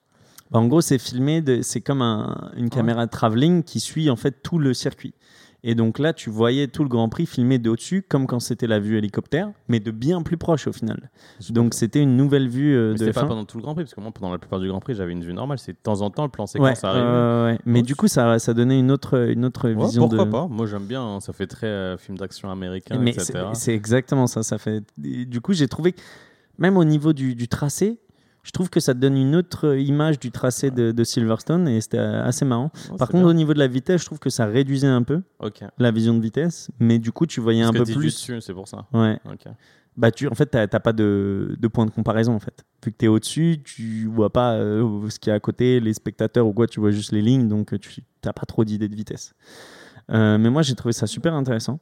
Bah, 0.51 0.59
en 0.59 0.67
gros, 0.67 0.81
c'est 0.81 0.97
filmé, 0.99 1.43
c'est 1.63 1.81
comme 1.81 2.01
un- 2.01 2.51
une 2.55 2.69
caméra 2.69 3.05
de 3.05 3.11
travelling 3.11 3.63
qui 3.63 3.79
suit 3.79 4.09
en 4.09 4.15
fait 4.15 4.41
tout 4.43 4.57
le 4.59 4.73
circuit. 4.73 5.13
Et 5.63 5.75
donc 5.75 5.99
là, 5.99 6.13
tu 6.13 6.29
voyais 6.29 6.67
tout 6.67 6.83
le 6.83 6.89
Grand 6.89 7.09
Prix 7.09 7.25
filmé 7.25 7.59
de 7.59 7.69
au-dessus, 7.69 8.01
comme 8.07 8.27
quand 8.27 8.39
c'était 8.39 8.65
la 8.67 8.79
vue 8.79 8.97
hélicoptère, 8.97 9.51
mais 9.67 9.81
de 9.81 9.91
bien 9.91 10.21
plus 10.21 10.37
proche 10.37 10.67
au 10.67 10.71
final. 10.71 11.09
Donc 11.49 11.73
c'était 11.73 12.01
une 12.01 12.15
nouvelle 12.15 12.47
vue 12.47 12.73
euh, 12.75 12.91
Mais 12.93 12.93
de 12.93 12.99
c'était 12.99 13.11
pas 13.13 13.23
F1. 13.25 13.27
pendant 13.27 13.43
tout 13.45 13.57
le 13.57 13.63
Grand 13.63 13.73
Prix 13.73 13.83
parce 13.83 13.93
que 13.93 13.99
moi 13.99 14.11
pendant 14.13 14.31
la 14.31 14.37
plupart 14.37 14.59
du 14.61 14.69
Grand 14.69 14.79
Prix 14.79 14.95
j'avais 14.95 15.11
une 15.11 15.23
vue 15.23 15.33
normale. 15.33 15.59
C'est 15.59 15.73
de 15.73 15.77
temps 15.83 15.99
en 16.01 16.09
temps 16.11 16.23
le 16.23 16.29
plan 16.29 16.43
Ouais, 16.45 16.47
séquence 16.47 16.83
arrive. 16.85 17.01
euh, 17.03 17.51
ouais. 17.51 17.59
Mais 17.65 17.79
Donc, 17.79 17.87
du 17.87 17.95
coup, 17.97 18.07
ça, 18.07 18.39
ça 18.39 18.53
donnait 18.53 18.79
une 18.79 18.89
autre, 18.89 19.29
une 19.29 19.43
autre 19.43 19.69
Ouais, 19.69 19.75
vision 19.85 20.07
pourquoi 20.07 20.25
de. 20.25 20.31
pas 20.31 20.47
Moi 20.47 20.65
j'aime 20.65 20.85
bien. 20.85 21.01
hein. 21.03 21.19
Ça 21.19 21.33
fait 21.33 21.47
très 21.47 21.67
euh, 21.67 21.97
film 21.97 22.17
d'action 22.17 22.49
américain, 22.49 22.97
Mais 22.97 23.11
etc. 23.11 23.47
c'est 23.53 23.73
exactement 23.75 24.27
ça. 24.27 24.43
ça 24.43 24.57
fait... 24.57 24.83
Du 24.97 25.41
coup, 25.41 25.51
j'ai 25.53 25.67
trouvé 25.67 25.91
que 25.91 25.99
même 26.57 26.77
au 26.77 26.85
niveau 26.85 27.11
du, 27.13 27.35
du 27.35 27.47
tracé, 27.49 27.99
je 28.49 28.51
trouve 28.51 28.71
que 28.71 28.79
ça 28.79 28.95
te 28.95 28.99
donne 28.99 29.15
une 29.15 29.35
autre 29.35 29.77
image 29.77 30.17
du 30.17 30.31
tracé 30.31 30.71
de, 30.71 30.91
de 30.91 31.03
Silverstone 31.03 31.67
et 31.67 31.81
c'était 31.81 31.99
assez 31.99 32.45
marrant. 32.45 32.71
Par 32.97 33.07
contre, 33.07 33.25
bien. 33.25 33.27
au 33.27 33.33
niveau 33.33 33.53
de 33.53 33.59
la 33.59 33.67
vitesse, 33.67 34.01
je 34.01 34.07
trouve 34.07 34.17
que 34.17 34.31
ça 34.31 34.47
réduisait 34.47 34.87
un 34.87 35.03
peu 35.03 35.21
la 35.77 35.91
vision 35.91 36.15
de 36.15 36.19
vitesse, 36.19 36.71
mais 36.79 36.97
du 36.97 37.11
coup, 37.11 37.27
tu 37.27 37.41
voyais 37.41 37.61
Parce 37.61 37.75
un 37.75 37.83
que 37.83 37.85
peu 37.85 37.99
plus. 37.99 38.05
dessus, 38.05 38.41
c'est 38.41 38.55
pour 38.55 38.67
ça. 38.67 38.87
Ouais. 38.91 39.19
Bah, 39.97 40.09
tu, 40.09 40.27
en 40.27 40.33
fait, 40.33 40.49
tu 40.49 40.57
n'as 40.57 40.67
pas 40.67 40.93
de, 40.93 41.55
de 41.59 41.67
point 41.67 41.85
de 41.85 41.91
comparaison. 41.91 42.33
En 42.33 42.39
fait. 42.39 42.65
Vu 42.83 42.91
que 42.91 42.97
tu 42.97 43.05
es 43.05 43.07
au-dessus, 43.07 43.61
tu 43.63 44.07
vois 44.07 44.31
pas 44.31 44.53
euh, 44.53 45.07
ce 45.11 45.19
qu'il 45.19 45.29
y 45.29 45.31
a 45.31 45.35
à 45.35 45.39
côté, 45.39 45.79
les 45.79 45.93
spectateurs 45.93 46.47
ou 46.47 46.53
quoi, 46.53 46.65
tu 46.65 46.79
vois 46.79 46.89
juste 46.89 47.11
les 47.11 47.21
lignes, 47.21 47.47
donc 47.47 47.73
euh, 47.73 47.77
tu 47.77 48.01
n'as 48.25 48.33
pas 48.33 48.47
trop 48.47 48.65
d'idée 48.65 48.89
de 48.89 48.95
vitesse. 48.95 49.35
Euh, 50.09 50.39
mais 50.39 50.49
moi, 50.49 50.63
j'ai 50.63 50.73
trouvé 50.73 50.91
ça 50.91 51.05
super 51.05 51.35
intéressant. 51.35 51.79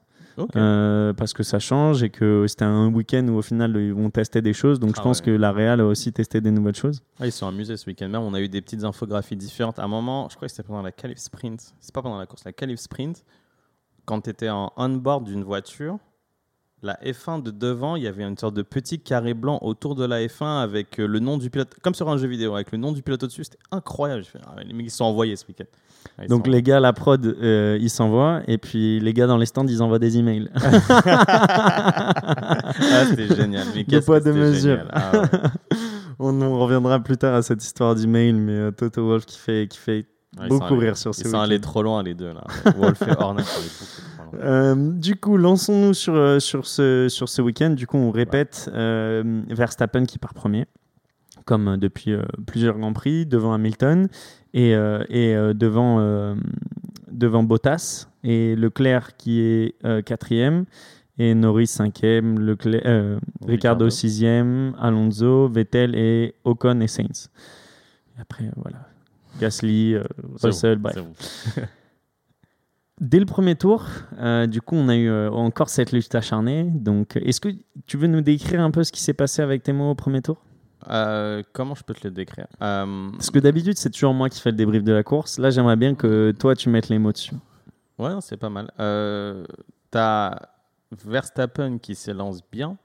Euh, 0.56 1.14
parce 1.14 1.34
que 1.34 1.44
ça 1.44 1.60
change 1.60 2.04
et 2.04 2.10
que 2.10 2.46
c'était 2.48 2.66
un 2.66 2.88
week-end 2.94 3.28
où 3.30 3.38
au 3.38 3.42
final 3.42 3.76
ils 3.78 3.94
vont 3.94 4.10
tester 4.10 4.42
des 4.42 4.54
choses. 4.54 4.80
Donc 4.80 4.96
je 4.96 5.00
Ah 5.00 5.04
pense 5.04 5.20
ouais. 5.20 5.26
que 5.26 5.32
la 5.32 5.52
Real 5.52 5.82
a 5.82 5.86
aussi 5.86 6.14
testé 6.14 6.42
des 6.42 6.52
nouvelles 6.52 6.76
choses. 6.76 7.02
Ah, 7.20 7.26
ils 7.26 7.32
sont 7.32 7.48
amusés 7.48 7.76
ce 7.78 7.86
week-end 7.90 8.08
même. 8.10 8.22
On 8.22 8.34
a 8.34 8.42
eu 8.42 8.50
des 8.50 8.62
petites 8.62 8.84
infographies 8.84 9.36
différentes. 9.36 9.80
À 9.80 9.84
un 9.84 9.88
moment, 9.88 10.28
je 10.30 10.36
crois 10.36 10.48
que 10.48 10.54
c'était 10.54 10.68
pendant 10.68 10.82
la 10.84 10.92
qualif 10.92 11.18
sprint. 11.18 11.74
C'est 11.80 11.94
pas 11.94 12.02
pendant 12.02 12.20
la 12.20 12.26
course, 12.26 12.44
la 12.46 12.54
qualif 12.54 12.80
sprint. 12.80 13.24
Quand 14.06 14.22
tu 14.22 14.30
étais 14.30 14.50
en 14.50 14.72
on-board 14.78 15.24
d'une 15.26 15.44
voiture, 15.44 15.98
la 16.84 16.94
F1 17.04 17.42
de 17.42 17.50
devant, 17.52 17.96
il 17.96 18.04
y 18.04 18.08
avait 18.08 18.24
une 18.24 18.38
sorte 18.38 18.54
de 18.54 18.62
petit 18.62 19.00
carré 19.00 19.34
blanc 19.34 19.58
autour 19.64 19.96
de 19.96 20.06
la 20.06 20.20
F1 20.26 20.62
avec 20.62 21.00
euh, 21.00 21.08
le 21.08 21.20
nom 21.20 21.38
du 21.40 21.50
pilote, 21.50 21.74
comme 21.82 21.96
sur 21.96 22.08
un 22.08 22.18
jeu 22.18 22.28
vidéo, 22.28 22.54
avec 22.54 22.72
le 22.72 22.78
nom 22.78 22.92
du 22.92 23.02
pilote 23.02 23.24
au-dessus. 23.24 23.44
C'était 23.46 23.58
incroyable. 23.72 24.24
Fait, 24.24 24.40
ah, 24.46 24.62
les 24.64 24.74
mecs, 24.74 24.86
ils 24.86 24.92
se 24.92 24.98
sont 24.98 25.06
envoyés 25.06 25.36
ce 25.36 25.46
week-end. 25.48 25.66
Ah, 26.18 26.24
ils 26.24 26.30
Donc 26.30 26.46
sont- 26.46 26.52
les 26.52 26.62
gars, 26.64 26.80
la 26.80 26.94
prod, 26.94 27.24
euh, 27.26 27.78
ils 27.80 27.90
s'envoient 27.90 28.42
et 28.48 28.58
puis 28.58 29.00
les 29.00 29.14
gars 29.14 29.28
dans 29.28 29.38
les 29.38 29.46
stands, 29.46 29.68
ils 29.68 29.82
envoient 29.84 30.00
des 30.00 30.18
emails. 30.18 30.50
ah, 30.56 30.62
c'était 33.10 33.36
génial. 33.36 33.68
Mais 33.76 33.84
De 33.84 33.90
qu'est-ce 33.90 34.06
poids, 34.06 34.20
que 34.20 34.26
de 34.26 34.32
mesure. 34.34 34.80
Ah, 34.92 35.12
ouais. 35.14 35.20
on, 36.20 36.42
on 36.42 36.60
reviendra 36.60 37.00
plus 37.00 37.18
tard 37.18 37.36
à 37.36 37.42
cette 37.42 37.64
histoire 37.64 37.96
d'email, 37.96 38.34
mais 38.34 38.52
euh, 38.54 38.72
Toto 38.72 39.06
Wolf 39.06 39.26
qui 39.26 39.38
fait, 39.38 39.68
qui 39.70 39.78
fait 39.78 40.06
Ouais, 40.40 40.50
beaucoup 40.50 40.76
allés- 40.76 40.88
rire 40.88 40.98
sur 40.98 41.16
ce 41.16 41.22
Ils 41.22 41.30
sont 41.32 41.40
allés 41.40 41.60
trop 41.60 41.82
loin, 41.82 42.04
les 42.04 42.14
deux. 42.14 42.32
là. 42.32 42.44
Wolf 42.78 43.02
et 43.02 43.12
Horner. 43.18 43.42
Euh, 44.44 44.76
du 44.92 45.16
coup, 45.16 45.36
lançons-nous 45.38 45.94
sur, 45.96 46.14
euh, 46.16 46.38
sur 46.40 46.68
ce, 46.68 47.08
sur 47.10 47.28
ce 47.30 47.42
week-end. 47.42 47.72
Du 47.72 47.88
coup, 47.88 47.98
on 47.98 48.12
répète 48.12 48.70
Verstappen 48.74 50.06
qui 50.06 50.20
part 50.20 50.34
premier, 50.36 50.66
comme 51.46 51.78
depuis 51.78 52.12
euh, 52.14 52.22
plusieurs 52.46 52.78
Grands 52.78 52.94
Prix, 52.94 53.26
devant 53.26 53.54
Hamilton 53.54 54.10
et, 54.54 54.76
euh, 54.76 55.04
et 55.10 55.36
euh, 55.36 55.54
devant, 55.54 56.00
euh, 56.00 56.36
devant 57.12 57.44
Bottas, 57.44 58.08
et 58.24 58.56
Leclerc 58.56 59.18
qui 59.18 59.42
est 59.42 59.76
quatrième, 60.04 60.66
et 61.20 61.34
Norris 61.34 61.68
cinquième, 61.68 62.40
Leclerc, 62.40 62.82
euh, 62.86 63.20
Ricardo 63.46 63.90
sixième, 63.90 64.76
Alonso, 64.80 65.48
Vettel 65.50 65.96
et 65.96 66.36
Ocon 66.44 66.80
et 66.82 66.88
Sainz. 66.88 67.30
Et 68.18 68.22
après, 68.22 68.50
voilà. 68.56 68.88
Gasly, 69.40 69.96
euh, 69.96 70.04
Russell, 70.44 70.78
bon, 70.78 70.90
bref. 70.90 70.98
bon. 71.56 71.64
Dès 73.00 73.20
le 73.20 73.26
premier 73.26 73.56
tour, 73.56 73.86
euh, 74.20 74.48
du 74.48 74.62
coup, 74.62 74.76
on 74.76 74.90
a 74.90 74.96
eu 74.96 75.28
encore 75.30 75.70
cette 75.70 75.92
lutte 75.92 76.14
acharnée. 76.16 76.64
Donc, 76.64 77.16
est-ce 77.16 77.40
que 77.40 77.50
tu 77.86 77.98
veux 77.98 78.08
nous 78.08 78.22
décrire 78.22 78.62
un 78.62 78.72
peu 78.72 78.84
ce 78.84 78.92
qui 78.92 79.02
s'est 79.02 79.14
passé 79.14 79.42
avec 79.44 79.62
tes 79.62 79.72
mots 79.72 79.92
au 79.92 79.96
premier 79.96 80.22
tour? 80.22 80.38
Euh, 80.90 81.44
comment 81.54 81.76
je 81.76 81.84
peux 81.84 81.94
te 81.94 82.08
le 82.08 82.12
décrire? 82.12 82.48
Euh, 82.62 83.12
Parce 83.12 83.30
que 83.30 83.40
d'habitude, 83.40 83.78
c'est 83.78 83.90
toujours 83.90 84.14
moi 84.14 84.30
qui 84.30 84.40
fais 84.40 84.52
le 84.52 84.58
débrief 84.58 84.84
de 84.84 84.94
la 84.94 85.04
course. 85.04 85.38
Là, 85.38 85.50
j'aimerais 85.50 85.76
bien 85.76 85.96
que 85.96 86.32
toi, 86.32 86.56
tu 86.56 86.70
mettes 86.70 86.90
les 86.90 87.00
mots 87.00 87.12
dessus. 87.12 87.36
Ouais, 87.98 88.12
c'est 88.22 88.38
pas 88.38 88.50
mal. 88.50 88.72
Euh, 88.80 89.46
t'as 89.92 90.36
Verstappen 90.92 91.78
qui 91.80 91.96
s'élance 91.96 92.42
bien, 92.52 92.78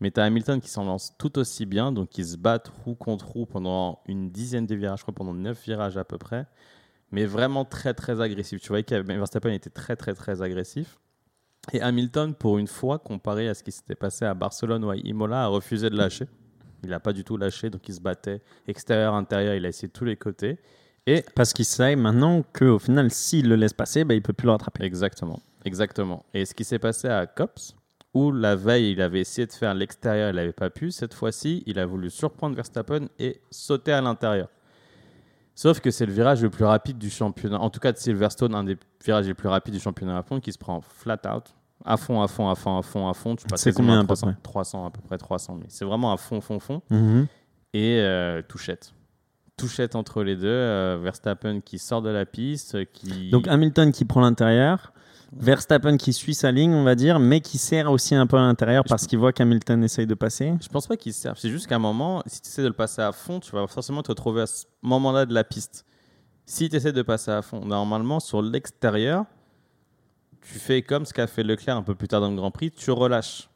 mais 0.00 0.10
t'as 0.10 0.24
Hamilton 0.24 0.60
qui 0.60 0.68
s'en 0.68 0.84
lance 0.84 1.14
tout 1.18 1.38
aussi 1.38 1.66
bien, 1.66 1.90
donc 1.92 2.16
ils 2.18 2.26
se 2.26 2.36
battent 2.36 2.70
roue 2.84 2.94
contre 2.94 3.26
roue 3.26 3.46
pendant 3.46 4.00
une 4.06 4.30
dizaine 4.30 4.66
de 4.66 4.74
virages, 4.74 5.00
je 5.00 5.04
crois 5.04 5.14
pendant 5.14 5.34
neuf 5.34 5.64
virages 5.64 5.96
à 5.96 6.04
peu 6.04 6.18
près, 6.18 6.46
mais 7.10 7.24
vraiment 7.24 7.64
très 7.64 7.94
très 7.94 8.20
agressif. 8.20 8.60
Tu 8.60 8.68
voyais 8.68 8.84
que 8.84 8.94
Verstappen 8.94 9.50
était 9.50 9.70
très 9.70 9.96
très 9.96 10.14
très 10.14 10.42
agressif. 10.42 10.98
Et 11.72 11.80
Hamilton, 11.80 12.34
pour 12.34 12.58
une 12.58 12.66
fois, 12.66 12.98
comparé 12.98 13.48
à 13.48 13.54
ce 13.54 13.62
qui 13.62 13.72
s'était 13.72 13.94
passé 13.94 14.26
à 14.26 14.34
Barcelone 14.34 14.84
ou 14.84 14.90
à 14.90 14.96
Imola, 14.96 15.44
a 15.44 15.46
refusé 15.46 15.88
de 15.88 15.96
lâcher. 15.96 16.26
Il 16.84 16.90
n'a 16.90 17.00
pas 17.00 17.12
du 17.12 17.24
tout 17.24 17.36
lâché, 17.36 17.70
donc 17.70 17.88
il 17.88 17.94
se 17.94 18.00
battait 18.00 18.40
extérieur, 18.66 19.14
intérieur, 19.14 19.54
il 19.54 19.64
a 19.66 19.68
essayé 19.68 19.88
de 19.88 19.92
tous 19.92 20.04
les 20.04 20.16
côtés. 20.16 20.58
Et 21.06 21.24
Parce 21.34 21.52
qu'il 21.52 21.64
sait 21.64 21.96
maintenant 21.96 22.42
qu'au 22.52 22.78
final, 22.78 23.10
s'il 23.10 23.48
le 23.48 23.56
laisse 23.56 23.74
passer, 23.74 24.04
bah, 24.04 24.14
il 24.14 24.22
peut 24.22 24.32
plus 24.32 24.46
le 24.46 24.52
rattraper. 24.52 24.84
Exactement, 24.84 25.40
exactement. 25.64 26.24
Et 26.32 26.44
ce 26.44 26.54
qui 26.54 26.64
s'est 26.64 26.78
passé 26.78 27.08
à 27.08 27.26
Cops, 27.26 27.74
où 28.14 28.30
la 28.30 28.54
veille, 28.54 28.92
il 28.92 29.02
avait 29.02 29.20
essayé 29.20 29.46
de 29.46 29.52
faire 29.52 29.74
l'extérieur, 29.74 30.30
il 30.30 30.36
n'avait 30.36 30.52
pas 30.52 30.70
pu. 30.70 30.90
Cette 30.90 31.12
fois-ci, 31.12 31.62
il 31.66 31.78
a 31.78 31.84
voulu 31.84 32.10
surprendre 32.10 32.54
Verstappen 32.54 33.08
et 33.18 33.40
sauter 33.50 33.92
à 33.92 34.00
l'intérieur. 34.00 34.48
Sauf 35.56 35.80
que 35.80 35.90
c'est 35.90 36.06
le 36.06 36.12
virage 36.12 36.42
le 36.42 36.50
plus 36.50 36.64
rapide 36.64 36.98
du 36.98 37.10
championnat, 37.10 37.60
en 37.60 37.70
tout 37.70 37.80
cas 37.80 37.92
de 37.92 37.98
Silverstone, 37.98 38.54
un 38.54 38.64
des 38.64 38.76
virages 39.04 39.26
les 39.26 39.34
plus 39.34 39.48
rapides 39.48 39.74
du 39.74 39.80
championnat 39.80 40.18
à 40.18 40.22
fond, 40.22 40.40
qui 40.40 40.52
se 40.52 40.58
prend 40.58 40.80
flat 40.80 41.20
out, 41.26 41.54
à 41.84 41.96
fond, 41.96 42.20
à 42.22 42.28
fond, 42.28 42.48
à 42.48 42.54
fond, 42.54 42.78
à 42.78 42.82
fond, 42.82 43.08
à 43.08 43.14
fond. 43.14 43.36
Tu 43.36 43.46
passes 43.46 43.68
combien 43.74 43.96
à 43.98 44.00
à 44.00 44.04
peu 44.04 44.14
300, 44.14 44.26
près 44.26 44.36
300, 44.42 44.86
à 44.86 44.90
peu 44.90 45.00
près 45.02 45.18
300. 45.18 45.56
Mais 45.60 45.66
c'est 45.68 45.84
vraiment 45.84 46.12
à 46.12 46.16
fond, 46.16 46.40
fond, 46.40 46.58
fond. 46.60 46.82
Mhm. 46.90 47.26
Et 47.74 47.98
euh, 48.00 48.42
touchette. 48.42 48.92
Touchette 49.56 49.94
entre 49.94 50.22
les 50.22 50.36
deux. 50.36 50.46
euh, 50.46 50.98
Verstappen 51.02 51.60
qui 51.60 51.78
sort 51.78 52.02
de 52.02 52.10
la 52.10 52.26
piste, 52.26 52.84
qui. 52.92 53.30
Donc 53.30 53.48
Hamilton 53.48 53.92
qui 53.92 54.04
prend 54.04 54.20
l'intérieur, 54.20 54.92
Verstappen 55.36 55.96
qui 55.96 56.12
suit 56.12 56.34
sa 56.34 56.52
ligne, 56.52 56.72
on 56.72 56.84
va 56.84 56.94
dire, 56.94 57.18
mais 57.18 57.40
qui 57.40 57.58
sert 57.58 57.90
aussi 57.90 58.14
un 58.14 58.26
peu 58.26 58.36
à 58.36 58.40
l'intérieur 58.42 58.84
parce 58.88 59.06
qu'il 59.06 59.18
voit 59.18 59.32
qu'Hamilton 59.32 59.82
essaye 59.82 60.06
de 60.06 60.14
passer. 60.14 60.54
Je 60.62 60.68
pense 60.68 60.86
pas 60.86 60.96
qu'ils 60.96 61.12
servent. 61.14 61.38
C'est 61.38 61.50
juste 61.50 61.66
qu'à 61.66 61.76
un 61.76 61.80
moment, 61.80 62.22
si 62.26 62.40
tu 62.40 62.48
essaies 62.48 62.62
de 62.62 62.68
le 62.68 62.72
passer 62.72 63.02
à 63.02 63.12
fond, 63.12 63.40
tu 63.40 63.50
vas 63.52 63.66
forcément 63.66 64.02
te 64.02 64.08
retrouver 64.08 64.42
à 64.42 64.46
ce 64.46 64.64
moment-là 64.82 65.26
de 65.26 65.34
la 65.34 65.44
piste. 65.44 65.84
Si 66.46 66.68
tu 66.68 66.76
essaies 66.76 66.92
de 66.92 67.02
passer 67.02 67.30
à 67.30 67.42
fond, 67.42 67.64
normalement, 67.64 68.20
sur 68.20 68.42
l'extérieur, 68.42 69.24
tu 70.44 70.58
fais 70.58 70.82
comme 70.82 71.04
ce 71.04 71.12
qu'a 71.12 71.26
fait 71.26 71.42
Leclerc 71.42 71.76
un 71.76 71.82
peu 71.82 71.94
plus 71.94 72.08
tard 72.08 72.20
dans 72.20 72.30
le 72.30 72.36
Grand 72.36 72.50
Prix, 72.50 72.70
tu 72.70 72.90
relâches. 72.90 73.48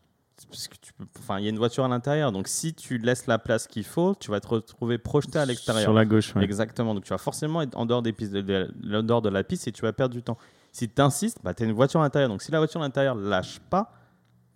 Parce 0.49 0.69
que 0.69 0.77
tu 0.81 0.93
peux... 0.93 1.05
enfin, 1.19 1.39
il 1.39 1.45
y 1.45 1.47
a 1.47 1.51
une 1.51 1.59
voiture 1.59 1.85
à 1.85 1.89
l'intérieur. 1.89 2.31
Donc, 2.33 2.49
si 2.49 2.73
tu 2.73 2.99
laisses 2.99 3.27
la 3.27 3.39
place 3.39 3.67
qu'il 3.67 3.85
faut, 3.85 4.15
tu 4.15 4.31
vas 4.31 4.41
te 4.41 4.47
retrouver 4.47 4.97
projeté 4.99 5.39
à 5.39 5.45
l'extérieur. 5.45 5.83
Sur 5.83 5.93
la 5.93 6.05
gauche, 6.05 6.35
ouais. 6.37 6.45
Exactement. 6.45 6.95
Donc, 6.95 7.05
tu 7.05 7.11
vas 7.11 7.19
forcément 7.19 7.61
être 7.61 7.77
en 7.77 7.87
dehors, 7.87 8.03
des 8.03 8.13
pistes 8.13 8.33
de, 8.33 8.41
de- 8.41 8.97
en 8.97 9.03
dehors 9.03 9.21
de 9.23 9.29
la 9.29 9.43
piste 9.45 9.67
et 9.69 9.73
tu 9.73 9.83
vas 9.83 9.93
perdre 9.93 10.15
du 10.15 10.23
temps. 10.23 10.39
Si 10.71 10.89
tu 10.89 11.03
insistes, 11.03 11.39
bah, 11.43 11.55
tu 11.55 11.65
as 11.65 11.67
une 11.67 11.73
voiture 11.73 12.01
à 12.01 12.05
l'intérieur. 12.05 12.29
Donc, 12.31 12.43
si 12.43 12.53
la 12.53 12.59
voiture 12.59 12.81
à 12.81 12.85
l'intérieur 12.85 13.17
lâche 13.17 13.59
pas, 13.69 13.93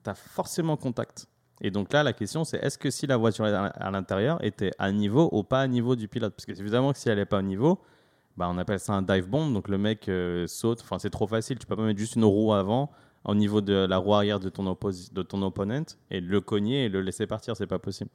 tu 0.05 0.11
as 0.11 0.15
forcément 0.15 0.77
contact. 0.77 1.27
Et 1.61 1.71
donc 1.71 1.93
là, 1.93 2.03
la 2.03 2.13
question, 2.13 2.43
c'est 2.45 2.59
est-ce 2.59 2.77
que 2.77 2.91
si 2.91 3.07
la 3.07 3.17
voiture 3.17 3.45
à 3.45 3.67
à 3.67 3.91
l'intérieur 3.91 4.43
était 4.45 4.73
à 4.79 4.91
niveau 4.91 5.29
ou 5.33 5.45
pas 5.45 5.61
à 5.61 5.67
niveau 5.69 5.95
du 5.95 6.09
pilote? 6.09 6.35
Parce 6.35 6.45
que 6.45 6.53
évidemment 6.53 6.93
que 6.93 6.99
si 6.99 7.09
elle 7.09 7.19
n'est 7.19 7.25
pas 7.25 7.39
au 7.39 7.43
niveau, 7.43 7.81
bah, 8.37 8.49
on 8.51 8.59
appelle 8.59 8.81
ça 8.81 8.95
un 8.95 9.03
dive 9.03 9.29
bomb. 9.29 9.53
Donc 9.53 9.69
le 9.69 9.79
mec 9.79 10.09
euh, 10.09 10.47
saute. 10.47 10.81
Enfin, 10.83 10.99
c'est 10.99 11.11
trop 11.11 11.27
facile. 11.27 11.59
Tu 11.59 11.67
peux 11.67 11.77
pas 11.77 11.83
mettre 11.83 11.99
juste 11.99 12.17
une 12.17 12.25
roue 12.25 12.53
avant 12.53 12.91
au 13.25 13.35
niveau 13.35 13.61
de 13.61 13.87
la 13.89 13.99
roue 13.99 14.15
arrière 14.15 14.41
de 14.41 14.49
ton, 14.49 14.65
de 14.65 15.23
ton 15.23 15.43
opponent 15.43 15.85
et 16.11 16.21
le 16.21 16.41
cogner 16.41 16.87
et 16.87 16.89
le 16.89 17.01
laisser 17.01 17.27
partir. 17.27 17.57
C'est 17.57 17.67
pas 17.67 17.79
possible. 17.79 18.11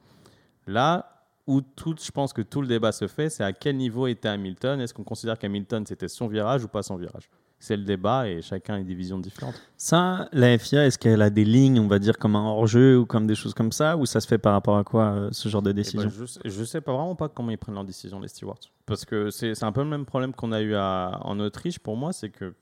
Là 0.66 1.18
où 1.46 1.62
tout, 1.62 1.96
je 1.98 2.10
pense 2.10 2.34
que 2.34 2.42
tout 2.42 2.60
le 2.60 2.68
débat 2.68 2.92
se 2.92 3.06
fait, 3.06 3.30
c'est 3.30 3.42
à 3.42 3.54
quel 3.54 3.76
niveau 3.76 4.06
était 4.06 4.28
Hamilton? 4.28 4.80
Est-ce 4.80 4.92
qu'on 4.92 5.04
considère 5.04 5.38
qu'Hamilton 5.38 5.86
c'était 5.86 6.08
son 6.08 6.28
virage 6.28 6.62
ou 6.64 6.68
pas 6.68 6.82
son 6.82 6.96
virage? 6.96 7.30
C'est 7.60 7.76
le 7.76 7.82
débat 7.82 8.28
et 8.28 8.40
chacun 8.40 8.74
a 8.74 8.80
des 8.82 8.94
visions 8.94 9.18
différentes. 9.18 9.60
Ça, 9.76 10.28
la 10.32 10.56
FIA, 10.58 10.86
est-ce 10.86 10.96
qu'elle 10.98 11.22
a 11.22 11.28
des 11.30 11.44
lignes, 11.44 11.80
on 11.80 11.88
va 11.88 11.98
dire, 11.98 12.16
comme 12.16 12.36
un 12.36 12.44
hors-jeu 12.44 12.98
ou 12.98 13.04
comme 13.04 13.26
des 13.26 13.34
choses 13.34 13.52
comme 13.52 13.72
ça 13.72 13.96
Ou 13.96 14.06
ça 14.06 14.20
se 14.20 14.28
fait 14.28 14.38
par 14.38 14.52
rapport 14.52 14.78
à 14.78 14.84
quoi, 14.84 15.06
euh, 15.06 15.28
ce 15.32 15.48
genre 15.48 15.60
de 15.62 15.70
Eh 15.70 15.74
ben, 15.74 15.82
décision? 15.82 16.08
je, 16.08 16.24
je 16.48 16.64
sais 16.64 16.80
pas 16.80 16.92
vraiment 16.92 17.16
pas 17.16 17.28
comment 17.28 17.50
ils 17.50 17.58
prennent 17.58 17.74
leurs 17.74 17.84
décisions, 17.84 18.20
les 18.20 18.28
stewards. 18.28 18.60
Parce 18.86 19.04
que 19.04 19.30
c'est 19.30 19.60
un 19.64 19.72
peu 19.72 19.82
le 19.82 19.88
même 19.88 20.04
problème 20.06 20.32
qu'on 20.32 20.52
a 20.52 20.60
eu 20.60 20.74
à- 20.76 21.18
en 21.22 21.40
Autriche 21.40 21.78
pour 21.80 21.96
moi, 21.96 22.12
c'est 22.12 22.30
que. 22.30 22.54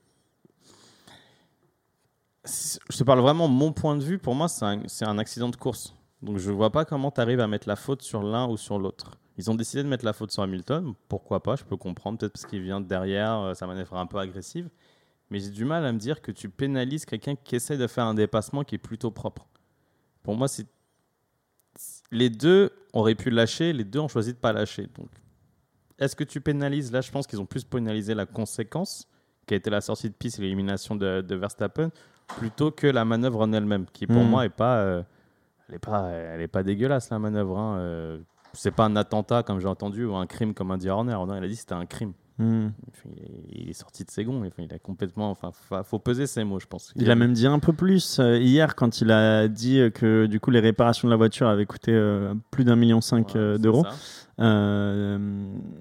Je 2.89 2.97
te 2.97 3.03
parle 3.03 3.19
vraiment 3.19 3.47
mon 3.47 3.73
point 3.73 3.95
de 3.97 4.03
vue, 4.03 4.17
pour 4.19 4.33
moi, 4.33 4.47
c'est 4.47 4.65
un, 4.65 4.81
un 5.01 5.17
accident 5.17 5.49
de 5.49 5.55
course. 5.57 5.93
Donc 6.21 6.37
je 6.37 6.49
vois 6.49 6.71
pas 6.71 6.85
comment 6.85 7.11
tu 7.11 7.21
arrives 7.21 7.39
à 7.41 7.47
mettre 7.47 7.67
la 7.67 7.75
faute 7.75 8.01
sur 8.01 8.23
l'un 8.23 8.47
ou 8.47 8.57
sur 8.57 8.79
l'autre. 8.79 9.11
Ils 9.37 9.51
ont 9.51 9.55
décidé 9.55 9.83
de 9.83 9.87
mettre 9.87 10.03
la 10.05 10.13
faute 10.13 10.31
sur 10.31 10.41
Hamilton, 10.43 10.93
pourquoi 11.09 11.43
pas, 11.43 11.55
je 11.55 11.63
peux 11.63 11.77
comprendre, 11.77 12.17
peut-être 12.17 12.33
parce 12.33 12.45
qu'il 12.45 12.61
vient 12.61 12.81
de 12.81 12.87
derrière, 12.87 13.37
euh, 13.39 13.53
sa 13.53 13.67
manœuvre 13.67 13.95
est 13.95 13.99
un 13.99 14.05
peu 14.07 14.17
agressive. 14.17 14.69
Mais 15.29 15.39
j'ai 15.39 15.49
du 15.51 15.65
mal 15.65 15.85
à 15.85 15.91
me 15.91 15.99
dire 15.99 16.21
que 16.21 16.31
tu 16.31 16.49
pénalises 16.49 17.05
quelqu'un 17.05 17.35
qui 17.35 17.55
essaie 17.55 17.77
de 17.77 17.85
faire 17.87 18.05
un 18.05 18.13
dépassement 18.13 18.63
qui 18.63 18.75
est 18.75 18.79
plutôt 18.79 19.11
propre. 19.11 19.45
Pour 20.23 20.35
moi, 20.35 20.47
c'est 20.47 20.65
les 22.11 22.29
deux 22.29 22.71
auraient 22.93 23.15
pu 23.15 23.29
lâcher, 23.29 23.73
les 23.73 23.83
deux 23.83 23.99
ont 23.99 24.07
choisi 24.07 24.33
de 24.33 24.37
pas 24.37 24.53
lâcher. 24.53 24.87
Donc, 24.97 25.09
est-ce 25.99 26.15
que 26.15 26.23
tu 26.23 26.41
pénalises? 26.41 26.91
Là, 26.91 27.01
je 27.01 27.11
pense 27.11 27.27
qu'ils 27.27 27.39
ont 27.41 27.45
plus 27.45 27.63
pénalisé 27.63 28.15
la 28.15 28.25
conséquence, 28.25 29.07
qui 29.45 29.53
a 29.53 29.57
été 29.57 29.69
la 29.69 29.81
sortie 29.81 30.09
de 30.09 30.15
piste 30.15 30.39
et 30.39 30.41
l'élimination 30.41 30.95
de, 30.95 31.21
de 31.21 31.35
Verstappen, 31.35 31.91
plutôt 32.37 32.71
que 32.71 32.87
la 32.87 33.05
manœuvre 33.05 33.41
en 33.41 33.53
elle-même, 33.53 33.85
qui 33.93 34.07
pour 34.07 34.23
Mhm. 34.23 34.29
moi 34.29 34.45
est 34.45 34.49
pas, 34.49 34.77
euh, 34.79 35.03
elle 35.69 35.75
est 35.75 35.79
pas, 35.79 36.09
elle 36.09 36.41
est 36.41 36.47
pas 36.47 36.63
dégueulasse 36.63 37.09
la 37.09 37.19
manœuvre. 37.19 37.57
Hein. 37.57 37.77
Euh, 37.79 38.17
c'est 38.53 38.71
pas 38.71 38.85
un 38.85 38.95
attentat 38.95 39.43
comme 39.43 39.59
j'ai 39.59 39.67
entendu 39.67 40.05
ou 40.05 40.15
un 40.15 40.25
crime 40.27 40.53
comme 40.53 40.71
a 40.71 40.77
dit 40.77 40.89
Horner. 40.89 41.13
Horner, 41.13 41.37
il 41.39 41.43
a 41.43 41.47
dit 41.47 41.55
c'était 41.55 41.73
un 41.73 41.85
crime. 41.85 42.13
Hmm. 42.39 42.67
Il 43.49 43.69
est- 43.69 43.73
sorti 43.73 44.03
de 44.03 44.11
ses 44.11 44.23
gonds. 44.23 44.43
Il 44.59 44.71
a 44.73 44.77
complètement. 44.77 45.31
Enfin, 45.31 45.49
fa- 45.51 45.83
faut 45.83 45.97
peser 45.97 46.27
ses 46.27 46.43
mots, 46.43 46.59
je 46.59 46.67
pense. 46.67 46.93
Il 46.95 47.09
a 47.09 47.15
même 47.15 47.33
dit 47.33 47.47
un 47.47 47.57
peu 47.57 47.73
plus 47.73 48.19
euh, 48.19 48.37
hier 48.37 48.75
quand 48.75 49.01
il 49.01 49.09
a 49.11 49.47
dit 49.47 49.79
euh, 49.79 49.89
que 49.89 50.27
du 50.27 50.39
coup 50.39 50.51
les 50.51 50.59
réparations 50.59 51.07
de 51.07 51.11
la 51.11 51.17
voiture 51.17 51.47
avaient 51.47 51.65
coûté 51.65 51.91
euh, 51.93 52.35
plus 52.51 52.63
d'un 52.63 52.75
million 52.75 53.01
cinq 53.01 53.29
Ouais, 53.29 53.37
euh, 53.41 53.57
d'euros. 53.57 53.85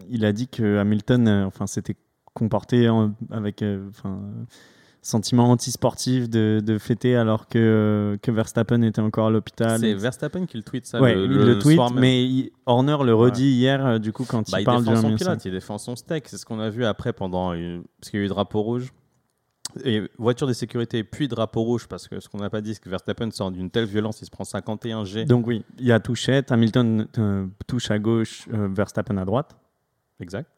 il 0.09 0.25
a 0.25 0.33
dit 0.33 0.49
que 0.49 0.79
Hamilton, 0.79 1.29
enfin, 1.47 1.67
s'était 1.67 1.97
comporté 2.35 2.89
en- 2.89 3.13
avec, 3.31 3.63
enfin, 3.91 4.21
sentiment 5.07 5.51
antisportif 5.51 6.29
de, 6.29 6.61
de 6.64 6.79
fêter 6.79 7.14
alors 7.16 7.47
que, 7.49 7.59
euh, 7.59 8.16
que 8.21 8.31
Verstappen 8.31 8.83
était 8.83 9.01
encore 9.01 9.29
à 9.29 9.31
l'hôpital. 9.31 9.79
C'est 9.79 9.95
Verstappen 9.95 10.47
qui 10.47 10.57
le 10.57 10.62
tweet 10.62 10.85
ça. 10.87 11.01
Ouais, 11.01 11.14
le, 11.14 11.25
il 11.25 11.31
le- 11.31 11.59
tweet, 11.59 11.81
mais 11.95 12.25
il- 12.25 12.51
Horner 12.66 12.97
le 13.05 13.14
redit 13.14 13.51
hier, 13.53 13.87
euh, 13.87 13.99
du 13.99 14.12
coup, 14.12 14.25
quand 14.29 14.51
Bah, 14.51 14.59
il 14.59 14.62
il 14.62 14.64
parle 14.64 14.85
du 14.85 14.95
son 14.97 15.11
1,5 15.11 15.16
pilote, 15.16 15.45
il 15.45 15.53
défend 15.53 15.79
son 15.79 15.95
steak. 15.97 16.29
C'est 16.29 16.37
ce 16.37 16.45
qu'on 16.45 16.59
a 16.59 16.69
vu 16.71 16.85
après 16.85 17.12
pendant. 17.12 17.53
une- 17.53 17.85
Parce 18.01 18.11
qu'il 18.11 18.19
y 18.21 18.23
a 18.23 18.27
eu 18.27 18.29
drapeau 18.29 18.62
rouge. 18.62 18.92
Et 19.85 20.03
voiture 20.16 20.47
de 20.47 20.53
sécurité, 20.53 21.05
puis 21.05 21.29
drapeau 21.29 21.62
rouge, 21.62 21.87
parce 21.87 22.09
que 22.09 22.19
ce 22.19 22.29
qu'on 22.29 22.38
n'a 22.38 22.49
pas 22.51 22.61
dit, 22.61 22.75
c'est 22.75 22.81
que 22.83 22.88
Verstappen 22.88 23.31
sort 23.31 23.51
d'une 23.51 23.69
telle 23.71 23.85
violence, 23.85 24.23
il 24.23 24.25
se 24.25 24.31
prend 24.31 24.45
51 24.45 25.05
G. 25.05 25.25
Donc 25.25 25.47
oui, 25.47 25.64
il 25.79 25.85
y 25.87 25.92
a 25.92 26.01
touchette, 26.01 26.51
Hamilton 26.51 27.07
euh, 27.19 27.47
touche 27.66 27.90
à 27.90 27.99
gauche, 27.99 28.47
euh, 28.55 28.69
Verstappen 28.73 29.16
à 29.19 29.25
droite. 29.25 29.57
Exact. 30.19 30.49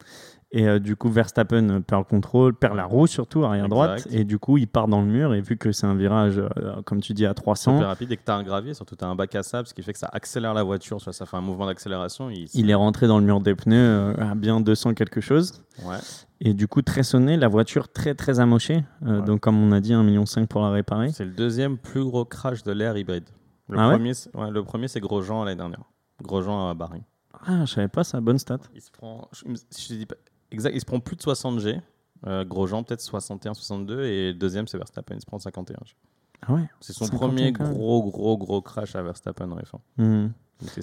Et 0.51 0.67
euh, 0.67 0.79
du 0.79 0.97
coup, 0.97 1.11
Verstappen 1.11 1.83
perd 1.83 2.01
le 2.01 2.05
contrôle, 2.09 2.55
perd 2.55 2.75
la 2.75 2.87
roue 2.87 3.07
surtout, 3.07 3.45
arrière 3.45 3.69
droite. 3.69 4.07
Exact. 4.07 4.15
Et 4.15 4.25
du 4.25 4.39
coup, 4.39 4.57
il 4.57 4.67
part 4.67 4.89
dans 4.89 5.03
le 5.03 5.07
mur. 5.07 5.35
Et 5.35 5.43
vu 5.43 5.59
que 5.59 5.73
c'est 5.73 5.87
un 5.87 5.95
virage, 5.95 6.39
euh, 6.39 6.81
comme 6.87 7.01
tu 7.01 7.13
dis, 7.13 7.27
à 7.27 7.35
300, 7.35 7.77
Super 7.77 7.89
rapide. 7.89 8.09
Dès 8.09 8.17
que 8.17 8.25
tu 8.25 8.31
as 8.31 8.37
un 8.37 8.43
gravier, 8.43 8.73
surtout 8.73 8.97
tu 8.97 9.05
as 9.05 9.09
un 9.09 9.15
bac 9.15 9.35
à 9.35 9.43
sable, 9.43 9.69
ce 9.69 9.75
qui 9.75 9.83
fait 9.83 9.93
que 9.93 9.99
ça 9.99 10.09
accélère 10.11 10.55
la 10.55 10.63
voiture, 10.63 11.03
ça 11.03 11.13
fait 11.13 11.37
un 11.37 11.43
mouvement 11.43 11.67
d'accélération. 11.67 12.31
Il... 12.31 12.49
il 12.55 12.71
est 12.71 12.75
rentré 12.75 13.07
dans 13.07 13.19
le 13.19 13.27
mur 13.27 13.41
des 13.41 13.55
pneus 13.55 13.77
euh, 13.77 14.15
à 14.17 14.35
bien 14.35 14.61
200 14.61 14.95
quelque 14.95 15.21
chose. 15.21 15.65
Ouais. 15.85 15.99
Et 16.41 16.55
du 16.55 16.67
coup, 16.67 16.81
très 16.81 17.03
sonné, 17.03 17.37
la 17.37 17.49
voiture 17.49 17.93
très 17.93 18.15
très 18.15 18.41
amochée. 18.41 18.85
Ouais. 19.03 19.21
Donc, 19.23 19.41
comme 19.41 19.63
on 19.63 19.73
a 19.73 19.81
dit, 19.81 19.93
1,5 19.93 20.03
million 20.05 20.25
pour 20.49 20.63
la 20.63 20.71
réparer. 20.71 21.13
C'est 21.13 21.27
le 21.27 21.33
deuxième 21.33 21.77
plus 21.77 22.05
gros 22.05 22.25
crash 22.25 22.63
de 22.63 22.73
l'ère 22.73 22.97
hybride. 22.97 23.25
Le 23.69 23.79
Ah 23.79 23.91
premier, 23.91 24.13
ouais, 24.33 24.51
le 24.51 24.65
premier, 24.65 24.89
c'est 24.89 25.01
Grosjean 25.01 25.45
l'année 25.45 25.57
dernière. 25.59 25.83
Grosjean 26.23 26.71
à 26.71 26.75
Bahreïn. 26.75 27.03
Ah, 27.47 27.67
je 27.67 27.73
savais 27.75 27.89
pas 27.89 28.03
ça, 28.03 28.21
bonne 28.21 28.39
stat. 28.39 28.59
Il 28.75 28.81
se 28.81 28.91
prend, 28.91 29.29
je, 29.33 29.45
je 29.47 29.95
dis 29.95 30.07
pas, 30.07 30.17
exact, 30.51 30.75
il 30.75 30.81
se 30.81 30.87
prend 30.87 31.01
plus 31.01 31.17
de 31.17 31.23
60 31.23 31.61
G. 31.61 31.81
Euh, 32.27 32.45
Grosjean 32.45 32.83
peut-être 32.83 33.01
61, 33.01 33.55
62 33.55 34.05
et 34.05 34.35
deuxième 34.35 34.67
c'est 34.67 34.77
Verstappen, 34.77 35.15
il 35.15 35.21
se 35.21 35.27
prend 35.27 35.39
51 35.39 35.77
G. 35.85 35.95
Ah 36.43 36.53
ouais. 36.53 36.69
C'est 36.81 36.93
son 36.93 37.05
51 37.05 37.29
premier 37.29 37.53
gros 37.53 38.03
gros 38.03 38.37
gros 38.37 38.61
crash 38.61 38.97
à 38.97 39.03
Verstappen 39.03 39.51
en 39.51 39.57
F1. 39.57 39.79
Hmm. 39.97 40.29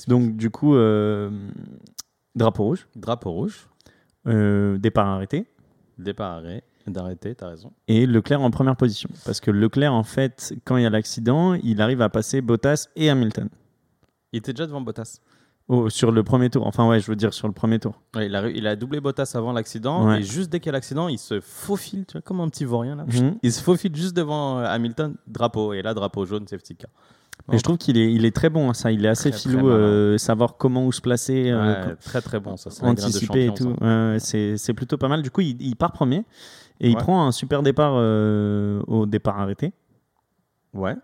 Donc, 0.08 0.36
du 0.38 0.50
coup, 0.50 0.76
euh, 0.76 1.30
drapeau 2.36 2.64
rouge, 2.64 2.88
drapeau 2.96 3.32
rouge, 3.32 3.68
euh, 4.28 4.78
départ 4.78 5.08
arrêté. 5.08 5.46
départ 5.98 6.38
arrêt, 6.38 6.64
d'arrêter, 6.88 7.36
t'as 7.36 7.50
raison. 7.50 7.72
Et 7.88 8.06
Leclerc 8.06 8.42
en 8.42 8.52
première 8.52 8.76
position. 8.76 9.10
Parce 9.26 9.40
que 9.40 9.52
Leclerc, 9.52 9.94
en 9.94 10.04
fait, 10.04 10.54
quand 10.64 10.78
il 10.78 10.84
y 10.84 10.86
a 10.86 10.90
l'accident, 10.90 11.54
il 11.54 11.82
arrive 11.82 12.02
à 12.02 12.10
passer 12.10 12.42
Bottas 12.42 12.88
et 12.96 13.10
Hamilton. 13.10 13.50
Il 14.32 14.38
était 14.40 14.54
déjà 14.54 14.66
devant 14.66 14.82
Bottas. 14.82 15.20
Oh, 15.68 15.90
sur 15.90 16.12
le 16.12 16.22
premier 16.24 16.52
tour. 16.52 16.68
Enfin, 16.68 16.88
ouais, 16.88 17.00
je 17.00 17.08
veux 17.08 17.16
dire 17.16 17.34
sur 17.34 17.48
le 17.48 17.54
premier 17.54 17.80
tour. 17.80 18.00
Ouais, 18.16 18.28
il, 18.28 18.36
a, 18.36 18.48
il 18.50 18.68
a 18.68 18.76
doublé 18.76 19.00
Bottas 19.02 19.32
avant 19.34 19.52
l'accident 19.52 20.06
Ouais. 20.08 20.20
et 20.20 20.24
juste 20.24 20.52
dès 20.52 20.60
qu'il 20.60 20.68
y 20.68 20.70
a 20.70 20.74
l'accident, 20.74 21.08
il 21.08 21.18
se 21.18 21.40
faufile, 21.40 22.06
tu 22.06 22.14
vois, 22.14 22.22
comme 22.22 22.40
un 22.40 22.50
petit 22.50 22.66
vaurien 22.66 22.96
là. 22.96 23.06
Mhm. 23.06 23.38
Il 23.42 23.52
se 23.52 23.64
faufile 23.64 23.96
juste 23.96 24.16
devant 24.16 24.60
euh, 24.60 24.66
Hamilton, 24.68 25.16
drapeau 25.26 25.74
et 25.74 25.82
là 25.82 25.96
drapeau 25.96 26.24
jaune, 26.26 26.48
safety 26.48 26.76
car. 26.76 26.92
Et 27.52 27.58
je 27.58 27.64
trouve 27.64 27.78
qu'il 27.78 27.98
est, 27.98 28.14
il 28.14 28.26
est 28.26 28.36
très 28.36 28.50
bon 28.50 28.70
à 28.70 28.74
ça. 28.76 28.92
Il 28.92 29.04
est 29.06 29.10
assez 29.10 29.30
Très, 29.32 29.40
filou, 29.40 29.62
très 29.68 29.68
euh, 29.70 30.18
savoir 30.20 30.56
comment 30.58 30.86
où 30.86 30.92
se 30.92 31.02
placer, 31.02 31.50
euh, 31.50 31.88
Ouais, 31.90 31.96
très 31.96 32.22
très 32.22 32.40
bon 32.40 32.58
ça. 32.58 32.70
anticiper 32.86 33.48
et 33.48 33.54
tout. 33.54 33.76
c'est 34.20 34.74
plutôt 34.76 34.98
pas 34.98 35.08
mal. 35.08 35.22
Du 35.24 35.32
coup, 35.32 35.42
il, 35.42 35.60
il 35.62 35.76
part 35.76 35.92
premier 35.92 36.26
et 36.80 36.90
il 36.90 36.96
prend 36.96 37.26
un 37.26 37.32
super 37.32 37.64
départ 37.64 37.94
au 37.96 39.06
départ 39.08 39.40
arrêté. 39.40 39.74
Ouais. 40.76 40.96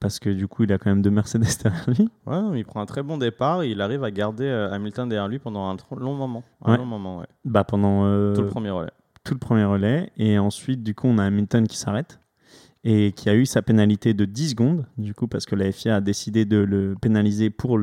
Parce 0.00 0.18
que 0.18 0.30
du 0.30 0.48
coup, 0.48 0.64
il 0.64 0.72
a 0.72 0.78
quand 0.78 0.88
même 0.90 1.02
deux 1.02 1.10
Mercedes 1.10 1.44
derrière 1.62 1.84
lui. 1.90 2.08
Ouais, 2.26 2.40
non, 2.40 2.54
il 2.54 2.64
prend 2.64 2.80
un 2.80 2.86
très 2.86 3.02
bon 3.02 3.18
départ 3.18 3.62
et 3.62 3.70
il 3.70 3.80
arrive 3.82 4.02
à 4.02 4.10
garder 4.10 4.46
euh, 4.46 4.72
Hamilton 4.72 5.08
derrière 5.08 5.28
lui 5.28 5.38
pendant 5.38 5.68
un 5.70 5.76
long 5.96 6.14
moment. 6.14 6.42
Un 6.64 6.72
Ouais. 6.72 6.78
long 6.78 6.86
moment, 6.86 7.18
ouais. 7.18 7.26
Bah, 7.44 7.64
pendant 7.64 8.06
euh, 8.06 8.34
Tout 8.34 8.40
le 8.42 8.48
premier 8.48 8.70
relais. 8.70 8.90
tout 9.24 9.34
le 9.34 9.38
premier 9.38 9.64
relais. 9.64 10.10
Et 10.16 10.38
ensuite, 10.38 10.82
du 10.82 10.94
coup, 10.94 11.06
on 11.06 11.18
a 11.18 11.24
Hamilton 11.24 11.68
qui 11.68 11.76
s'arrête 11.76 12.18
et 12.82 13.12
qui 13.12 13.28
a 13.28 13.34
eu 13.34 13.44
sa 13.44 13.60
pénalité 13.60 14.14
de 14.14 14.24
10 14.24 14.48
secondes, 14.52 14.86
du 14.96 15.12
coup, 15.12 15.28
parce 15.28 15.44
que 15.44 15.54
la 15.54 15.70
FIA 15.70 15.96
a 15.96 16.00
décidé 16.00 16.46
de 16.46 16.56
le 16.56 16.94
pénaliser 16.98 17.50
pour 17.50 17.78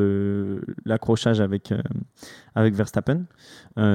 l'accrochage 0.85 1.39
avec, 1.39 1.71
euh, 1.71 1.81
avec 2.55 2.73
Verstappen. 2.73 3.25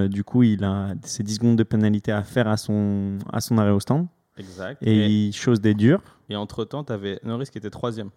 Du 0.08 0.22
coup, 0.22 0.44
il 0.44 0.62
a 0.62 0.94
ces 1.02 1.24
10 1.24 1.34
secondes 1.34 1.56
de 1.56 1.64
pénalité 1.64 2.12
à 2.12 2.22
faire 2.22 2.46
à 2.46 2.56
son, 2.56 3.18
à 3.32 3.40
son 3.40 3.58
arrêt 3.58 3.72
au 3.72 3.80
stand. 3.80 4.06
Exact. 4.42 4.82
Et, 4.82 4.96
Et, 4.96 5.06
il 5.28 5.32
chose 5.32 5.60
des 5.60 5.74
durs. 5.74 6.02
et 6.28 6.36
entre-temps, 6.36 6.84
tu 6.84 6.92
avais 6.92 7.20
Norris 7.22 7.46
qui 7.46 7.58
était 7.58 7.70
troisième. 7.70 8.10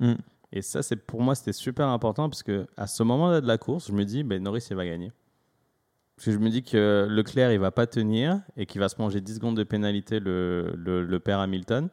Mm. 0.00 0.14
Et 0.52 0.62
ça, 0.62 0.82
c'est 0.82 0.96
pour 0.96 1.20
moi, 1.20 1.34
c'était 1.34 1.52
super 1.52 1.88
important 1.88 2.28
parce 2.28 2.42
que 2.42 2.66
à 2.76 2.86
ce 2.86 3.02
moment-là 3.02 3.40
de 3.40 3.46
la 3.46 3.58
course, 3.58 3.88
je 3.88 3.92
me 3.92 4.04
dis, 4.04 4.22
ben, 4.22 4.42
Norris, 4.42 4.66
il 4.70 4.76
va 4.76 4.86
gagner. 4.86 5.12
Parce 6.16 6.26
que 6.26 6.32
je 6.32 6.38
me 6.38 6.48
dis 6.48 6.62
que 6.62 7.06
Leclerc, 7.08 7.52
il 7.52 7.60
va 7.60 7.70
pas 7.70 7.86
tenir 7.86 8.40
et 8.56 8.66
qu'il 8.66 8.80
va 8.80 8.88
se 8.88 8.96
manger 8.98 9.20
10 9.20 9.36
secondes 9.36 9.56
de 9.56 9.62
pénalité, 9.62 10.18
le, 10.18 10.72
le, 10.76 11.04
le 11.04 11.20
père 11.20 11.38
Hamilton. 11.38 11.88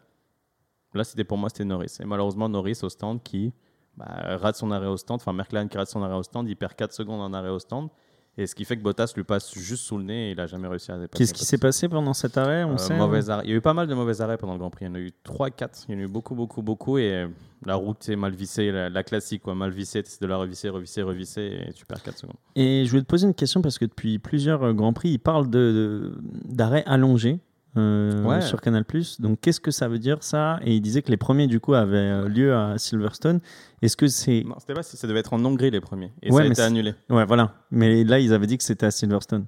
Là, 0.96 1.04
c'était 1.04 1.26
pour 1.26 1.38
moi, 1.38 1.50
c'était 1.50 1.66
Norris. 1.66 1.98
Et 2.00 2.06
malheureusement, 2.06 2.50
Norris 2.50 2.80
au 2.82 2.90
stand 2.90 3.22
qui 3.22 3.54
bah, 3.98 4.38
rate 4.38 4.56
son 4.56 4.72
arrêt 4.72 4.88
au 4.88 4.98
stand. 4.98 5.18
Enfin, 5.22 5.34
McLaren 5.34 5.70
qui 5.70 5.78
rate 5.78 5.90
son 5.90 6.02
arrêt 6.02 6.16
au 6.16 6.24
stand, 6.24 6.48
il 6.48 6.56
perd 6.56 6.74
4 6.74 6.94
secondes 6.94 7.22
en 7.22 7.34
arrêt 7.34 7.50
au 7.50 7.60
stand. 7.60 7.90
Et 8.38 8.48
ce 8.48 8.56
qui 8.56 8.66
fait 8.66 8.76
que 8.76 8.82
Bottas 8.82 9.14
lui 9.16 9.24
passe 9.24 9.54
juste 9.58 9.84
sous 9.84 9.98
le 9.98 10.04
nez 10.04 10.28
et 10.30 10.32
il 10.32 10.40
a 10.42 10.46
jamais 10.48 10.68
réussi 10.68 10.92
à 10.92 10.98
dépasser. 10.98 11.18
Qu'est-ce 11.18 11.34
qui 11.34 11.46
s'est 11.46 11.58
passé 11.58 11.88
pendant 11.88 12.14
cet 12.14 12.38
arrêt 12.38 12.66
On 12.66 12.74
Euh, 12.74 12.78
sait 12.78 12.94
hein 12.94 12.98
mauvais 12.98 13.30
arrêt. 13.30 13.44
Il 13.46 13.50
y 13.50 13.54
a 13.54 13.56
eu 13.56 13.62
pas 13.62 13.74
mal 13.74 13.88
de 13.88 13.94
mauvais 13.94 14.20
arrêts 14.20 14.38
pendant 14.38 14.54
le 14.54 14.60
Grand 14.60 14.70
Prix. 14.70 14.86
Il 14.86 14.88
y 14.90 14.92
en 14.92 14.96
a 14.96 15.00
eu 15.00 15.12
3-4. 15.24 15.86
Il 15.88 15.96
y 15.96 15.98
en 15.98 16.02
a 16.02 16.04
eu 16.04 16.08
beaucoup, 16.10 16.36
beaucoup, 16.36 16.62
beaucoup. 16.62 16.98
Et 16.98 17.14
euh, 17.14 17.28
la 17.66 17.76
route 17.76 18.10
est 18.10 18.18
mal 18.18 18.34
vissée, 18.34 18.72
la, 18.72 18.90
la 18.90 19.04
classique, 19.04 19.42
quoi. 19.44 19.56
Mal 19.56 19.72
vissée, 19.72 20.00
essaies 20.00 20.18
de 20.22 20.28
la 20.28 20.36
revisser, 20.36 20.68
revisser, 20.68 21.02
revisser 21.02 21.66
et 21.70 21.72
tu 21.74 21.86
perds 21.86 22.04
4 22.04 22.18
secondes. 22.18 22.36
Et 22.58 22.84
je 22.86 22.90
voulais 22.90 23.04
te 23.04 23.08
poser 23.08 23.26
une 23.26 23.34
question 23.34 23.62
parce 23.62 23.78
que 23.80 23.86
depuis 23.86 24.20
plusieurs 24.20 24.64
euh, 24.64 24.74
Grands 24.74 24.92
Prix, 24.94 25.12
ils 25.12 25.18
parlent 25.20 25.50
de- 25.50 26.12
de- 26.12 26.18
d'arrêts 26.54 26.84
allongés 26.88 27.40
euh, 27.78 28.24
Ouais. 28.24 28.42
sur 28.42 28.62
Canal+. 28.62 28.86
Donc 29.20 29.40
qu'est-ce 29.42 29.60
que 29.60 29.72
ça 29.72 29.88
veut 29.88 30.00
dire 30.00 30.24
ça? 30.24 30.60
Et 30.64 30.76
il 30.76 30.82
disait 30.82 31.02
que 31.02 31.12
les 31.12 31.18
premiers 31.18 31.48
du 31.48 31.60
coup 31.60 31.74
avaient 31.74 31.98
euh, 31.98 32.28
lieu 32.28 32.56
à 32.56 32.78
Silverstone. 32.78 33.40
Est-ce 33.82 33.98
que 33.98 34.08
c'est... 34.08 34.44
Non, 34.46 34.56
c'était 34.60 34.74
pas 34.74 34.84
si 34.84 34.98
ça 34.98 35.08
devait 35.08 35.20
être 35.20 35.34
en 35.34 35.44
Hongrie 35.46 35.72
les 35.72 35.82
premiers. 35.82 36.12
Et 36.24 36.32
Ouais, 36.32 36.42
ça 36.42 36.46
a 36.46 36.48
mais 36.48 36.54
été 36.54 36.62
annulé. 36.62 36.94
Ouais, 37.10 37.26
voilà. 37.26 37.54
Mais 37.72 38.04
là, 38.04 38.20
ils 38.20 38.34
avaient 38.34 38.48
dit 38.48 38.58
que 38.58 38.64
c'était 38.64 38.86
à 38.86 38.92
Silverstone. 38.92 39.46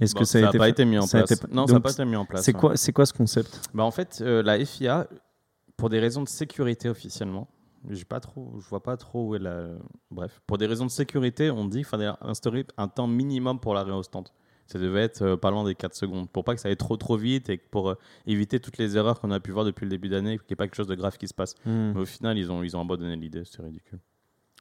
Est-ce 0.00 0.14
Bon, 0.14 0.20
que 0.20 0.24
ça, 0.24 0.32
ça 0.32 0.38
a 0.38 0.42
n'a 0.42 0.48
été 0.48 0.58
pas 0.58 0.68
été 0.68 0.84
mis 0.84 0.98
en 0.98 1.06
Ça 1.06 1.18
place. 1.18 1.30
été- 1.32 1.46
Non, 1.54 1.66
ça 1.66 1.74
n'a 1.74 1.80
pas 1.80 1.92
été 1.92 2.04
mis 2.04 2.16
en 2.16 2.24
place. 2.24 2.42
C'est 2.44 2.54
ouais. 2.54 2.60
quoi, 2.60 2.76
c'est 2.76 2.92
quoi 2.92 3.06
ce 3.06 3.12
concept? 3.12 3.60
Bah, 3.72 3.84
En 3.84 3.90
fait, 3.92 4.18
euh, 4.22 4.42
la 4.42 4.62
FIA, 4.64 5.06
pour 5.76 5.88
des 5.88 6.00
raisons 6.00 6.22
de 6.22 6.28
sécurité 6.28 6.88
officiellement, 6.88 7.48
j'ai 7.90 8.04
pas 8.04 8.18
trop, 8.18 8.54
je 8.60 8.68
vois 8.68 8.82
pas 8.82 8.96
trop 8.96 9.28
où 9.28 9.34
est 9.36 9.38
la. 9.38 9.66
Bref, 10.10 10.40
pour 10.46 10.58
des 10.58 10.66
raisons 10.66 10.86
de 10.86 10.90
sécurité, 10.90 11.50
on 11.50 11.64
dit 11.66 11.78
qu'il 11.78 11.84
fallait 11.84 12.10
instaurer 12.22 12.66
un 12.76 12.88
temps 12.88 13.06
minimum 13.06 13.60
pour 13.60 13.74
l'arrêt 13.74 13.92
au 13.92 14.02
stand. 14.02 14.28
Ça 14.66 14.78
devait 14.78 15.02
être 15.02 15.22
euh, 15.22 15.36
pas 15.36 15.50
loin 15.50 15.64
des 15.64 15.74
4 15.74 15.94
secondes, 15.94 16.28
pour 16.30 16.42
pas 16.44 16.54
que 16.54 16.60
ça 16.60 16.68
aille 16.68 16.76
trop 16.76 16.96
trop 16.96 17.16
vite 17.16 17.50
et 17.50 17.58
pour 17.58 17.90
euh, 17.90 17.94
éviter 18.26 18.60
toutes 18.60 18.78
les 18.78 18.96
erreurs 18.96 19.20
qu'on 19.20 19.30
a 19.30 19.40
pu 19.40 19.50
voir 19.50 19.64
depuis 19.64 19.84
le 19.84 19.90
début 19.90 20.08
d'année, 20.08 20.38
qu'il 20.38 20.46
n'y 20.48 20.52
ait 20.52 20.56
pas 20.56 20.64
quelque 20.66 20.76
chose 20.76 20.86
de 20.88 20.94
grave 20.94 21.16
qui 21.18 21.28
se 21.28 21.34
passe. 21.34 21.54
Hmm. 21.66 21.92
Mais 21.94 22.00
au 22.00 22.06
final, 22.06 22.38
ils 22.38 22.50
ont, 22.50 22.62
ils 22.62 22.76
ont 22.76 22.80
abandonné 22.80 23.14
l'idée, 23.16 23.42
c'est 23.44 23.60
ridicule. 23.62 23.98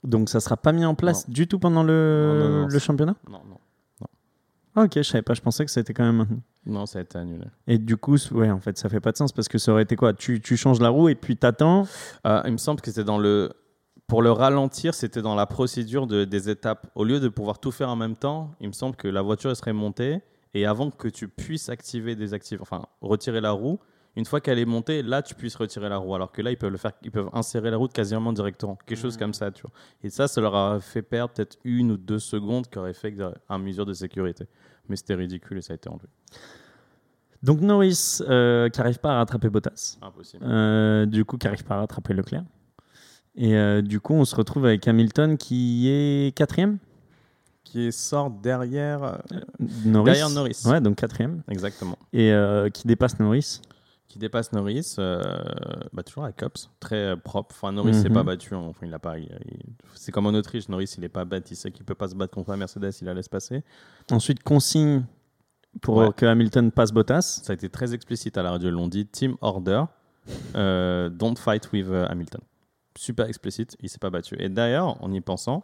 Donc 0.04 0.28
ça 0.30 0.42
sera 0.42 0.58
pas 0.58 0.74
mis 0.74 0.84
en 0.84 0.96
place 0.96 1.30
du 1.30 1.48
tout 1.48 1.60
pendant 1.60 1.82
le, 1.84 2.26
Non, 2.28 2.34
non, 2.50 2.50
non, 2.62 2.66
le 2.68 2.70
c'est- 2.72 2.80
championnat? 2.86 3.16
Non, 3.30 3.42
non. 3.48 3.58
Ah, 4.76 4.84
Ok, 4.86 4.94
je 4.96 5.02
savais 5.04 5.22
pas. 5.22 5.36
Je 5.36 5.42
pensais 5.42 5.64
que 5.66 5.70
ça 5.72 5.82
était 5.82 5.94
quand 5.94 6.04
même. 6.12 6.26
Non, 6.66 6.86
ça 6.88 6.98
a 7.00 7.04
été 7.04 7.18
annulé. 7.18 7.46
Et 7.68 7.78
du 7.78 7.96
coup, 7.96 8.18
ouais, 8.32 8.50
en 8.50 8.60
fait, 8.60 8.76
ça 8.78 8.90
fait 8.90 9.00
pas 9.00 9.12
de 9.12 9.18
sens 9.18 9.32
parce 9.32 9.48
que 9.48 9.58
ça 9.60 9.72
aurait 9.72 9.84
été 9.84 9.96
quoi? 9.96 10.14
Tu, 10.14 10.42
tu 10.42 10.58
changes 10.58 10.80
la 10.82 10.90
roue 10.90 11.10
et 11.10 11.16
puis 11.16 11.38
t'attends? 11.38 11.88
Euh, 12.26 12.42
il 12.46 12.54
me 12.54 12.58
semble 12.58 12.82
que 12.82 12.90
c'était 12.90 13.04
dans 13.04 13.20
le. 13.20 13.54
Pour 14.08 14.22
le 14.22 14.32
ralentir, 14.32 14.94
c'était 14.94 15.22
dans 15.22 15.36
la 15.36 15.46
procédure 15.46 16.08
de, 16.08 16.26
des 16.26 16.50
étapes. 16.50 16.88
Au 16.96 17.04
lieu 17.04 17.20
de 17.20 17.30
pouvoir 17.30 17.60
tout 17.60 17.72
faire 17.72 17.90
en 17.90 17.96
même 17.96 18.16
temps, 18.16 18.52
il 18.60 18.68
me 18.68 18.74
semble 18.74 18.96
que 18.96 19.08
la 19.08 19.22
voiture 19.22 19.50
elle 19.50 19.56
serait 19.56 19.74
montée 19.74 20.22
et 20.54 20.66
avant 20.66 20.92
que 20.92 21.08
tu 21.08 21.28
puisses 21.28 21.70
activer, 21.70 22.16
désactiver, 22.16 22.62
enfin 22.62 22.86
retirer 23.02 23.42
la 23.42 23.52
roue, 23.52 23.80
une 24.16 24.26
fois 24.26 24.40
qu'elle 24.42 24.60
est 24.60 24.66
montée, 24.66 25.02
là 25.02 25.22
tu 25.24 25.34
puisses 25.34 25.56
retirer 25.56 25.90
la 25.90 25.98
roue. 25.98 26.14
Alors 26.14 26.32
que 26.32 26.42
là, 26.42 26.52
ils 26.52 26.58
peuvent 26.58 26.72
le 26.72 26.78
faire, 26.78 26.92
ils 27.02 27.12
peuvent 27.12 27.30
insérer 27.34 27.72
la 27.72 27.78
roue 27.78 27.88
quasiment 27.88 28.32
directement, 28.34 28.78
quelque 28.86 29.00
chose 29.00 29.18
comme 29.18 29.34
ça, 29.34 29.52
tu 29.52 29.64
vois. 29.64 29.72
Et 30.04 30.10
ça, 30.10 30.28
ça 30.28 30.42
leur 30.42 30.56
a 30.56 30.80
fait 30.80 31.02
perdre 31.02 31.34
peut-être 31.34 31.58
une 31.64 31.92
ou 31.92 31.98
deux 31.98 32.20
secondes 32.20 32.68
qui 32.68 32.78
aurait 32.78 32.94
fait 32.94 33.16
un 33.50 33.58
mesure 33.58 33.86
de 33.86 33.94
sécurité. 33.94 34.46
Mais 34.90 34.96
c'était 34.96 35.16
ridicule 35.16 35.58
et 35.58 35.62
ça 35.62 35.74
a 35.74 35.76
été 35.76 35.90
enlevé. 35.90 36.08
Donc 37.42 37.60
Norris 37.60 38.20
euh, 38.22 38.70
qui 38.70 38.80
arrive 38.80 39.00
pas 39.00 39.14
à 39.14 39.18
rattraper 39.18 39.50
Bottas. 39.50 39.98
Impossible. 40.02 40.46
Euh, 40.46 41.06
du 41.06 41.26
coup, 41.26 41.38
qui 41.38 41.48
arrive 41.48 41.64
pas 41.64 41.76
à 41.76 41.80
rattraper 41.80 42.14
Leclerc. 42.14 42.44
Et 43.36 43.56
euh, 43.56 43.82
du 43.82 44.00
coup, 44.00 44.14
on 44.14 44.26
se 44.26 44.36
retrouve 44.36 44.66
avec 44.66 44.88
Hamilton 44.88 45.38
qui 45.38 45.88
est 45.90 46.36
quatrième. 46.36 46.78
Qui 47.64 47.92
sort 47.92 48.30
derrière. 48.30 49.04
euh, 49.04 49.18
Norris. 49.86 50.06
Derrière 50.06 50.30
Norris. 50.30 50.62
Ouais, 50.66 50.80
donc 50.82 50.98
quatrième. 50.98 51.42
Exactement. 51.50 51.98
Et 52.12 52.32
euh, 52.32 52.70
qui 52.70 52.88
dépasse 52.88 53.20
Norris. 53.20 53.62
qui 54.08 54.20
dépasse 54.20 54.52
Norris, 54.54 54.96
euh, 55.00 55.24
bah, 55.92 56.04
toujours 56.04 56.24
à 56.26 56.32
Cops, 56.32 56.70
très 56.80 56.98
euh, 56.98 57.16
propre. 57.16 57.56
Enfin, 57.58 57.72
Norris 57.72 57.96
s'est 57.96 58.10
Mhm. 58.10 58.14
pas 58.14 58.22
battu, 58.24 58.54
hein. 58.54 58.60
enfin, 58.70 58.86
il 58.86 58.94
a 58.94 59.00
pas. 59.00 59.16
C'est 59.96 60.12
comme 60.12 60.28
en 60.28 60.34
Autriche, 60.36 60.70
Norris 60.70 60.94
il 61.00 61.04
est 61.04 61.10
pas 61.10 61.26
bête, 61.26 61.50
il 61.50 61.56
sait 61.56 61.72
qu'il 61.72 61.84
peut 61.84 61.96
pas 61.96 62.08
se 62.10 62.14
battre 62.14 62.32
contre 62.36 62.52
la 62.52 62.58
Mercedes, 62.58 62.92
il 63.02 63.06
la 63.06 63.16
laisse 63.16 63.28
passer. 63.30 63.64
Ensuite, 64.12 64.44
consigne 64.44 65.04
pour 65.82 65.96
Ouais. 65.98 66.10
que 66.16 66.28
Hamilton 66.28 66.70
passe 66.72 66.92
Bottas. 66.92 67.42
Ça 67.44 67.54
a 67.54 67.56
été 67.56 67.70
très 67.70 67.96
explicite 67.96 68.38
à 68.38 68.44
la 68.44 68.52
radio, 68.52 68.70
l'ont 68.70 68.88
dit, 68.88 69.08
Team 69.08 69.36
Order, 69.42 69.86
euh, 70.56 71.10
don't 71.10 71.36
fight 71.40 71.72
with 71.74 71.88
euh, 71.90 72.06
Hamilton. 72.08 72.42
Super 72.96 73.28
explicite, 73.28 73.76
il 73.80 73.90
s'est 73.90 74.00
pas 74.00 74.10
battu. 74.10 74.36
Et 74.40 74.50
d'ailleurs, 74.50 75.02
en 75.04 75.12
y 75.12 75.22
pensant, 75.22 75.64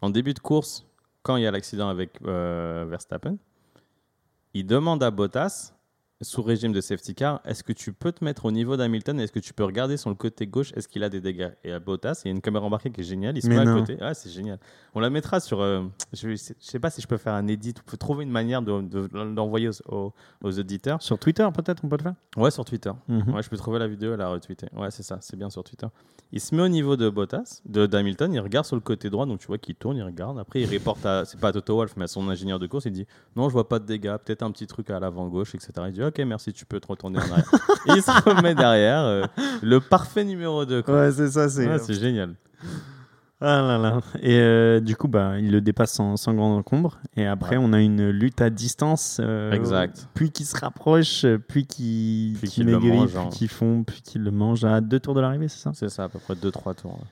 en 0.00 0.10
début 0.10 0.34
de 0.34 0.38
course, 0.38 0.86
quand 1.22 1.36
il 1.36 1.42
y 1.42 1.46
a 1.46 1.50
l'accident 1.50 1.88
avec 1.88 2.18
euh, 2.24 2.86
Verstappen, 2.88 3.36
il 4.54 4.66
demande 4.66 5.02
à 5.02 5.10
Bottas, 5.10 5.74
sous 6.20 6.42
régime 6.42 6.72
de 6.72 6.80
safety 6.80 7.14
car, 7.14 7.40
est-ce 7.44 7.62
que 7.62 7.72
tu 7.72 7.92
peux 7.92 8.10
te 8.10 8.24
mettre 8.24 8.44
au 8.44 8.50
niveau 8.50 8.76
d'Hamilton 8.76 9.20
Est-ce 9.20 9.30
que 9.30 9.38
tu 9.38 9.52
peux 9.54 9.62
regarder 9.64 9.96
sur 9.96 10.10
le 10.10 10.16
côté 10.16 10.46
gauche 10.48 10.72
Est-ce 10.74 10.88
qu'il 10.88 11.04
a 11.04 11.08
des 11.08 11.20
dégâts? 11.20 11.50
Et 11.62 11.70
à 11.72 11.78
Bottas, 11.78 12.22
il 12.24 12.28
y 12.28 12.30
a 12.30 12.34
une 12.34 12.40
caméra 12.40 12.64
embarquée 12.64 12.90
qui 12.90 13.02
est 13.02 13.04
géniale. 13.04 13.36
Il 13.36 13.42
se 13.42 13.46
met 13.48 13.56
à 13.58 13.64
côté. 13.78 13.96
Ah, 14.00 14.14
c'est 14.14 14.28
génial. 14.30 14.58
On 14.94 15.00
la 15.00 15.10
mettra 15.10 15.38
sur. 15.38 15.60
euh, 15.60 15.84
je, 16.12 16.30
je 16.30 16.52
sais 16.58 16.80
pas 16.80 16.90
si 16.90 17.00
je 17.00 17.06
peux 17.06 17.18
faire 17.18 17.34
un 17.34 17.46
edit. 17.46 17.72
On 17.86 17.90
peut 17.90 17.96
trouver 17.96 18.24
une 18.24 18.30
manière 18.32 18.62
de, 18.62 18.80
de 18.82 19.08
l'envoyer 19.16 19.68
aux, 19.68 19.92
aux- 19.94 20.12
aux 20.42 20.58
auditeurs. 20.58 21.00
Sur 21.02 21.18
Twitter, 21.20 21.48
peut-être, 21.54 21.84
on 21.84 21.88
peut 21.88 21.96
le 21.98 22.02
faire? 22.02 22.14
Ouais, 22.36 22.50
sur 22.50 22.64
Twitter. 22.64 22.90
Mhm. 23.06 23.34
Ouais, 23.34 23.42
je 23.42 23.48
peux 23.48 23.56
trouver 23.56 23.78
la 23.78 23.86
vidéo 23.86 24.14
et 24.14 24.16
la 24.16 24.28
retweeter. 24.28 24.68
Ouais, 24.76 24.90
c'est 24.90 25.04
ça, 25.04 25.18
c'est 25.20 25.36
bien 25.36 25.50
sur 25.50 25.62
Twitter. 25.62 25.86
Il 26.32 26.40
se 26.40 26.54
met 26.54 26.62
au 26.62 26.68
niveau 26.68 26.96
de 26.96 27.08
Bottas, 27.08 27.62
de 27.64 27.86
d'Hamilton, 27.86 28.32
il 28.34 28.40
regarde 28.40 28.66
sur 28.66 28.76
le 28.76 28.82
côté 28.82 29.08
droit, 29.08 29.24
donc 29.24 29.38
tu 29.40 29.46
vois 29.46 29.56
qu'il 29.56 29.74
tourne, 29.76 29.96
il 29.96 30.02
regarde. 30.02 30.38
Après, 30.38 30.60
il 30.60 30.66
reporte 30.70 31.06
à, 31.06 31.24
c'est 31.24 31.40
pas 31.40 31.48
à 31.48 31.52
Toto 31.52 31.76
Wolff, 31.76 31.94
mais 31.96 32.04
à 32.04 32.08
son 32.08 32.28
ingénieur 32.28 32.58
de 32.58 32.66
course, 32.66 32.84
il 32.84 32.92
dit 32.92 33.06
Non, 33.36 33.48
je 33.48 33.52
vois 33.54 33.66
pas 33.68 33.78
de 33.78 33.86
dégâts, 33.86 34.16
peut-être 34.22 34.42
un 34.42 34.50
petit 34.50 34.66
truc 34.66 34.90
à 34.90 34.98
l'avant 35.00 35.26
gauche, 35.28 35.54
etc. 35.54 35.72
Il 35.86 35.92
dit 35.92 36.02
Ok, 36.08 36.18
merci, 36.26 36.52
tu 36.52 36.66
peux 36.66 36.80
te 36.80 36.86
retourner 36.88 37.18
en 37.18 37.22
arrière. 37.22 37.50
et 37.86 37.92
il 37.96 38.02
se 38.02 38.10
remet 38.28 38.54
derrière. 38.54 39.00
euh, 39.04 39.24
le 39.62 39.80
parfait 39.80 40.24
numéro 40.24 40.64
2. 40.64 40.82
Quoi. 40.82 40.94
Ouais, 41.02 41.12
c'est 41.12 41.28
ça, 41.30 41.46
Ouais, 41.46 41.78
c'est 41.78 41.94
génial. 41.94 42.34
Ah 43.40 43.62
là 43.62 43.78
là. 43.78 44.00
Et 44.20 44.36
euh, 44.40 44.80
du 44.80 44.96
coup, 44.96 45.06
bah, 45.06 45.38
il 45.38 45.52
le 45.52 45.60
dépasse 45.60 45.92
sans, 45.92 46.16
sans 46.16 46.34
grand 46.34 46.56
encombre. 46.56 46.98
Et 47.16 47.24
après, 47.24 47.56
on 47.56 47.72
a 47.72 47.80
une 47.80 48.10
lutte 48.10 48.40
à 48.40 48.50
distance. 48.50 49.18
euh, 49.22 49.52
Exact. 49.52 50.08
Puis 50.14 50.32
qui 50.32 50.44
se 50.44 50.58
rapproche, 50.58 51.24
puis 51.46 51.64
qui, 51.64 52.34
Puis 52.40 52.48
qui 52.48 52.54
qu'il 52.56 52.66
le 52.66 52.72
maigrit, 52.80 52.96
mange, 52.98 53.10
puis 53.10 53.18
hein. 53.18 53.28
qui 53.30 53.46
fond, 53.46 53.84
puis 53.86 54.02
qui 54.02 54.18
le 54.18 54.32
mange 54.32 54.64
à 54.64 54.80
deux 54.80 54.98
tours 54.98 55.14
de 55.14 55.20
l'arrivée, 55.20 55.46
c'est 55.46 55.60
ça? 55.60 55.70
C'est 55.72 55.88
ça, 55.88 56.04
à 56.04 56.08
peu 56.08 56.18
près 56.18 56.34
2-3 56.34 56.74
tours. 56.74 56.92
ouais. 56.94 57.06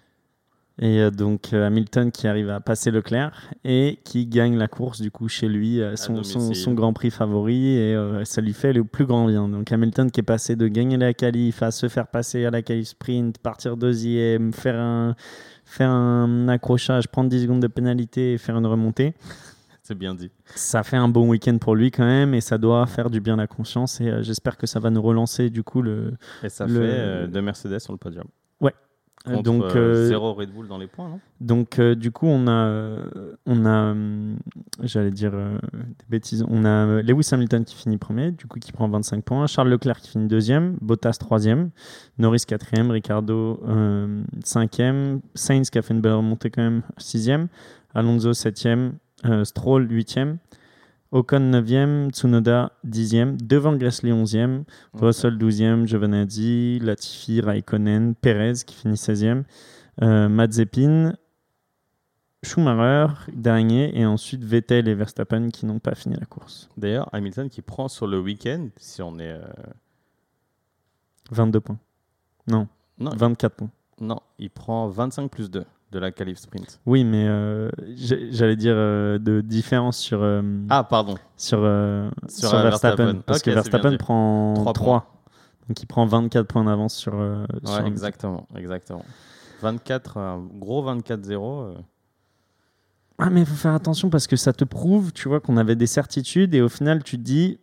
Et 0.79 1.01
euh, 1.01 1.11
donc 1.11 1.55
euh, 1.55 1.67
Hamilton 1.67 2.13
qui 2.13 2.29
arrive 2.29 2.51
à 2.51 2.61
passer 2.61 2.91
Leclerc 2.91 3.51
et 3.65 3.99
qui 4.05 4.27
gagne 4.27 4.59
la 4.59 4.69
course 4.69 5.01
du 5.01 5.11
coup 5.11 5.27
chez 5.27 5.49
lui, 5.49 5.81
euh, 5.81 5.97
son, 5.97 6.23
son, 6.23 6.75
Grand 6.75 6.93
Prix 6.93 7.11
favori 7.11 7.77
et 7.77 7.95
euh, 7.95 8.25
ça 8.27 8.43
lui 8.43 8.53
fait 8.53 8.75
le 8.75 8.85
plus 8.85 9.07
grand 9.07 9.27
bien. 9.27 9.49
Donc 9.49 9.73
Hamilton 9.73 10.11
qui 10.11 10.21
est 10.21 10.23
passé 10.23 10.55
de 10.55 10.69
gagner 10.69 10.99
la 10.99 11.15
qualif 11.15 11.63
à 11.63 11.71
se 11.71 11.89
faire 11.89 12.09
passer 12.09 12.45
à 12.45 12.51
la 12.51 12.61
qualif 12.61 12.89
sprint, 12.89 13.39
partir 13.39 13.79
deuxième, 13.79 14.53
faire 14.53 14.79
un, 14.79 15.17
faire 15.65 15.91
un 15.91 16.47
accrochage, 16.49 17.09
prendre 17.09 17.31
10 17.31 17.43
secondes 17.45 17.63
de 17.63 17.69
pénalité 17.69 18.35
et 18.35 18.39
faire 18.39 18.59
une 18.59 18.67
remontée. 18.67 19.15
C'est 19.83 19.95
bien 19.95 20.15
dit. 20.15 20.31
Ça 20.57 20.83
fait 20.83 20.97
un 20.97 21.09
bon 21.09 21.29
week-end 21.29 21.57
pour 21.59 21.75
lui 21.75 21.91
quand 21.91 22.05
même 22.05 22.35
et 22.35 22.43
ça 22.43 22.59
doit 22.59 22.85
faire 22.87 23.09
du 23.09 23.21
bien 23.21 23.35
à 23.35 23.37
la 23.39 23.47
conscience 23.47 24.01
et 24.03 24.09
euh, 24.11 24.23
j'espère 24.23 24.59
que 24.59 24.67
ça 24.67 24.79
va 24.79 24.91
nous 24.91 25.01
relancer 25.01 25.49
du 25.49 25.63
coup 25.63 25.81
le... 25.81 26.13
Et 26.43 26.51
ça 26.51 26.67
Le- 26.67 26.75
fait 26.75 26.81
euh, 26.83 27.27
deux 27.29 27.41
Mercedes 27.41 27.79
sur 27.79 27.93
le 27.95 27.99
podium. 27.99 28.27
Contre, 29.27 29.43
donc 29.43 29.65
euh, 29.65 29.77
euh, 29.77 30.09
zéro 30.09 30.35
Red 30.35 30.51
Bull 30.53 30.69
dans 30.69 30.79
les 30.79 30.87
points, 30.87 31.09
non? 31.09 31.21
Donc, 31.41 31.81
euh, 31.81 31.97
du 31.97 32.13
coup, 32.13 32.27
on 32.27 32.47
a, 32.47 32.97
on 33.45 33.67
a 33.67 33.95
j'allais 34.85 35.11
dire 35.11 35.33
euh, 35.35 35.59
des 35.75 36.05
bêtises, 36.09 36.45
on 36.49 36.65
a 36.65 37.03
Lewis 37.03 37.29
Hamilton 37.33 37.65
qui 37.65 37.75
finit 37.75 37.97
premier, 37.97 38.31
du 38.31 38.47
coup, 38.47 38.61
qui 38.61 38.71
prend 38.71 38.89
25 38.89 39.25
points, 39.25 39.47
Charles 39.49 39.69
Leclerc 39.69 40.01
qui 40.01 40.11
finit 40.11 40.29
deuxième, 40.29 40.77
Bottas 40.81 41.17
troisième, 41.19 41.71
Norris 42.19 42.45
quatrième, 42.47 42.91
Ricardo 42.91 43.61
cinquième, 44.45 45.21
Sainz 45.35 45.71
qui 45.71 45.79
a 45.79 45.83
fait 45.83 45.93
une 45.93 46.01
belle 46.01 46.13
remontée 46.15 46.51
quand 46.51 46.63
même, 46.63 46.83
sixième, 46.97 47.49
Alonso 47.95 48.33
septième, 48.33 48.95
Stroll 49.43 49.91
huitième, 49.91 50.39
Ocon 51.13 51.51
9e, 51.53 52.11
Tsunoda 52.11 52.73
10e, 52.85 53.37
devant 53.37 53.77
Gasly 53.77 54.11
11e, 54.11 54.65
Russell 54.95 55.37
12e, 55.39 55.85
Giovinazzi, 55.87 56.79
Latifi, 56.81 57.41
Raikkonen, 57.41 58.15
Perez 58.15 58.65
qui 58.67 58.75
finit 58.75 58.97
16e, 58.97 59.45
euh, 60.03 60.29
Mazepin, 60.29 61.15
Schumacher 62.43 63.13
dernier 63.33 63.99
et 63.99 64.05
ensuite 64.05 64.45
Vettel 64.45 64.89
et 64.89 64.95
Verstappen 64.95 65.49
qui 65.51 65.65
n'ont 65.67 65.79
pas 65.79 65.95
fini 65.95 66.17
la 66.17 66.27
course. 66.27 66.69
D'ailleurs, 66.77 67.09
Hamilton 67.13 67.49
qui 67.49 67.63
prend 67.63 67.89
sur 67.89 68.07
le 68.07 68.19
week-end, 68.21 68.69
si 68.77 69.01
on 69.03 69.19
est. 69.19 69.31
euh, 69.33 69.43
22 71.31 71.61
points. 71.61 71.79
Non, 72.49 72.69
Non, 72.99 73.11
24 73.17 73.57
points. 73.57 73.71
non, 74.01 74.21
il 74.39 74.51
prend 74.51 74.89
25 74.89 75.29
plus 75.31 75.51
2 75.51 75.65
de 75.93 75.99
la 75.99 76.11
qualif 76.11 76.39
sprint. 76.39 76.81
Oui, 76.87 77.05
mais 77.05 77.27
euh, 77.29 77.71
j'allais 78.31 78.57
dire 78.57 78.75
euh, 78.77 79.19
de 79.19 79.41
différence 79.41 79.97
sur, 79.99 80.21
euh, 80.23 80.43
Ah, 80.69 80.85
pardon. 80.85 81.15
sur, 81.37 81.59
Sur, 82.29 82.49
sur 82.49 82.59
Verstappen. 82.61 83.05
Verstappen. 83.05 83.23
Parce 83.25 83.43
que 83.43 83.51
Verstappen 83.51 83.97
prend 83.97 84.55
Trois 84.55 84.73
3. 84.73 85.13
Donc 85.69 85.83
il 85.83 85.87
prend 85.87 86.07
24 86.07 86.47
points 86.47 86.65
d'avance 86.65 86.95
sur, 86.95 87.15
Ouais, 87.15 87.45
sur 87.65 87.75
Hamilton. 87.75 87.87
exactement, 87.93 88.47
exactement. 88.57 89.05
24, 89.63 90.19
un 90.19 90.47
gros 90.59 90.85
24-0. 90.85 91.63
euh, 91.63 91.75
Ah, 93.19 93.31
mais 93.31 93.41
il 93.41 93.47
faut 93.47 93.55
faire 93.55 93.73
attention 93.75 94.11
parce 94.11 94.27
que 94.27 94.37
ça 94.37 94.53
te 94.53 94.65
prouve, 94.65 95.13
tu 95.13 95.29
vois, 95.29 95.41
qu'on 95.41 95.57
avait 95.57 95.77
des 95.77 95.87
certitudes 95.87 96.55
et 96.55 96.61
au 96.61 96.69
final, 96.69 97.03
tu 97.03 97.17
te 97.17 97.23
dis, 97.23 97.59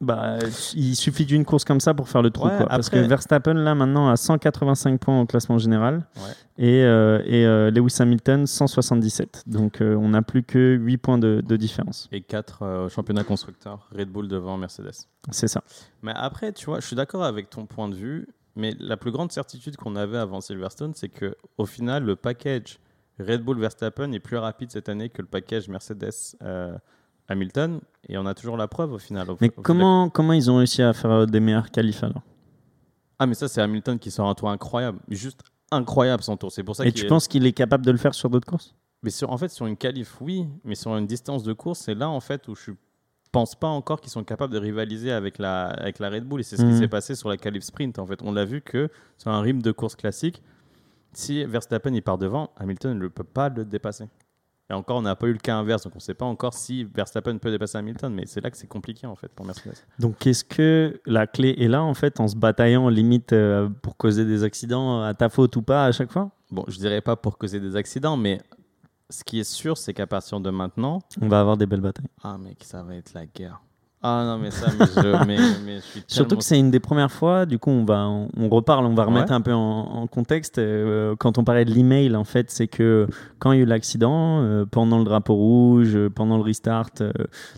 bah, 0.00 0.38
il 0.74 0.94
suffit 0.94 1.24
d'une 1.24 1.44
course 1.44 1.64
comme 1.64 1.80
ça 1.80 1.94
pour 1.94 2.08
faire 2.08 2.20
le 2.22 2.30
trou. 2.30 2.48
Ouais, 2.48 2.56
quoi. 2.56 2.66
Parce 2.66 2.90
que 2.90 2.98
Verstappen, 2.98 3.54
là, 3.54 3.74
maintenant, 3.74 4.08
a 4.08 4.16
185 4.16 5.00
points 5.00 5.20
au 5.20 5.26
classement 5.26 5.56
général 5.58 6.06
Ouais. 6.16 6.22
et, 6.58 6.84
euh, 6.84 7.22
et 7.24 7.46
euh, 7.46 7.70
Lewis 7.70 7.96
Hamilton, 8.00 8.46
177. 8.46 9.44
Donc, 9.46 9.80
euh, 9.80 9.94
on 9.96 10.10
n'a 10.10 10.22
plus 10.22 10.42
que 10.42 10.74
8 10.76 10.96
points 10.98 11.18
de, 11.18 11.42
de 11.46 11.56
différence. 11.56 12.08
et 12.12 12.20
4 12.20 12.84
au 12.84 12.88
championnat 12.88 13.24
constructeur. 13.24 13.88
Red 13.96 14.08
Bull 14.10 14.28
devant 14.28 14.56
Mercedes. 14.58 14.92
C'est 15.30 15.48
ça. 15.48 15.62
Mais 16.02 16.12
après, 16.14 16.52
tu 16.52 16.66
vois, 16.66 16.80
je 16.80 16.86
suis 16.86 16.96
d'accord 16.96 17.24
avec 17.24 17.48
ton 17.50 17.64
point 17.66 17.88
de 17.88 17.94
vue, 17.94 18.28
mais 18.54 18.74
la 18.78 18.96
plus 18.96 19.10
grande 19.12 19.32
certitude 19.32 19.76
qu'on 19.76 19.96
avait 19.96 20.18
avant 20.18 20.40
Silverstone, 20.40 20.92
c'est 20.94 21.08
que 21.08 21.36
au 21.58 21.66
final, 21.66 22.04
le 22.04 22.16
package 22.16 22.78
Red 23.18 23.42
Bull 23.42 23.58
Verstappen 23.58 24.12
est 24.12 24.20
plus 24.20 24.36
rapide 24.36 24.70
cette 24.70 24.90
année 24.90 25.08
que 25.08 25.22
le 25.22 25.28
package 25.28 25.68
Mercedes 25.68 26.10
euh, 26.42 26.76
Hamilton, 27.28 27.80
et 28.08 28.18
on 28.18 28.26
a 28.26 28.34
toujours 28.34 28.56
la 28.56 28.68
preuve 28.68 28.92
au 28.92 28.98
final. 28.98 29.30
Au- 29.30 29.36
Mais 29.40 29.48
au 29.48 29.52
final. 29.52 29.64
comment, 29.64 30.08
comment 30.10 30.32
ils 30.32 30.50
ont 30.50 30.56
réussi 30.58 30.82
à 30.82 30.92
faire 30.92 31.10
euh, 31.10 31.26
des 31.26 31.40
meilleurs 31.40 31.70
qualifs 31.70 32.02
alors? 32.04 32.22
Ah, 33.18 33.26
mais 33.26 33.34
ça, 33.34 33.48
c'est 33.48 33.60
Hamilton 33.62 33.98
qui 33.98 34.10
sort 34.10 34.28
un 34.28 34.34
tour 34.34 34.50
incroyable, 34.50 34.98
juste 35.08 35.40
incroyable 35.70 36.22
son 36.22 36.36
tour. 36.36 36.52
C'est 36.52 36.62
pour 36.62 36.76
ça 36.76 36.84
Et 36.86 36.92
tu 36.92 37.04
est- 37.04 37.08
penses 37.08 37.26
qu'il 37.28 37.46
est 37.46 37.52
capable 37.52 37.84
de 37.84 37.90
le 37.90 37.96
faire 37.98 38.14
sur 38.14 38.30
d'autres 38.30 38.46
courses? 38.46 38.74
Mais 39.02 39.10
sur, 39.10 39.30
en 39.30 39.38
fait, 39.38 39.48
sur 39.48 39.66
une 39.66 39.76
qualif, 39.76 40.20
oui, 40.20 40.46
mais 40.64 40.74
sur 40.74 40.96
une 40.96 41.06
distance 41.06 41.42
de 41.42 41.52
course, 41.52 41.80
c'est 41.80 41.94
là 41.94 42.08
en 42.08 42.20
fait 42.20 42.46
où 42.48 42.54
je 42.54 42.72
pense 43.32 43.54
pas 43.54 43.66
encore 43.68 44.00
qu'ils 44.00 44.10
sont 44.10 44.24
capables 44.24 44.52
de 44.52 44.58
rivaliser 44.58 45.12
avec 45.12 45.38
la, 45.38 45.66
avec 45.66 45.98
la 45.98 46.08
Red 46.10 46.24
Bull. 46.24 46.40
Et 46.40 46.42
c'est 46.42 46.56
ce 46.56 46.62
Mhm. 46.62 46.70
qui 46.72 46.78
s'est 46.78 46.88
passé 46.88 47.14
sur 47.14 47.28
la 47.28 47.36
qualif 47.36 47.62
sprint. 47.64 47.98
En 47.98 48.06
fait, 48.06 48.20
on 48.22 48.32
l'a 48.32 48.44
vu 48.44 48.60
que 48.62 48.88
sur 49.18 49.30
un 49.30 49.40
rythme 49.40 49.60
de 49.62 49.72
course 49.72 49.96
classique, 49.96 50.42
si 51.12 51.44
Verstappen 51.44 51.92
il 51.94 52.02
part 52.02 52.18
devant, 52.18 52.50
Hamilton 52.56 52.98
ne 52.98 53.08
peut 53.08 53.24
pas 53.24 53.48
le 53.48 53.64
dépasser. 53.64 54.08
Et 54.68 54.72
encore, 54.72 54.96
on 54.96 55.02
n'a 55.02 55.14
pas 55.14 55.28
eu 55.28 55.32
le 55.32 55.38
cas 55.38 55.54
inverse, 55.56 55.84
donc 55.84 55.92
on 55.94 55.98
ne 55.98 56.00
sait 56.00 56.14
pas 56.14 56.24
encore 56.24 56.52
si 56.52 56.82
Verstappen 56.82 57.38
peut 57.38 57.50
dépasser 57.52 57.78
Hamilton, 57.78 58.12
mais 58.12 58.26
c'est 58.26 58.40
là 58.40 58.50
que 58.50 58.56
c'est 58.56 58.66
compliqué 58.66 59.06
en 59.06 59.14
fait 59.14 59.28
pour 59.28 59.46
Mercedes. 59.46 59.76
Donc, 60.00 60.26
est-ce 60.26 60.44
que 60.44 61.00
la 61.06 61.28
clé 61.28 61.54
est 61.58 61.68
là, 61.68 61.82
en 61.84 61.94
fait, 61.94 62.18
en 62.18 62.26
se 62.26 62.34
bataillant 62.36 62.88
limite 62.88 63.32
euh, 63.32 63.68
pour 63.82 63.96
causer 63.96 64.24
des 64.24 64.42
accidents 64.42 65.02
à 65.02 65.14
ta 65.14 65.28
faute 65.28 65.54
ou 65.54 65.62
pas 65.62 65.84
à 65.86 65.92
chaque 65.92 66.10
fois? 66.10 66.30
Bon, 66.50 66.64
je 66.66 66.78
dirais 66.78 67.00
pas 67.00 67.14
pour 67.14 67.38
causer 67.38 67.60
des 67.60 67.76
accidents, 67.76 68.16
mais 68.16 68.40
ce 69.08 69.22
qui 69.22 69.38
est 69.38 69.44
sûr, 69.44 69.78
c'est 69.78 69.94
qu'à 69.94 70.08
partir 70.08 70.40
de 70.40 70.50
maintenant, 70.50 70.98
On 71.20 71.28
va 71.28 71.38
avoir 71.40 71.56
des 71.56 71.66
belles 71.66 71.80
batailles. 71.80 72.08
ah 72.24 72.36
mec, 72.36 72.64
ça 72.64 72.82
va 72.82 72.96
être 72.96 73.14
la 73.14 73.24
guerre. 73.26 73.60
Ah 74.02 74.22
non, 74.24 74.38
mais 74.38 74.50
ça, 74.50 74.66
mais 74.78 74.86
je, 74.86 75.00
mais, 75.26 75.36
mais 75.64 75.76
je 75.76 75.80
suis 75.80 76.04
Surtout 76.06 76.28
tellement 76.30 76.38
que 76.38 76.44
c'est 76.44 76.58
une 76.58 76.70
des 76.70 76.80
premières 76.80 77.10
fois, 77.10 77.44
du 77.46 77.58
coup 77.58 77.70
on 77.70 77.84
va 77.84 78.06
on, 78.08 78.28
on 78.36 78.48
reparle, 78.48 78.84
on 78.86 78.94
va 78.94 79.04
remettre 79.04 79.30
Ouais. 79.30 79.36
un 79.36 79.40
peu 79.40 79.52
en, 79.52 79.58
en 79.58 80.06
contexte. 80.06 80.58
Euh, 80.58 81.16
quand 81.18 81.38
on 81.38 81.44
parlait 81.44 81.64
de 81.64 81.72
l'email, 81.72 82.14
en 82.14 82.24
fait, 82.24 82.50
c'est 82.50 82.68
que 82.68 83.08
quand 83.38 83.52
il 83.52 83.56
y 83.56 83.60
a 83.60 83.62
eu 83.64 83.66
l'accident, 83.66 84.42
euh, 84.42 84.64
pendant 84.64 84.98
le 84.98 85.04
drapeau 85.04 85.34
rouge, 85.34 85.96
euh, 85.96 86.10
pendant 86.10 86.36
le 86.36 86.42
restart, 86.42 86.90
euh, 87.00 87.10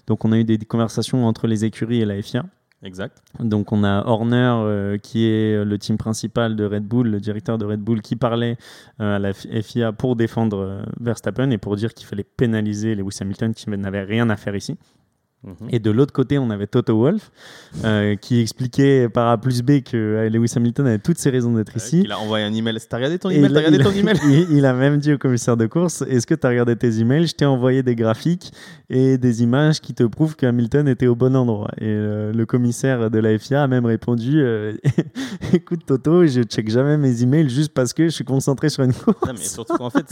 donc 0.06 0.24
on 0.24 0.32
a 0.32 0.38
eu 0.38 0.44
des, 0.44 0.56
des 0.58 0.66
conversations 0.66 1.26
entre 1.26 1.46
les 1.48 1.64
écuries 1.64 2.00
et 2.00 2.04
la 2.06 2.20
FIA. 2.22 2.44
Exact. 2.84 3.20
Donc 3.40 3.72
on 3.72 3.82
a 3.82 4.06
Horner 4.06 4.36
euh, 4.60 4.98
qui 4.98 5.26
est 5.26 5.64
le 5.64 5.78
team 5.78 5.98
principal 5.98 6.54
de 6.54 6.64
Red 6.64 6.84
Bull, 6.84 7.08
le 7.08 7.18
directeur 7.18 7.58
de 7.58 7.64
Red 7.64 7.80
Bull, 7.80 8.00
qui 8.02 8.14
parlait 8.14 8.56
euh, 9.00 9.16
à 9.16 9.18
la 9.18 9.32
FIA 9.32 9.90
pour 9.92 10.14
défendre 10.14 10.58
euh, 10.58 10.82
Verstappen 11.00 11.50
et 11.50 11.58
pour 11.58 11.74
dire 11.74 11.92
qu'il 11.92 12.06
fallait 12.06 12.22
pénaliser 12.22 12.94
Lewis 12.94 13.18
Hamilton 13.20 13.52
qui 13.52 13.68
n'avait 13.68 14.04
rien 14.04 14.30
à 14.30 14.36
faire 14.36 14.54
ici. 14.54 14.76
Mhm. 15.44 15.68
Et 15.70 15.78
de 15.78 15.90
l'autre 15.92 16.12
côté, 16.12 16.36
on 16.36 16.50
avait 16.50 16.66
Toto 16.66 16.98
Wolff 16.98 17.30
euh, 17.84 18.16
qui 18.16 18.40
expliquait 18.40 19.08
par 19.08 19.28
A 19.28 19.38
plus 19.38 19.62
B 19.62 19.82
que 19.84 19.96
euh, 19.96 20.28
Lewis 20.28 20.52
Hamilton 20.56 20.86
avait 20.88 20.98
toutes 20.98 21.18
ses 21.18 21.30
raisons 21.30 21.52
d'être 21.54 21.76
ici. 21.76 22.00
Il 22.04 22.10
a 22.10 22.18
envoyé 22.18 22.44
un 22.44 22.52
email. 22.52 22.76
T'as 22.90 22.96
regardé 22.96 23.20
ton 23.20 23.30
email 23.30 23.44
il, 23.50 23.52
T'as 23.52 23.58
regardé 23.58 23.76
il- 23.78 23.84
ton 23.84 23.92
email 23.92 24.16
il- 24.24 24.56
il 24.58 24.66
a 24.66 24.72
même 24.74 24.98
dit 24.98 25.12
au 25.12 25.18
commissaire 25.18 25.56
de 25.56 25.66
course 25.66 26.02
Est-ce 26.02 26.26
que 26.26 26.34
tu 26.34 26.44
as 26.44 26.50
regardé 26.50 26.74
tes 26.74 26.98
emails? 26.98 27.28
Je 27.28 27.34
t'ai 27.36 27.44
envoyé 27.44 27.84
des 27.84 27.94
graphiques 27.94 28.52
et 28.90 29.16
des 29.16 29.42
images 29.44 29.80
qui 29.80 29.94
te 29.94 30.02
prouvent 30.02 30.34
que 30.34 30.44
Hamilton 30.44 30.88
était 30.88 31.06
au 31.06 31.14
bon 31.14 31.36
endroit. 31.36 31.70
Et 31.78 31.84
euh, 31.86 32.32
le 32.32 32.44
commissaire 32.44 33.08
de 33.08 33.18
la 33.20 33.38
FIA 33.38 33.62
a 33.62 33.66
même 33.68 33.86
répondu 33.86 34.40
euh, 34.40 34.72
Écoute, 35.52 35.86
Toto, 35.86 36.26
je 36.26 36.42
check 36.42 36.68
jamais 36.68 36.96
mes 36.96 37.22
emails 37.22 37.48
juste 37.48 37.72
parce 37.72 37.92
que 37.92 38.04
je 38.04 38.10
suis 38.10 38.24
concentré 38.24 38.70
sur 38.70 38.82
une 38.82 38.92
course. 38.92 39.16
Non, 39.24 39.32
mais 39.34 39.44
surtout 39.44 39.76
qu'en 39.76 39.90
fait, 39.90 40.06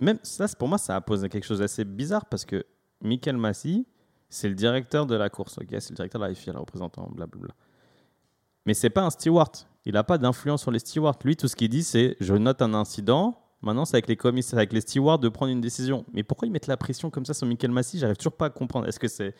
même 0.00 0.18
ça, 0.24 0.46
pour 0.58 0.66
moi, 0.66 0.78
ça 0.78 0.96
a 0.96 1.00
posé 1.00 1.28
quelque 1.28 1.44
chose 1.46 1.60
d'assez 1.60 1.84
bizarre 1.84 2.26
parce 2.26 2.44
que 2.44 2.64
Michael 3.02 3.36
Massey, 3.36 3.84
c'est 4.28 4.48
le 4.48 4.54
directeur 4.54 5.06
de 5.06 5.14
la 5.14 5.30
course, 5.30 5.58
ok? 5.58 5.68
C'est 5.70 5.90
le 5.90 5.96
directeur 5.96 6.20
de 6.20 6.26
la 6.26 6.34
FIA, 6.34 6.52
le 6.52 6.60
représentant, 6.60 7.08
blablabla. 7.10 7.54
Mais 8.64 8.74
c'est 8.74 8.90
pas 8.90 9.02
un 9.02 9.10
steward. 9.10 9.56
Il 9.84 9.92
n'a 9.92 10.02
pas 10.02 10.18
d'influence 10.18 10.62
sur 10.62 10.72
les 10.72 10.80
stewards. 10.80 11.18
Lui, 11.24 11.36
tout 11.36 11.46
ce 11.46 11.54
qu'il 11.54 11.68
dit, 11.68 11.84
c'est 11.84 12.16
je 12.20 12.34
note 12.34 12.60
un 12.60 12.74
incident. 12.74 13.40
Maintenant, 13.62 13.84
c'est 13.84 13.94
avec 13.94 14.08
les 14.08 14.16
commissaires, 14.16 14.58
avec 14.58 14.72
les 14.72 14.80
stewards 14.80 15.18
de 15.18 15.28
prendre 15.28 15.52
une 15.52 15.60
décision. 15.60 16.04
Mais 16.12 16.22
pourquoi 16.22 16.46
ils 16.46 16.50
mettent 16.50 16.66
la 16.66 16.76
pression 16.76 17.08
comme 17.10 17.24
ça 17.24 17.34
sur 17.34 17.46
Michael 17.46 17.70
Massey? 17.70 17.98
J'arrive 17.98 18.16
toujours 18.16 18.36
pas 18.36 18.46
à 18.46 18.50
comprendre. 18.50 18.88
Est-ce 18.88 18.98
que 18.98 19.08
c'est 19.08 19.34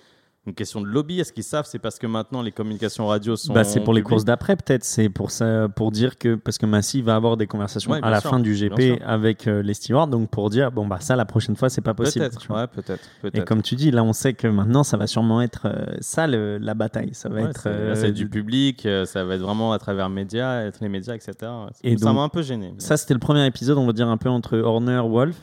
une 0.47 0.55
question 0.55 0.81
de 0.81 0.87
lobby 0.87 1.21
Est-ce 1.21 1.33
qu'ils 1.33 1.43
savent? 1.45 1.67
C'est 1.69 1.79
parce 1.79 1.99
que 1.99 2.07
maintenant 2.07 2.43
les 2.43 2.53
communications 2.53 3.07
radio 3.07 3.37
sont. 3.37 3.53
Bah, 3.53 3.65
c'est 3.65 3.81
pour 3.81 3.93
les 3.95 4.03
courses 4.03 4.25
d'après, 4.25 4.57
peut-être. 4.57 4.85
C'est 4.85 5.09
pour 5.09 5.31
ça, 5.31 5.69
pour 5.69 5.91
dire 5.91 6.19
que 6.19 6.35
parce 6.37 6.59
que 6.59 6.67
Massy 6.67 7.03
va 7.03 7.17
avoir 7.17 7.37
des 7.37 7.47
conversations 7.47 7.91
Ouais, 7.93 8.01
à 8.03 8.11
la 8.11 8.21
sûr, 8.21 8.31
fin 8.31 8.41
du 8.41 8.55
GP 8.55 9.01
avec 9.05 9.47
euh, 9.47 9.63
les 9.63 9.75
stewards, 9.75 10.09
donc 10.09 10.31
pour 10.31 10.51
dire 10.51 10.71
bon 10.73 10.87
bah 10.87 10.99
ça 11.01 11.17
la 11.17 11.25
prochaine 11.25 11.57
fois 11.57 11.69
c'est 11.69 11.81
pas 11.81 11.95
possible. 11.95 12.29
Peut-être, 12.29 12.55
ouais, 12.55 12.67
peut-être. 12.67 13.09
Et 13.37 13.45
comme 13.45 13.63
tu 13.63 13.75
dis, 13.75 13.91
là 13.91 14.03
on 14.05 14.13
sait 14.13 14.35
que 14.35 14.47
maintenant 14.47 14.85
ça 14.85 14.97
va 14.97 15.07
sûrement 15.07 15.43
être 15.43 15.63
euh, 15.67 15.97
ça 16.01 16.27
le- 16.27 16.59
la 16.59 16.75
bataille. 16.75 17.11
Ça 17.13 17.29
va 17.29 17.37
Ouais, 17.43 17.51
être. 17.51 17.63
c'est- 17.63 17.69
euh, 18.09 18.11
du 18.13 18.29
public, 18.29 18.87
euh, 18.87 19.05
ça 19.05 19.25
va 19.25 19.35
être 19.35 19.41
vraiment 19.43 19.73
à 19.73 19.79
travers 19.79 20.09
médias, 20.09 20.63
être 20.63 20.79
les 20.81 20.89
médias, 20.89 21.15
etc. 21.15 21.35
Et 21.83 21.97
ça 21.99 22.13
m'a 22.13 22.23
un 22.23 22.29
peu 22.29 22.43
gêné. 22.43 22.73
mais- 22.73 22.81
Ça, 22.81 22.97
c'était 22.97 23.15
le 23.15 23.21
premier 23.21 23.45
épisode, 23.47 23.79
on 23.79 23.87
va 23.87 23.93
dire 23.93 24.09
un 24.09 24.17
peu 24.17 24.29
entre 24.29 24.59
Horner, 24.59 25.03
Wolf. 25.07 25.37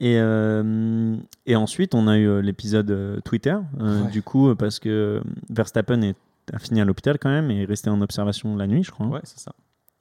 Et, 0.00 0.16
euh, 0.18 1.16
et 1.46 1.56
ensuite, 1.56 1.94
on 1.94 2.08
a 2.08 2.16
eu 2.18 2.26
euh, 2.26 2.40
l'épisode 2.42 2.90
euh, 2.90 3.20
Twitter. 3.20 3.56
euh, 3.80 4.04
Ouais. 4.04 4.10
Du 4.10 4.22
coup, 4.22 4.54
parce 4.54 4.78
que 4.78 5.20
Verstappen 5.50 6.00
est, 6.02 6.16
a 6.52 6.58
fini 6.58 6.80
à 6.80 6.84
l'hôpital 6.86 7.18
quand 7.18 7.28
même 7.30 7.50
et 7.50 7.62
est 7.62 7.66
resté 7.66 7.90
en 7.90 8.00
observation 8.00 8.56
la 8.56 8.66
nuit, 8.66 8.82
je 8.82 8.90
crois. 8.90 9.06
hein. 9.06 9.10
Ouais, 9.10 9.20
c'est 9.24 9.38
ça. 9.38 9.52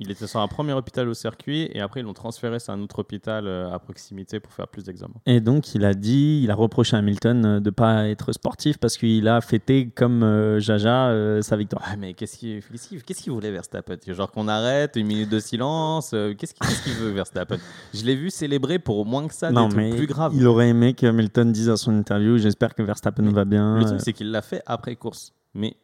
Il 0.01 0.11
était 0.11 0.27
sur 0.27 0.39
un 0.39 0.47
premier 0.47 0.71
hôpital 0.73 1.09
au 1.09 1.13
circuit 1.13 1.69
et 1.73 1.81
après 1.81 1.99
ils 1.99 2.03
l'ont 2.03 2.13
transféré 2.13 2.59
sur 2.59 2.71
un 2.73 2.81
autre 2.81 2.99
hôpital 2.99 3.47
euh, 3.47 3.69
à 3.71 3.79
proximité 3.79 4.39
pour 4.39 4.53
faire 4.53 4.67
plus 4.69 4.83
d'examens. 4.85 5.15
Et 5.25 5.41
donc, 5.41 5.75
il 5.75 5.83
a 5.83 5.93
dit, 5.93 6.39
il 6.41 6.51
a 6.51 6.55
reproché 6.55 6.95
à 6.95 6.99
Hamilton 6.99 7.45
euh, 7.45 7.59
de 7.59 7.65
ne 7.65 7.69
pas 7.69 8.07
être 8.07 8.31
sportif 8.31 8.77
parce 8.77 8.95
qu'il 8.97 9.27
a 9.27 9.41
fêté 9.41 9.89
comme 9.89 10.23
euh, 10.23 10.59
Jaja 10.61 11.09
euh, 11.09 11.41
sa 11.41 11.57
victoire. 11.57 11.83
Mais 11.97 12.13
qu'est-ce 12.13 12.37
qu'il 12.37 13.31
voulait 13.33 13.51
Verstappen? 13.51 13.97
Genre 14.07 14.31
qu'on 14.31 14.47
arrête, 14.47 14.95
une 14.95 15.07
minute 15.07 15.29
de 15.29 15.39
silence 15.39 16.11
euh, 16.13 16.33
Qu'est-ce 16.33 16.53
qu'il 16.53 16.93
veut 16.93 17.11
Verstappen? 17.11 17.57
Je 17.93 18.05
l'ai 18.05 18.15
vu 18.15 18.29
célébrer 18.29 18.79
pour 18.79 19.05
moins 19.05 19.27
que 19.27 19.33
ça, 19.33 19.51
non, 19.51 19.67
des 19.67 19.75
trucs 19.75 19.83
mais 19.91 19.95
plus 19.97 20.07
graves. 20.07 20.31
il 20.33 20.47
aurait 20.47 20.69
aimé 20.69 20.93
que 20.93 21.05
Hamilton 21.07 21.51
dise 21.51 21.69
à 21.69 21.75
son 21.75 21.93
interview 21.93 22.37
J'espère 22.37 22.73
que 22.73 22.83
Verstappen 22.83 23.23
Mais 23.23 23.31
va 23.33 23.43
bien. 23.45 23.75
Le 23.77 23.83
Euh, 23.83 23.87
truc, 23.87 23.99
c'est 24.01 24.13
qu'il 24.13 24.31
l'a 24.31 24.41
fait 24.41 24.61
après 24.65 24.95
course. 24.95 25.33
Mais 25.53 25.75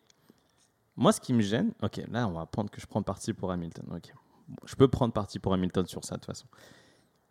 moi, 0.97 1.11
ce 1.11 1.19
qui 1.19 1.33
me 1.33 1.41
gêne, 1.41 1.73
ok, 1.81 2.01
là, 2.09 2.27
on 2.27 2.31
va 2.31 2.45
prendre 2.45 2.69
que 2.69 2.79
je 2.79 2.85
prends 2.85 3.03
parti 3.03 3.33
pour 3.33 3.51
Hamilton. 3.51 3.85
Ok, 3.93 4.13
je 4.65 4.75
peux 4.75 4.87
prendre 4.87 5.13
parti 5.13 5.39
pour 5.39 5.53
Hamilton 5.53 5.85
sur 5.85 6.03
ça 6.03 6.15
de 6.15 6.21
toute 6.21 6.27
façon. 6.27 6.45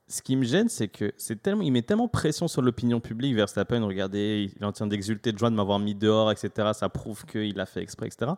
Ce 0.06 0.20
qui 0.20 0.36
me 0.36 0.44
gêne, 0.44 0.68
c'est 0.68 0.88
que 0.88 1.14
c'est 1.16 1.42
tellement, 1.42 1.62
il 1.62 1.72
met 1.72 1.80
tellement 1.80 2.08
pression 2.08 2.46
sur 2.46 2.60
l'opinion 2.60 3.00
publique. 3.00 3.34
Verstappen, 3.34 3.82
regardez, 3.86 4.50
il 4.54 4.62
est 4.62 4.66
en 4.66 4.72
train 4.72 4.86
d'exulter 4.86 5.32
de 5.32 5.38
joie 5.38 5.48
de 5.48 5.54
m'avoir 5.54 5.78
mis 5.78 5.94
dehors, 5.94 6.30
etc. 6.30 6.72
Ça 6.74 6.90
prouve 6.90 7.24
qu'il 7.24 7.58
a 7.58 7.64
fait 7.64 7.80
exprès, 7.80 8.08
etc. 8.08 8.32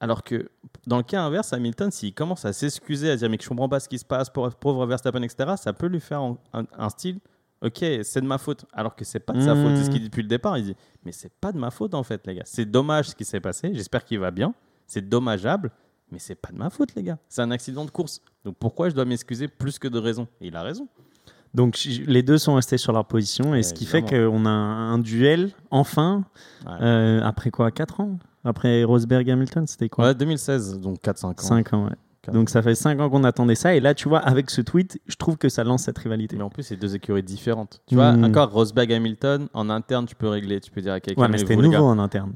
Alors 0.00 0.24
que 0.24 0.50
dans 0.88 0.96
le 0.96 1.04
cas 1.04 1.22
inverse, 1.22 1.52
Hamilton, 1.52 1.92
s'il 1.92 2.12
commence 2.12 2.44
à 2.44 2.52
s'excuser, 2.52 3.10
à 3.10 3.16
dire 3.16 3.30
mais 3.30 3.38
que 3.38 3.44
je 3.44 3.48
comprends 3.48 3.68
pas 3.68 3.78
ce 3.78 3.88
qui 3.88 4.00
se 4.00 4.04
passe, 4.04 4.28
pour 4.28 4.52
pauvre 4.56 4.84
Verstappen, 4.86 5.22
etc., 5.22 5.52
ça 5.56 5.72
peut 5.72 5.86
lui 5.86 6.00
faire 6.00 6.20
un 6.52 6.88
style, 6.88 7.20
ok, 7.62 7.84
c'est 8.02 8.20
de 8.20 8.26
ma 8.26 8.38
faute. 8.38 8.64
Alors 8.72 8.94
que 8.96 9.04
c'est 9.04 9.20
pas 9.20 9.32
de 9.32 9.40
sa 9.40 9.54
faute, 9.54 9.76
c'est 9.76 9.84
ce 9.84 9.90
qu'il 9.90 10.00
dit 10.00 10.08
depuis 10.08 10.22
le 10.22 10.28
départ. 10.28 10.58
Il 10.58 10.64
dit 10.64 10.76
mais 11.04 11.12
c'est 11.12 11.32
pas 11.40 11.52
de 11.52 11.58
ma 11.58 11.70
faute 11.70 11.94
en 11.94 12.02
fait, 12.02 12.26
les 12.26 12.34
gars. 12.34 12.42
C'est 12.44 12.64
dommage 12.70 13.10
ce 13.10 13.14
qui 13.14 13.24
s'est 13.24 13.40
passé. 13.40 13.70
J'espère 13.74 14.04
qu'il 14.04 14.18
va 14.18 14.30
bien. 14.30 14.54
C'est 14.86 15.08
dommageable, 15.08 15.70
mais 16.10 16.18
c'est 16.18 16.34
pas 16.34 16.50
de 16.52 16.58
ma 16.58 16.68
faute, 16.70 16.94
les 16.94 17.02
gars. 17.02 17.18
C'est 17.28 17.40
un 17.42 17.50
accident 17.50 17.84
de 17.84 17.90
course. 17.90 18.20
Donc 18.44 18.56
pourquoi 18.58 18.88
je 18.90 18.94
dois 18.94 19.04
m'excuser 19.04 19.48
plus 19.48 19.78
que 19.78 19.88
de 19.88 19.98
raison? 19.98 20.26
Et 20.40 20.48
il 20.48 20.56
a 20.56 20.62
raison. 20.62 20.88
Donc 21.54 21.78
les 21.84 22.22
deux 22.22 22.38
sont 22.38 22.54
restés 22.54 22.78
sur 22.78 22.92
leur 22.92 23.04
position 23.06 23.54
et 23.54 23.62
ce 23.62 23.74
qui 23.74 23.84
fait 23.84 24.00
qu'on 24.02 24.46
a 24.46 24.50
un, 24.50 24.94
un 24.94 24.98
duel 24.98 25.50
enfin 25.70 26.24
Ouais. 26.66 26.72
euh, 26.80 27.20
après 27.22 27.50
quoi? 27.50 27.70
4 27.70 28.00
ans? 28.00 28.18
Après 28.44 28.84
Rosberg 28.84 29.30
Hamilton, 29.30 29.66
c'était 29.66 29.88
quoi? 29.90 30.06
Ouais, 30.06 30.14
2016, 30.14 30.80
donc 30.80 30.98
4-5 31.02 31.26
ans. 31.26 31.34
5 31.36 31.72
ans, 31.74 31.84
ouais. 31.84 31.96
Donc 32.30 32.50
ça 32.50 32.62
fait 32.62 32.74
5 32.76 33.00
ans 33.00 33.10
qu'on 33.10 33.24
attendait 33.24 33.56
ça 33.56 33.74
et 33.74 33.80
là 33.80 33.94
tu 33.94 34.08
vois 34.08 34.20
avec 34.20 34.48
ce 34.50 34.60
tweet, 34.60 35.00
je 35.08 35.16
trouve 35.16 35.36
que 35.38 35.48
ça 35.48 35.64
lance 35.64 35.82
cette 35.84 35.98
rivalité. 35.98 36.36
Mais 36.36 36.44
en 36.44 36.50
plus, 36.50 36.62
c'est 36.62 36.76
deux 36.76 36.94
écuries 36.94 37.22
différentes. 37.24 37.80
Tu 37.86 37.96
vois, 37.96 38.12
Mm. 38.12 38.24
encore 38.24 38.50
Rosberg 38.52 38.92
Hamilton, 38.92 39.48
en 39.54 39.68
interne, 39.70 40.06
tu 40.06 40.14
peux 40.14 40.28
régler. 40.28 40.60
Tu 40.60 40.70
peux 40.70 40.80
dire 40.80 40.92
à 40.92 41.00
quelqu'un. 41.00 41.20
Ouais, 41.22 41.28
mais 41.28 41.38
c'était 41.38 41.56
nouveau 41.56 41.70
gars, 41.70 41.82
en 41.82 41.98
interne. 41.98 42.34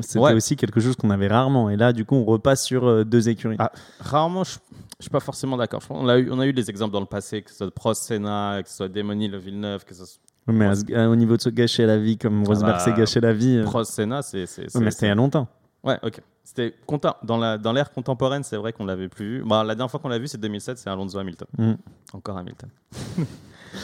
C'était 0.00 0.18
Ouais. 0.20 0.32
aussi 0.32 0.56
quelque 0.56 0.80
chose 0.80 0.96
qu'on 0.96 1.10
avait 1.10 1.28
rarement 1.28 1.68
et 1.68 1.76
là 1.76 1.92
du 1.92 2.06
coup 2.06 2.14
on 2.14 2.24
repasse 2.24 2.64
sur 2.64 2.86
euh, 2.88 3.04
deux 3.04 3.28
écuries. 3.28 3.56
Ah, 3.58 3.72
Rarement, 4.00 4.42
je 4.44 4.56
je 4.98 5.04
suis 5.04 5.10
pas 5.10 5.20
forcément 5.20 5.56
d'accord. 5.56 5.82
On 5.90 6.08
a, 6.08 6.18
eu, 6.18 6.28
on 6.30 6.38
a 6.40 6.46
eu 6.46 6.52
des 6.52 6.68
exemples 6.68 6.92
dans 6.92 7.00
le 7.00 7.06
passé, 7.06 7.40
que 7.42 7.50
ce 7.50 7.56
soit 7.56 7.70
Prost, 7.74 8.02
Senna, 8.04 8.60
que 8.62 8.68
ce 8.68 8.76
soit 8.76 8.88
Demoni, 8.88 9.28
Le 9.28 9.38
Villeneuve, 9.38 9.84
que 9.86 9.94
ce 9.94 10.04
soit 10.04 10.20
mais 10.46 10.66
à 10.94 11.08
au 11.08 11.16
niveau 11.16 11.36
de 11.36 11.42
se 11.42 11.48
gâcher 11.50 11.86
la 11.86 11.96
vie 11.98 12.16
comme 12.18 12.44
Rosberg 12.46 12.72
bah, 12.72 12.78
s'est 12.80 12.92
gâché 12.92 13.20
la 13.20 13.32
vie, 13.32 13.56
euh, 13.58 13.64
Prost, 13.64 13.92
Senna, 13.92 14.20
c'est. 14.22 14.40
ouais, 14.40 14.46
c'est- 14.46 14.78
mais 14.80 14.90
c'était 14.90 15.06
il 15.06 15.08
y 15.10 15.12
a 15.12 15.14
longtemps. 15.14 15.46
Ouais, 15.84 15.98
ok. 16.02 16.20
C'était 16.52 16.74
content- 16.84 17.14
dans 17.22 17.36
la 17.38 17.58
dans 17.58 17.72
l'ère 17.72 17.92
contemporaine, 17.92 18.42
c'est 18.42 18.56
vrai 18.56 18.72
qu'on 18.72 18.84
l'avait 18.84 19.08
plus 19.08 19.38
vu. 19.38 19.44
Bah, 19.46 19.62
la 19.62 19.76
dernière 19.76 19.88
fois 19.90 20.00
qu'on 20.00 20.08
l'a 20.08 20.18
vu, 20.18 20.26
c'est 20.26 20.36
2007, 20.40 20.78
c'est 20.78 20.90
Alonso 20.90 21.16
Hamilton. 21.16 21.46
Mm. 21.56 21.72
Encore 22.12 22.36
Hamilton. 22.38 22.68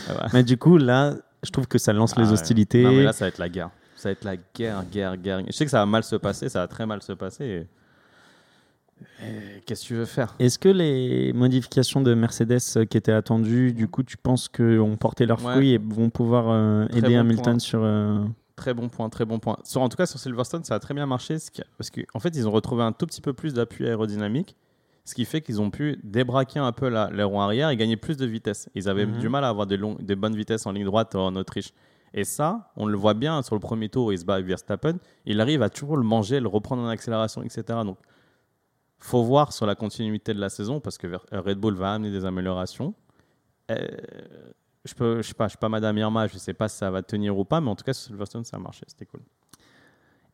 Ah. 0.08 0.26
Mais 0.32 0.42
du 0.42 0.56
coup, 0.58 0.78
là, 0.78 1.14
je 1.44 1.50
trouve 1.52 1.68
que 1.68 1.78
ça 1.78 1.92
lance 1.92 2.14
Ah 2.16 2.20
les 2.22 2.26
ouais. 2.26 2.32
hostilités. 2.32 2.82
Non, 2.82 2.90
mais 2.90 3.04
là, 3.04 3.12
ça 3.12 3.24
va 3.26 3.28
être 3.28 3.38
la 3.38 3.48
guerre. 3.48 3.70
Ça 3.94 4.08
va 4.08 4.12
être 4.14 4.24
la 4.24 4.34
guerre, 4.36 4.82
guerre, 4.90 5.16
guerre. 5.16 5.42
Je 5.46 5.52
sais 5.52 5.64
que 5.64 5.70
ça 5.70 5.78
va 5.78 5.86
mal 5.86 6.02
se 6.02 6.16
passer, 6.16 6.48
ça 6.48 6.58
va 6.58 6.66
très 6.66 6.86
mal 6.86 7.02
se 7.02 7.12
passer. 7.12 7.44
et- 7.44 9.24
et 9.24 9.60
Qu'est-ce 9.64 9.82
que 9.82 9.86
tu 9.86 9.94
veux 9.94 10.04
faire? 10.06 10.34
Est-ce 10.40 10.58
que 10.58 10.68
les 10.68 11.32
modifications 11.34 12.00
de 12.00 12.14
Mercedes 12.14 12.58
euh, 12.78 12.84
qui 12.84 12.96
étaient 12.96 13.12
attendues, 13.12 13.72
du 13.72 13.86
coup, 13.86 14.02
tu 14.02 14.16
penses 14.16 14.48
qu'ont 14.48 14.96
porté 14.96 15.24
leurs 15.24 15.44
Ouais. 15.44 15.52
fruits 15.52 15.72
et 15.74 15.78
vont 15.78 16.10
pouvoir 16.10 16.46
euh, 16.48 16.86
aider 16.88 17.10
bon 17.14 17.20
Hamilton 17.20 17.44
point. 17.44 17.58
sur. 17.60 17.80
euh, 17.84 18.24
Très 18.56 18.72
bon 18.74 18.88
point, 18.88 19.08
très 19.10 19.24
bon 19.26 19.38
point. 19.38 19.58
Sur, 19.64 19.82
en 19.82 19.88
tout 19.88 19.96
cas, 19.98 20.06
sur 20.06 20.18
Silverstone, 20.18 20.64
ça 20.64 20.74
a 20.74 20.78
très 20.80 20.94
bien 20.94 21.04
marché 21.06 21.38
ce 21.38 21.50
qui- 21.50 21.62
parce 21.76 21.90
qu'en 21.90 22.00
en 22.14 22.20
fait, 22.20 22.34
ils 22.36 22.48
ont 22.48 22.50
retrouvé 22.50 22.82
un 22.82 22.92
tout 22.92 23.06
petit 23.06 23.20
peu 23.20 23.32
plus 23.34 23.52
d'appui 23.54 23.86
aérodynamique, 23.86 24.56
ce 25.04 25.14
qui 25.14 25.24
fait 25.26 25.42
qu'ils 25.42 25.60
ont 25.60 25.70
pu 25.70 26.00
débraquer 26.02 26.58
un 26.58 26.72
peu 26.72 26.88
la, 26.88 27.10
les 27.10 27.22
roues 27.22 27.40
arrière 27.40 27.68
et 27.68 27.76
gagner 27.76 27.96
plus 27.96 28.16
de 28.16 28.24
vitesse. 28.26 28.68
Ils 28.74 28.88
avaient 28.88 29.04
Mhm. 29.06 29.18
du 29.18 29.28
mal 29.28 29.44
à 29.44 29.48
avoir 29.50 29.66
des, 29.66 29.76
longues, 29.76 30.02
des 30.02 30.16
bonnes 30.16 30.34
vitesses 30.34 30.64
en 30.66 30.72
ligne 30.72 30.86
droite 30.86 31.14
en 31.14 31.36
Autriche. 31.36 31.72
Et 32.14 32.24
ça, 32.24 32.72
on 32.76 32.86
le 32.86 32.96
voit 32.96 33.12
bien 33.12 33.42
sur 33.42 33.54
le 33.54 33.60
premier 33.60 33.90
tour 33.90 34.06
où 34.06 34.12
il 34.12 34.18
se 34.18 34.24
bat 34.24 34.34
avec 34.36 34.46
Verstappen, 34.46 34.96
il 35.26 35.38
arrive 35.40 35.60
à 35.62 35.68
toujours 35.68 35.98
le 35.98 36.02
manger, 36.02 36.40
le 36.40 36.48
reprendre 36.48 36.82
en 36.82 36.88
accélération, 36.88 37.42
etc. 37.42 37.62
Donc, 37.84 37.98
faut 38.98 39.22
voir 39.22 39.52
sur 39.52 39.66
la 39.66 39.74
continuité 39.74 40.32
de 40.32 40.40
la 40.40 40.48
saison 40.48 40.80
parce 40.80 40.96
que 40.96 41.06
Red 41.30 41.58
Bull 41.58 41.74
va 41.74 41.92
amener 41.92 42.10
des 42.10 42.24
améliorations. 42.24 42.94
Euh, 43.70 43.76
je 44.86 44.94
peux, 44.94 45.22
je 45.22 45.28
sais 45.28 45.34
pas, 45.34 45.44
je 45.46 45.50
suis 45.50 45.58
pas 45.58 45.68
Madame 45.68 45.96
Irma, 45.98 46.26
je 46.26 46.38
sais 46.38 46.54
pas 46.54 46.68
si 46.68 46.76
ça 46.78 46.90
va 46.90 47.02
tenir 47.02 47.36
ou 47.36 47.44
pas, 47.44 47.60
mais 47.60 47.68
en 47.68 47.76
tout 47.76 47.84
cas 47.84 47.92
sur 47.92 48.06
Silverstone 48.08 48.44
ça 48.44 48.56
a 48.56 48.60
marché, 48.60 48.82
c'était 48.86 49.06
cool. 49.06 49.20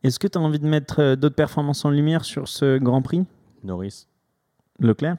Est-ce 0.03 0.19
que 0.19 0.27
tu 0.27 0.37
as 0.37 0.41
envie 0.41 0.59
de 0.59 0.67
mettre 0.67 1.01
euh, 1.01 1.17
d'autres 1.17 1.37
performances 1.37 1.85
en 1.85 1.91
lumière 1.91 2.25
sur 2.25 2.49
ce 2.49 2.79
Grand 2.79 3.03
Prix? 3.03 3.25
Norris. 3.63 4.07
Leclerc? 4.81 5.17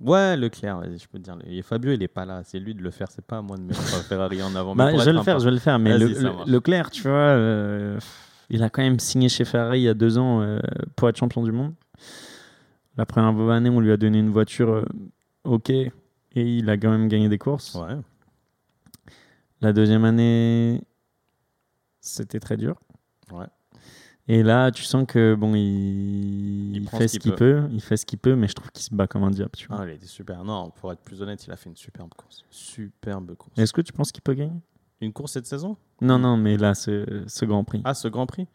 Ouais, 0.00 0.36
Leclerc, 0.36 0.78
vas-y, 0.80 0.98
je 0.98 1.08
peux 1.08 1.18
te 1.18 1.24
dire. 1.24 1.38
Et 1.46 1.62
Fabio, 1.62 1.92
il 1.92 2.02
est 2.02 2.08
pas 2.08 2.26
là, 2.26 2.42
c'est 2.44 2.58
lui 2.58 2.74
de 2.74 2.82
le 2.82 2.90
faire, 2.90 3.08
c'est 3.10 3.24
pas 3.24 3.38
à 3.38 3.42
moi 3.42 3.56
de 3.56 3.62
mettre 3.62 4.04
Ferrari 4.04 4.42
en 4.42 4.54
avant. 4.54 4.74
Bah, 4.76 4.90
Je 4.92 5.04
vais 5.04 5.12
le 5.12 5.22
faire, 5.22 5.38
je 5.38 5.44
vais 5.46 5.52
le 5.52 5.58
faire. 5.58 5.78
Mais 5.78 5.96
le- 5.98 6.08
le-. 6.08 6.52
Leclerc, 6.52 6.90
tu 6.90 7.02
vois, 7.02 7.12
euh, 7.12 7.98
il 8.50 8.62
a 8.62 8.68
quand 8.68 8.82
même 8.82 8.98
signé 8.98 9.28
chez 9.30 9.44
Ferrari 9.46 9.80
il 9.80 9.84
y 9.84 9.88
a 9.88 9.94
deux 9.94 10.18
ans 10.18 10.42
euh, 10.42 10.58
pour 10.96 11.08
être 11.08 11.16
champion 11.16 11.42
du 11.42 11.52
monde. 11.52 11.72
La 12.96 13.06
première 13.06 13.50
année, 13.50 13.70
on 13.70 13.80
lui 13.80 13.92
a 13.92 13.96
donné 13.96 14.18
une 14.18 14.30
voiture 14.30 14.68
euh, 14.70 14.84
OK 15.44 15.70
et 15.70 15.92
il 16.34 16.68
a 16.68 16.76
quand 16.76 16.90
même 16.90 17.08
gagné 17.08 17.28
des 17.28 17.38
courses. 17.38 17.74
Ouais. 17.74 17.96
La 19.60 19.72
deuxième 19.72 20.04
année, 20.04 20.82
c'était 22.00 22.40
très 22.40 22.56
dur. 22.56 22.78
Ouais. 23.32 23.46
Et 24.28 24.42
là, 24.42 24.70
tu 24.72 24.82
sens 24.82 25.04
que 25.06 25.34
bon, 25.34 25.54
il, 25.54 26.70
Il 26.74 26.76
il 26.76 26.84
prend 26.84 26.98
fait 26.98 27.08
ce 27.08 27.18
qu'il 27.18 27.34
peut. 27.34 27.62
il 27.70 27.80
fait 27.80 27.96
ce 27.96 28.04
qu'il 28.04 28.18
peut, 28.18 28.34
mais 28.34 28.48
je 28.48 28.54
trouve 28.54 28.70
qu'il 28.72 28.82
se 28.84 28.94
bat 28.94 29.06
comme 29.06 29.22
un 29.22 29.30
diable. 29.30 29.52
Tu 29.56 29.68
vois. 29.68 29.78
Ah, 29.80 29.84
il 29.86 29.92
était 29.92 30.06
super. 30.06 30.42
Non, 30.44 30.70
pour 30.70 30.92
être 30.92 31.00
plus 31.00 31.22
honnête, 31.22 31.44
il 31.46 31.52
a 31.52 31.56
fait 31.56 31.70
une 31.70 31.76
superbe 31.76 32.12
course. 32.14 32.44
Superbe 32.50 33.34
course. 33.36 33.56
Est-ce 33.58 33.72
que 33.72 33.80
tu 33.82 33.92
penses 33.92 34.10
qu'il 34.12 34.22
peut 34.22 34.34
gagner? 34.34 34.60
Une 35.00 35.12
course 35.12 35.32
cette 35.32 35.46
saison? 35.46 35.76
Non, 36.00 36.18
non, 36.18 36.36
mais 36.36 36.56
là, 36.56 36.74
ce, 36.74 37.24
ce 37.28 37.44
Grand 37.44 37.62
Prix. 37.64 37.82
Ah, 37.84 37.94
ce 37.94 38.08
Grand 38.08 38.26
Prix? 38.26 38.48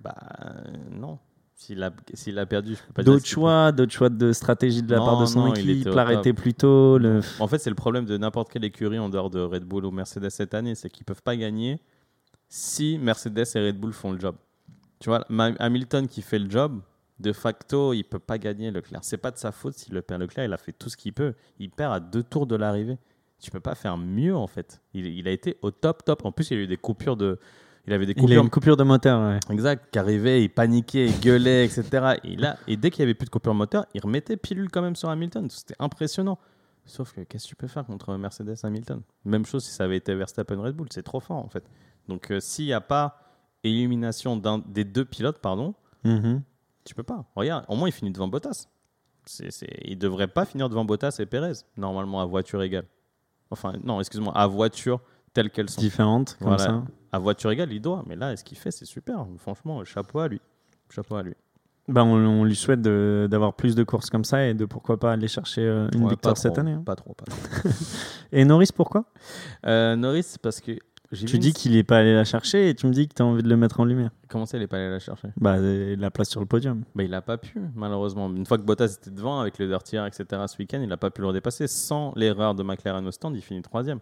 Bah, 0.00 0.14
euh, 0.44 0.62
non. 0.90 1.18
S'il 1.58 1.82
a, 1.82 1.90
s'il 2.14 2.38
a 2.38 2.46
perdu, 2.46 2.76
je 2.76 2.82
peux 2.86 2.92
pas 2.92 3.02
D'autres 3.02 3.26
choix, 3.26 3.72
d'autres 3.72 3.92
choix 3.92 4.08
de 4.08 4.32
stratégie 4.32 4.80
de 4.80 4.92
la 4.92 4.98
Non, 4.98 5.04
part 5.04 5.20
de 5.20 5.26
son 5.26 5.40
non, 5.40 5.54
équipe, 5.54 5.88
l'arrêter 5.88 6.32
plus 6.32 6.54
tôt. 6.54 6.98
Le... 6.98 7.20
En 7.40 7.48
fait, 7.48 7.58
c'est 7.58 7.68
le 7.68 7.74
problème 7.74 8.04
de 8.04 8.16
n'importe 8.16 8.48
quelle 8.48 8.64
écurie 8.64 9.00
en 9.00 9.08
dehors 9.08 9.28
de 9.28 9.40
Red 9.40 9.64
Bull 9.64 9.84
ou 9.84 9.90
Mercedes 9.90 10.30
cette 10.30 10.54
année, 10.54 10.76
c'est 10.76 10.88
qu'ils 10.88 11.04
peuvent 11.04 11.22
pas 11.22 11.34
gagner 11.34 11.80
si 12.48 12.96
Mercedes 12.98 13.44
et 13.56 13.66
Red 13.66 13.76
Bull 13.76 13.92
font 13.92 14.12
le 14.12 14.20
job. 14.20 14.36
Tu 15.00 15.10
vois, 15.10 15.26
Hamilton 15.58 16.06
qui 16.06 16.22
fait 16.22 16.38
le 16.38 16.48
job, 16.48 16.80
de 17.18 17.32
facto, 17.32 17.92
il 17.92 18.04
peut 18.04 18.20
pas 18.20 18.38
gagner 18.38 18.70
Leclerc. 18.70 19.00
C'est 19.02 19.16
pas 19.16 19.32
de 19.32 19.38
sa 19.38 19.50
faute 19.50 19.74
s'il 19.74 19.94
le 19.94 20.02
perd 20.02 20.22
Leclerc, 20.22 20.44
il 20.44 20.52
a 20.52 20.58
fait 20.58 20.72
tout 20.72 20.88
ce 20.88 20.96
qu'il 20.96 21.12
peut. 21.12 21.34
Il 21.58 21.70
perd 21.70 21.92
à 21.92 21.98
deux 21.98 22.22
tours 22.22 22.46
de 22.46 22.54
l'arrivée. 22.54 22.98
Tu 23.40 23.50
peux 23.50 23.58
pas 23.58 23.74
faire 23.74 23.98
mieux 23.98 24.36
en 24.36 24.46
fait. 24.46 24.80
Il, 24.94 25.06
il 25.06 25.26
a 25.26 25.32
été 25.32 25.58
au 25.62 25.72
top 25.72 26.04
top. 26.04 26.24
En 26.24 26.30
plus, 26.30 26.52
il 26.52 26.58
a 26.58 26.60
eu 26.60 26.66
des 26.68 26.76
coupures 26.76 27.16
de 27.16 27.40
il 27.88 27.92
avait 27.94 28.06
des 28.06 28.12
Il 28.12 28.18
a 28.18 28.20
coupures 28.20 28.42
une 28.42 28.50
coupure 28.50 28.76
de 28.76 28.84
moteur. 28.84 29.20
ouais. 29.30 29.40
Exact, 29.50 29.90
qui 29.90 29.98
arrivait, 29.98 30.42
il 30.44 30.48
paniquait, 30.50 31.06
il 31.06 31.18
gueulait, 31.20 31.64
etc. 31.64 32.16
Et, 32.24 32.36
là, 32.36 32.56
et 32.66 32.76
dès 32.76 32.90
qu'il 32.90 33.00
n'y 33.02 33.04
avait 33.04 33.14
plus 33.14 33.24
de 33.24 33.30
coupure 33.30 33.54
moteur, 33.54 33.86
il 33.94 34.00
remettait 34.02 34.36
pilule 34.36 34.70
quand 34.70 34.82
même 34.82 34.94
sur 34.96 35.08
Hamilton. 35.08 35.48
C'était 35.50 35.74
impressionnant. 35.78 36.38
Sauf 36.84 37.12
que 37.12 37.20
qu'est-ce 37.22 37.44
que 37.44 37.48
tu 37.50 37.56
peux 37.56 37.66
faire 37.66 37.84
contre 37.84 38.14
Mercedes 38.16 38.54
Hamilton? 38.62 39.02
Même 39.24 39.44
chose 39.44 39.64
si 39.64 39.72
ça 39.72 39.84
avait 39.84 39.96
été 39.96 40.14
Verstappen 40.14 40.60
Red 40.60 40.74
Bull, 40.74 40.88
c'est 40.90 41.02
trop 41.02 41.20
fort 41.20 41.36
en 41.44 41.48
fait. 41.48 41.64
Donc 42.08 42.30
euh, 42.30 42.40
s'il 42.40 42.64
n'y 42.66 42.72
a 42.72 42.80
pas 42.80 43.20
élimination 43.64 44.40
des 44.66 44.84
deux 44.84 45.04
pilotes, 45.04 45.38
pardon, 45.38 45.74
Mhm. 46.04 46.42
tu 46.84 46.94
peux 46.94 47.02
pas. 47.02 47.24
Regarde, 47.36 47.64
au 47.68 47.76
moins 47.76 47.88
il 47.88 47.92
finit 47.92 48.10
devant 48.12 48.28
Bottas. 48.28 48.68
Il 49.84 49.98
devrait 49.98 50.28
pas 50.28 50.44
finir 50.46 50.68
devant 50.70 50.84
Bottas 50.86 51.16
et 51.18 51.26
Perez, 51.26 51.52
normalement 51.76 52.20
à 52.22 52.24
voiture 52.24 52.62
égale. 52.62 52.86
Enfin, 53.50 53.74
non, 53.82 54.00
excuse-moi, 54.00 54.32
à 54.36 54.46
voiture 54.46 55.00
telle 55.38 55.50
qu'elles 55.50 55.70
sont. 55.70 55.80
Différente, 55.80 56.36
comme 56.38 56.48
Voilà. 56.48 56.62
ça. 56.64 56.84
À 57.12 57.18
voiture 57.18 57.50
égale, 57.50 57.72
il 57.72 57.80
doit. 57.80 58.04
Mais 58.06 58.16
là, 58.16 58.36
ce 58.36 58.42
qu'il 58.44 58.58
fait, 58.58 58.70
c'est 58.70 58.84
super. 58.84 59.24
Franchement, 59.38 59.84
chapeau 59.84 60.18
à 60.18 60.28
lui. 60.28 60.40
Chapeau 60.90 61.14
à 61.16 61.22
lui. 61.22 61.34
Bah, 61.86 62.04
on, 62.04 62.16
on 62.16 62.44
lui 62.44 62.54
souhaite 62.56 62.82
d'avoir 62.82 63.54
plus 63.54 63.74
de 63.74 63.82
courses 63.82 64.10
comme 64.10 64.24
ça 64.24 64.46
et 64.46 64.52
de 64.52 64.64
pourquoi 64.66 64.98
pas 64.98 65.12
aller 65.12 65.28
chercher 65.28 65.62
euh, 65.62 65.88
une 65.94 66.02
Ouais, 66.04 66.10
victoire 66.10 66.36
cette 66.36 66.52
trop, 66.52 66.60
année. 66.60 66.72
hein. 66.72 66.82
Pas 66.84 66.96
trop, 66.96 67.14
pas 67.14 67.24
trop. 67.24 67.38
Et 68.32 68.44
Norris, 68.44 68.68
pourquoi? 68.74 69.04
Euh, 69.64 69.96
Norris, 69.96 70.34
parce 70.42 70.60
que 70.60 70.72
Tu 71.26 71.38
dis 71.38 71.54
qu'il 71.54 71.72
n'est 71.72 71.84
pas 71.84 71.96
allé 71.98 72.12
la 72.14 72.24
chercher 72.24 72.68
et 72.68 72.74
tu 72.74 72.86
me 72.86 72.92
dis 72.92 73.08
que 73.08 73.14
tu 73.14 73.22
as 73.22 73.24
envie 73.24 73.42
de 73.42 73.48
le 73.48 73.56
mettre 73.56 73.80
en 73.80 73.86
lumière. 73.86 74.10
Comment 74.28 74.44
ça, 74.44 74.58
il 74.58 74.62
est 74.62 74.66
pas 74.66 74.76
allé 74.76 74.90
la 74.90 74.98
chercher? 74.98 75.28
Bah, 75.40 75.56
la 75.58 76.10
place 76.10 76.28
sur 76.28 76.40
le 76.40 76.46
podium. 76.46 76.82
bah, 76.94 77.04
Il 77.04 77.14
a 77.14 77.22
pas 77.22 77.38
pu, 77.38 77.58
malheureusement. 77.74 78.28
Une 78.28 78.44
fois 78.44 78.58
que 78.58 78.64
Bottas 78.64 78.98
était 79.00 79.10
devant 79.10 79.40
avec 79.40 79.58
le 79.58 79.66
dirty 79.66 79.96
air, 79.96 80.04
etc., 80.04 80.26
ce 80.46 80.58
week-end, 80.58 80.80
il 80.82 80.88
n'a 80.88 80.98
pas 80.98 81.08
pu 81.10 81.22
le 81.22 81.28
redépasser. 81.28 81.68
Sans 81.68 82.12
l'erreur 82.16 82.54
de 82.54 82.62
McLaren 82.62 83.06
au 83.06 83.10
stand, 83.12 83.34
il 83.34 83.40
finit 83.40 83.62
troisième. 83.62 84.00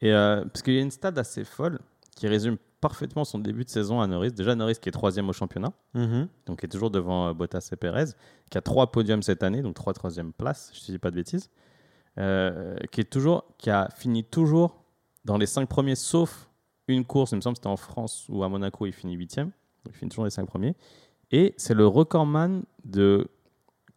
Et 0.00 0.12
euh, 0.12 0.44
parce 0.44 0.62
qu'il 0.62 0.74
y 0.74 0.78
a 0.78 0.82
une 0.82 0.90
stade 0.90 1.18
assez 1.18 1.44
folle 1.44 1.78
qui 2.16 2.28
résume 2.28 2.56
parfaitement 2.80 3.24
son 3.24 3.38
début 3.38 3.64
de 3.64 3.70
saison 3.70 4.00
à 4.00 4.06
Norris. 4.06 4.32
Déjà, 4.32 4.54
Norris 4.54 4.76
qui 4.80 4.88
est 4.88 4.92
troisième 4.92 5.28
au 5.28 5.32
championnat, 5.32 5.72
donc 6.46 6.60
qui 6.60 6.66
est 6.66 6.68
toujours 6.68 6.90
devant 6.90 7.28
euh, 7.28 7.32
Bottas 7.32 7.68
et 7.72 7.76
Perez, 7.76 8.12
qui 8.50 8.58
a 8.58 8.60
trois 8.60 8.92
podiums 8.92 9.22
cette 9.22 9.42
année, 9.42 9.62
donc 9.62 9.74
trois 9.74 9.92
troisième 9.92 10.32
places, 10.32 10.72
je 10.74 10.80
ne 10.90 10.96
dis 10.96 10.98
pas 10.98 11.10
de 11.10 11.16
bêtises, 11.16 11.50
euh, 12.18 12.76
qui, 12.92 13.00
est 13.00 13.10
toujours, 13.10 13.44
qui 13.58 13.70
a 13.70 13.88
fini 13.96 14.24
toujours 14.24 14.82
dans 15.24 15.36
les 15.36 15.46
cinq 15.46 15.68
premiers, 15.68 15.96
sauf 15.96 16.48
une 16.86 17.04
course, 17.04 17.32
il 17.32 17.36
me 17.36 17.40
semble 17.40 17.54
que 17.54 17.58
c'était 17.58 17.68
en 17.68 17.76
France 17.76 18.26
ou 18.28 18.42
à 18.44 18.48
Monaco, 18.48 18.86
il 18.86 18.92
finit 18.92 19.14
huitième, 19.14 19.48
donc 19.84 19.94
il 19.94 19.98
finit 19.98 20.10
toujours 20.10 20.24
les 20.24 20.30
cinq 20.30 20.46
premiers. 20.46 20.74
Et 21.30 21.54
c'est 21.56 21.74
le 21.74 21.86
recordman 21.86 22.62
de 22.84 23.28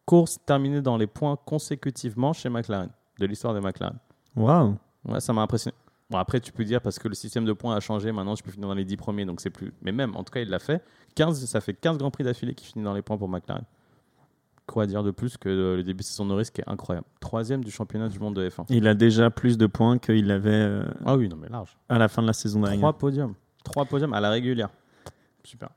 courses 0.04 0.38
terminées 0.44 0.82
dans 0.82 0.96
les 0.96 1.06
points 1.06 1.36
consécutivement 1.36 2.32
chez 2.32 2.48
McLaren, 2.48 2.90
de 3.18 3.26
l'histoire 3.26 3.54
de 3.54 3.60
McLaren. 3.60 3.98
Waouh 4.36 4.76
Ouais, 5.04 5.20
ça 5.20 5.32
m'a 5.32 5.42
impressionné. 5.42 5.74
Bon, 6.12 6.18
après, 6.18 6.40
tu 6.40 6.52
peux 6.52 6.64
dire 6.64 6.80
parce 6.80 6.98
que 6.98 7.08
le 7.08 7.14
système 7.14 7.44
de 7.44 7.52
points 7.52 7.74
a 7.74 7.80
changé, 7.80 8.12
maintenant 8.12 8.34
je 8.36 8.42
peux 8.42 8.50
finir 8.50 8.68
dans 8.68 8.74
les 8.74 8.84
10 8.84 8.96
premiers, 8.98 9.24
donc 9.24 9.40
c'est 9.40 9.50
plus. 9.50 9.72
Mais 9.82 9.92
même, 9.92 10.14
en 10.14 10.22
tout 10.22 10.30
cas, 10.32 10.40
il 10.40 10.48
l'a 10.48 10.58
fait. 10.58 10.82
15, 11.14 11.44
ça 11.46 11.60
fait 11.60 11.74
15 11.74 11.98
grands 11.98 12.10
prix 12.10 12.22
d'affilée 12.22 12.54
qui 12.54 12.66
finit 12.66 12.84
dans 12.84 12.92
les 12.94 13.02
points 13.02 13.16
pour 13.16 13.28
McLaren. 13.28 13.64
Quoi 14.66 14.86
dire 14.86 15.02
de 15.02 15.10
plus 15.10 15.36
que 15.38 15.48
le 15.48 15.82
début 15.82 16.02
de 16.02 16.04
saison 16.04 16.24
Norris 16.24 16.48
qui 16.54 16.60
est 16.60 16.68
incroyable. 16.68 17.06
Troisième 17.18 17.64
du 17.64 17.70
championnat 17.70 18.08
du 18.08 18.18
monde 18.20 18.36
de 18.36 18.48
F1. 18.48 18.66
Il 18.68 18.86
a 18.86 18.94
déjà 18.94 19.28
plus 19.30 19.58
de 19.58 19.66
points 19.66 19.98
qu'il 19.98 20.30
avait 20.30 20.50
euh, 20.50 20.84
Ah 21.04 21.16
oui, 21.16 21.28
non, 21.28 21.36
mais 21.36 21.48
large. 21.48 21.76
à 21.88 21.98
la 21.98 22.08
fin 22.08 22.22
de 22.22 22.28
la 22.28 22.32
saison 22.32 22.60
dernière. 22.60 22.78
Trois 22.78 22.92
podiums. 22.92 23.34
Trois 23.64 23.84
podiums 23.86 24.12
à 24.12 24.20
la 24.20 24.30
régulière. 24.30 24.68
Super. 25.42 25.70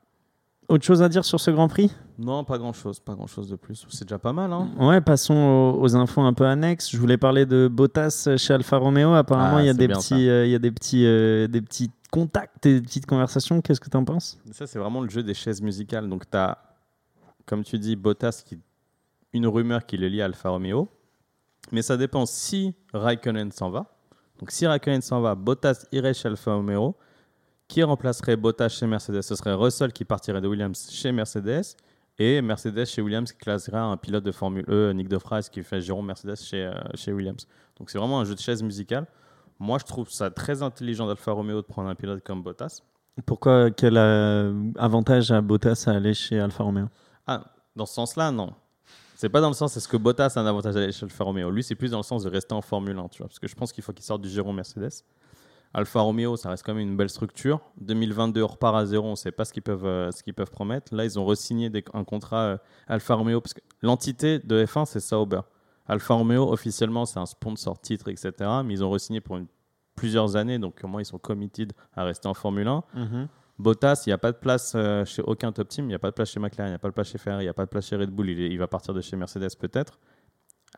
Autre 0.68 0.84
chose 0.84 1.00
à 1.02 1.08
dire 1.08 1.24
sur 1.24 1.38
ce 1.38 1.50
Grand 1.52 1.68
Prix? 1.68 1.92
Non, 2.18 2.42
pas 2.42 2.58
grand 2.58 2.72
chose, 2.72 2.98
pas 2.98 3.14
grand 3.14 3.26
chose 3.28 3.48
de 3.48 3.56
plus. 3.56 3.86
C'est 3.88 4.04
déjà 4.04 4.18
pas 4.18 4.32
mal, 4.32 4.52
hein. 4.52 4.68
Ouais, 4.78 5.00
passons 5.00 5.34
aux, 5.34 5.80
aux 5.82 5.94
infos 5.96 6.22
un 6.22 6.32
peu 6.32 6.44
annexes. 6.46 6.90
Je 6.90 6.98
voulais 6.98 7.18
parler 7.18 7.46
de 7.46 7.68
Bottas 7.68 8.28
chez 8.36 8.54
Alfa 8.54 8.78
Romeo. 8.78 9.12
Apparemment, 9.14 9.58
Ah, 9.58 9.62
il 9.62 9.66
y 9.66 9.88
petits, 9.88 10.28
euh, 10.28 10.44
il 10.46 10.50
y 10.50 10.54
a 10.54 10.58
des 10.58 10.72
petits, 10.72 11.04
euh, 11.06 11.46
des 11.46 11.60
petits 11.60 11.90
contacts 12.10 12.66
et 12.66 12.74
des 12.74 12.80
petites 12.80 13.06
conversations. 13.06 13.60
Qu'est-ce 13.60 13.80
que 13.80 13.90
tu 13.90 13.96
en 13.96 14.04
penses? 14.04 14.38
Ça, 14.50 14.66
c'est 14.66 14.78
vraiment 14.78 15.02
le 15.02 15.08
jeu 15.08 15.22
des 15.22 15.34
chaises 15.34 15.62
musicales. 15.62 16.08
Donc, 16.08 16.28
tu 16.28 16.36
as, 16.36 16.58
comme 17.44 17.62
tu 17.62 17.78
dis, 17.78 17.94
Bottas, 17.94 18.42
qui, 18.44 18.58
une 19.32 19.46
rumeur 19.46 19.86
qui 19.86 19.96
le 19.98 20.08
lie 20.08 20.22
à 20.22 20.24
Alfa 20.24 20.48
Romeo. 20.48 20.88
Mais 21.70 21.82
ça 21.82 21.96
dépend 21.96 22.26
si 22.26 22.74
Raikkonen 22.92 23.52
s'en 23.52 23.70
va. 23.70 23.86
Donc, 24.40 24.50
si 24.50 24.66
Raikkonen 24.66 25.02
s'en 25.02 25.20
va, 25.20 25.34
Bottas 25.34 25.86
irait 25.92 26.14
chez 26.14 26.28
Alfa 26.28 26.54
Romeo. 26.54 26.96
Qui 27.68 27.82
remplacerait 27.82 28.36
Bottas 28.36 28.68
chez 28.68 28.86
Mercedes? 28.86 29.22
Ce 29.22 29.34
serait 29.34 29.54
Russell 29.54 29.92
qui 29.92 30.04
partirait 30.04 30.40
de 30.40 30.48
Williams 30.48 30.88
chez 30.90 31.12
Mercedes. 31.12 31.76
Et 32.18 32.40
Mercedes 32.40 32.86
chez 32.86 33.02
Williams 33.02 33.30
qui 33.30 33.38
classerait 33.38 33.76
un 33.76 33.96
pilote 33.96 34.24
de 34.24 34.32
Formule 34.32 34.64
E, 34.68 34.92
Nick 34.92 35.08
De 35.08 35.16
Vries, 35.16 35.48
qui 35.52 35.62
fait 35.62 35.80
Jérôme 35.80 36.06
Mercedes 36.06 36.36
chez, 36.36 36.64
euh, 36.64 36.72
chez 36.94 37.12
Williams. 37.12 37.46
Donc, 37.78 37.90
c'est 37.90 37.98
vraiment 37.98 38.20
un 38.20 38.24
jeu 38.24 38.34
de 38.34 38.40
chaises 38.40 38.62
musicales. 38.62 39.06
Moi, 39.58 39.78
je 39.78 39.84
trouve 39.84 40.10
ça 40.10 40.30
très 40.30 40.62
intelligent 40.62 41.06
d'Alfa 41.06 41.32
Romeo 41.32 41.60
de 41.60 41.66
prendre 41.66 41.88
un 41.88 41.94
pilote 41.94 42.22
comme 42.22 42.42
Bottas. 42.42 42.80
Pourquoi 43.24 43.70
Quel 43.70 43.96
euh, 43.96 44.70
avantage 44.76 45.30
a 45.30 45.40
Bottas 45.40 45.84
à 45.86 45.92
aller 45.92 46.14
chez 46.14 46.38
Alfa 46.38 46.64
Romeo? 46.64 46.86
Ah, 47.26 47.44
dans 47.74 47.86
ce 47.86 47.94
sens-là, 47.94 48.30
non. 48.30 48.52
C'est 49.14 49.30
pas 49.30 49.40
dans 49.40 49.48
le 49.48 49.54
sens 49.54 49.76
est-ce 49.76 49.88
que 49.88 49.96
Bottas 49.96 50.34
a 50.36 50.40
un 50.40 50.46
avantage 50.46 50.76
à 50.76 50.80
l'échelle 50.80 51.08
Alfa 51.08 51.24
Romeo? 51.24 51.50
Lui, 51.50 51.62
c'est 51.62 51.74
plus 51.74 51.90
dans 51.90 51.98
le 51.98 52.02
sens 52.02 52.24
de 52.24 52.30
rester 52.30 52.54
en 52.54 52.60
Formule 52.60 52.98
1, 52.98 53.08
tu 53.08 53.18
vois. 53.18 53.28
Parce 53.28 53.38
que 53.38 53.48
je 53.48 53.54
pense 53.54 53.72
qu'il 53.72 53.82
faut 53.82 53.92
qu'il 53.92 54.04
sorte 54.04 54.20
du 54.20 54.28
giron 54.28 54.52
Mercedes. 54.52 55.02
Alfa 55.74 56.00
Romeo, 56.00 56.36
ça 56.36 56.48
reste 56.50 56.64
quand 56.64 56.72
même 56.74 56.88
une 56.88 56.96
belle 56.96 57.10
structure. 57.10 57.60
2022, 57.80 58.42
on 58.42 58.46
repart 58.46 58.76
à 58.76 58.86
zéro, 58.86 59.06
on 59.08 59.10
ne 59.10 59.14
sait 59.16 59.32
pas 59.32 59.44
ce 59.44 59.52
qu'ils 59.52 59.62
peuvent, 59.62 59.84
euh, 59.84 60.10
ce 60.10 60.22
qu'ils 60.22 60.32
peuvent 60.34 60.50
promettre. 60.50 60.94
Là, 60.94 61.04
ils 61.04 61.18
ont 61.18 61.24
re-signé 61.26 61.68
des- 61.70 61.84
un 61.92 62.04
contrat 62.04 62.40
euh, 62.44 62.56
Alfa 62.88 63.14
Romeo, 63.14 63.40
parce 63.40 63.52
que 63.54 63.60
l'entité 63.82 64.38
de 64.38 64.64
F1, 64.64 64.86
c'est 64.86 65.00
Sauber. 65.00 65.40
Alfa 65.86 66.14
Romeo, 66.14 66.50
officiellement, 66.50 67.04
c'est 67.04 67.18
un 67.18 67.26
sponsor 67.26 67.78
titre, 67.80 68.08
etc. 68.08 68.32
Mais 68.64 68.72
ils 68.74 68.82
ont 68.84 68.90
re-signé 68.90 69.20
pour 69.20 69.36
une- 69.36 69.46
plusieurs 69.94 70.36
années, 70.36 70.58
donc 70.58 70.80
au 70.82 70.88
moins 70.88 71.00
ils 71.00 71.06
sont 71.06 71.18
committed 71.18 71.72
à 71.94 72.04
rester 72.04 72.26
en 72.28 72.34
Formule 72.34 72.68
1. 72.68 72.82
Bottas, 73.58 74.02
il 74.04 74.10
n'y 74.10 74.12
a 74.12 74.18
pas 74.18 74.32
de 74.32 74.36
place 74.36 74.74
euh, 74.76 75.04
chez 75.06 75.22
aucun 75.22 75.50
top 75.50 75.68
team, 75.68 75.86
il 75.86 75.88
n'y 75.88 75.94
a 75.94 75.98
pas 75.98 76.10
de 76.10 76.14
place 76.14 76.28
chez 76.30 76.38
McLaren, 76.38 76.68
il 76.68 76.72
n'y 76.72 76.76
a 76.76 76.78
pas 76.78 76.88
de 76.88 76.92
place 76.94 77.08
chez 77.08 77.16
Ferrari, 77.16 77.44
il 77.44 77.46
n'y 77.46 77.50
a 77.50 77.54
pas 77.54 77.64
de 77.64 77.70
place 77.70 77.86
chez 77.86 77.96
Red 77.96 78.10
Bull, 78.10 78.28
il, 78.28 78.38
est- 78.40 78.50
il 78.50 78.58
va 78.58 78.66
partir 78.66 78.92
de 78.92 79.00
chez 79.00 79.16
Mercedes 79.16 79.48
peut-être. 79.58 79.98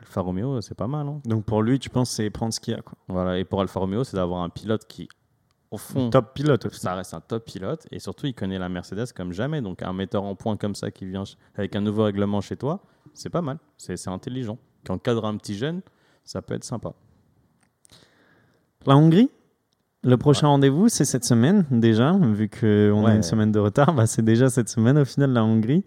Alfa 0.00 0.20
Romeo, 0.20 0.60
c'est 0.60 0.74
pas 0.76 0.86
mal. 0.86 1.06
hein. 1.08 1.20
Donc 1.24 1.44
pour 1.44 1.62
lui, 1.62 1.78
tu 1.78 1.90
penses 1.90 2.10
c'est 2.10 2.30
prendre 2.30 2.52
ce 2.52 2.60
qu'il 2.60 2.74
y 2.74 2.76
a. 2.76 2.82
Quoi. 2.82 2.94
Voilà, 3.08 3.38
et 3.38 3.44
pour 3.44 3.60
Alfa 3.60 3.80
Romeo, 3.80 4.04
c'est 4.04 4.16
d'avoir 4.16 4.42
un 4.42 4.48
pilote 4.48 4.86
qui, 4.86 5.08
au 5.70 5.76
fond, 5.76 6.08
Top 6.10 6.34
pilote. 6.34 6.66
aussi. 6.66 6.80
ça 6.80 6.94
reste 6.94 7.14
un 7.14 7.20
top 7.20 7.44
pilote, 7.44 7.86
et 7.90 7.98
surtout, 7.98 8.26
il 8.26 8.34
connaît 8.34 8.58
la 8.58 8.68
Mercedes 8.68 9.12
comme 9.14 9.32
jamais. 9.32 9.60
Donc 9.60 9.82
un 9.82 9.92
metteur 9.92 10.22
en 10.24 10.34
point 10.34 10.56
comme 10.56 10.74
ça 10.74 10.90
qui 10.90 11.04
vient 11.06 11.24
avec 11.56 11.74
un 11.76 11.80
nouveau 11.80 12.04
règlement 12.04 12.40
chez 12.40 12.56
toi, 12.56 12.80
c'est 13.12 13.30
pas 13.30 13.42
mal, 13.42 13.58
c'est 13.76 14.08
intelligent. 14.08 14.58
Qui 14.84 14.92
encadre 14.92 15.24
un 15.24 15.36
petit 15.36 15.56
jeune, 15.56 15.82
ça 16.24 16.40
peut 16.42 16.54
être 16.54 16.64
sympa. 16.64 16.92
La 18.86 18.96
Hongrie? 18.96 19.30
Le 20.04 20.16
prochain 20.16 20.46
rendez-vous, 20.48 20.88
c'est 20.88 21.04
cette 21.04 21.24
semaine 21.24 21.66
déjà, 21.70 22.12
vu 22.12 22.48
qu'on 22.48 23.04
a 23.06 23.14
une 23.14 23.22
semaine 23.22 23.50
de 23.52 23.58
retard, 23.58 23.92
bah, 23.94 24.06
c'est 24.06 24.22
déjà 24.22 24.48
cette 24.48 24.68
semaine 24.68 24.98
au 24.98 25.04
final 25.04 25.32
la 25.32 25.44
Hongrie. 25.44 25.84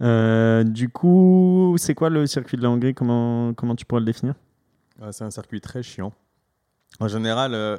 Euh, 0.00 0.64
du 0.64 0.88
coup, 0.88 1.74
c'est 1.78 1.94
quoi 1.94 2.10
le 2.10 2.26
circuit 2.26 2.56
de 2.56 2.62
la 2.62 2.70
Hongrie? 2.70 2.94
Comment, 2.94 3.54
comment 3.54 3.76
tu 3.76 3.84
pourrais 3.86 4.00
le 4.00 4.06
définir? 4.06 4.34
C'est 5.10 5.24
un 5.24 5.30
circuit 5.30 5.60
très 5.60 5.82
chiant. 5.82 6.12
En 7.00 7.08
général, 7.08 7.54
euh, 7.54 7.76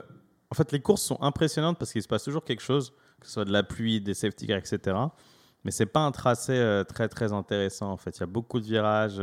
en 0.52 0.56
fait, 0.56 0.72
les 0.72 0.80
courses 0.82 1.02
sont 1.04 1.22
impressionnantes 1.22 1.78
parce 1.78 1.92
qu'il 1.92 2.02
se 2.02 2.08
passe 2.08 2.24
toujours 2.24 2.44
quelque 2.44 2.62
chose, 2.62 2.94
que 3.20 3.28
ce 3.28 3.34
soit 3.34 3.46
de 3.46 3.52
la 3.52 3.64
pluie, 3.64 4.02
des 4.02 4.14
safety 4.14 4.48
cars, 4.48 4.58
etc. 4.58 4.98
Mais 5.64 5.72
c'est 5.72 5.86
pas 5.86 6.02
un 6.02 6.12
tracé 6.12 6.54
euh, 6.54 6.84
très 6.84 7.08
très 7.08 7.32
intéressant. 7.32 7.92
En 7.92 7.98
fait, 7.98 8.18
il 8.18 8.20
y 8.22 8.24
a 8.24 8.28
beaucoup 8.28 8.60
de 8.60 8.66
virages. 8.66 9.22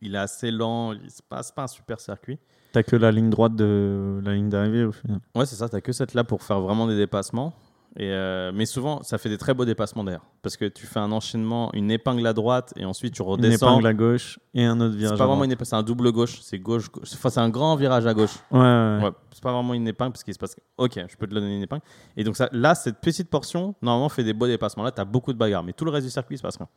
il 0.00 0.14
est 0.14 0.18
assez 0.18 0.50
lent. 0.50 0.92
il- 0.92 1.10
C'est 1.10 1.24
pas, 1.26 1.42
pas 1.54 1.62
un 1.62 1.66
super 1.68 2.00
circuit. 2.00 2.38
T'as 2.72 2.82
que 2.82 2.96
la 2.96 3.12
ligne 3.12 3.30
droite 3.30 3.54
de 3.54 4.20
la 4.24 4.34
ligne 4.34 4.48
d'arrivée 4.48 4.84
au 4.84 4.92
final. 4.92 5.20
Ouais, 5.34 5.46
c'est 5.46 5.56
ça. 5.56 5.68
T'as 5.68 5.80
que 5.80 5.92
cette 5.92 6.14
là 6.14 6.24
pour 6.24 6.42
faire 6.42 6.60
vraiment 6.60 6.86
des 6.86 6.96
dépassements. 6.96 7.52
Et 7.98 8.10
euh, 8.10 8.52
mais 8.54 8.64
souvent, 8.64 9.02
ça 9.02 9.18
fait 9.18 9.28
des 9.28 9.36
très 9.36 9.52
beaux 9.52 9.66
dépassements 9.66 10.02
d'ailleurs. 10.02 10.24
Parce 10.40 10.56
que 10.56 10.64
tu 10.64 10.86
fais 10.86 10.98
un 10.98 11.12
enchaînement, 11.12 11.70
une 11.74 11.90
épingle 11.90 12.26
à 12.26 12.32
droite 12.32 12.72
et 12.76 12.86
ensuite 12.86 13.12
tu 13.12 13.20
Une 13.20 13.28
redescends. 13.28 13.66
épingle 13.74 13.86
à 13.86 13.92
gauche 13.92 14.38
et 14.54 14.64
un 14.64 14.80
autre 14.80 14.96
virage. 14.96 15.12
C'est 15.14 15.22
pas 15.22 15.26
vraiment 15.26 15.44
une 15.44 15.52
épingle, 15.52 15.66
c'est 15.68 15.76
un 15.76 15.82
double 15.82 16.10
gauche. 16.10 16.40
C'est 16.40 16.58
gauche, 16.58 16.90
gauche. 16.90 17.10
Enfin, 17.12 17.28
c'est 17.28 17.40
un 17.40 17.50
grand 17.50 17.76
virage 17.76 18.06
à 18.06 18.14
gauche. 18.14 18.34
Ouais, 18.50 18.60
ouais, 18.60 19.10
c'est 19.32 19.42
pas 19.42 19.52
vraiment 19.52 19.74
une 19.74 19.86
épingle 19.86 20.12
parce 20.12 20.24
qu'il 20.24 20.32
se 20.32 20.38
passe. 20.38 20.56
Ok, 20.78 20.98
je 21.06 21.16
peux 21.16 21.26
te 21.26 21.34
donner 21.34 21.54
une 21.54 21.62
épingle. 21.62 21.82
Et 22.16 22.24
donc 22.24 22.36
ça, 22.36 22.48
là, 22.52 22.74
cette 22.74 22.98
petite 23.02 23.28
portion, 23.28 23.74
normalement, 23.82 24.08
fait 24.08 24.24
des 24.24 24.32
beaux 24.32 24.46
dépassements. 24.46 24.84
Là, 24.84 24.90
tu 24.92 25.00
as 25.02 25.04
beaucoup 25.04 25.34
de 25.34 25.38
bagarres, 25.38 25.62
mais 25.62 25.74
tout 25.74 25.84
le 25.84 25.90
reste 25.90 26.06
du 26.06 26.10
circuit, 26.10 26.36
il 26.36 26.38
se 26.38 26.42
passe 26.42 26.56
rien. 26.56 26.68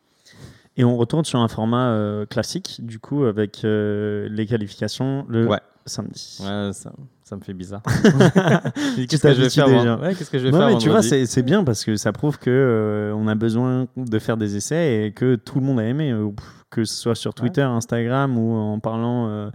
Et 0.75 0.83
on 0.83 0.97
retourne 0.97 1.23
sur 1.23 1.39
un 1.39 1.47
format 1.47 1.91
euh, 1.91 2.25
classique, 2.25 2.81
du 2.85 2.99
coup, 2.99 3.23
avec 3.23 3.63
euh, 3.63 4.27
les 4.29 4.45
qualifications 4.45 5.25
le 5.29 5.47
Ouais. 5.47 5.61
Samedi. 5.85 6.37
Ouais, 6.41 6.71
ça, 6.73 6.91
ça 7.23 7.35
me 7.35 7.41
fait 7.41 7.53
bizarre. 7.53 7.81
Qu'est-ce 8.95 9.21
que 9.21 9.33
je 9.33 9.41
vais 9.41 9.49
faire 9.49 9.67
déjà. 9.67 9.97
Ouais, 9.97 10.15
qu'est-ce 10.15 10.31
que 10.31 10.39
je 10.39 10.45
vais 10.45 10.51
Non, 10.51 10.59
faire 10.59 10.67
mais 10.69 10.77
tu 10.77 10.89
vois, 10.89 11.01
c'est 11.01 11.25
c'est 11.25 11.43
bien 11.43 11.63
parce 11.63 11.85
que 11.85 11.95
ça 11.95 12.11
prouve 12.11 12.39
que 12.39 12.49
euh, 12.49 13.13
on 13.15 13.27
a 13.27 13.35
besoin 13.35 13.87
de 13.95 14.19
faire 14.19 14.37
des 14.37 14.55
essais 14.55 15.05
et 15.05 15.11
que 15.11 15.35
tout 15.35 15.59
le 15.59 15.65
monde 15.65 15.79
a 15.79 15.83
aimé, 15.83 16.11
euh, 16.11 16.29
que 16.69 16.83
ce 16.83 16.95
soit 16.95 17.15
sur 17.15 17.33
Twitter, 17.33 17.61
Instagram 17.61 18.37
ou 18.37 18.53
en 18.53 18.79
parlant 18.79 19.27
euh, 19.27 19.49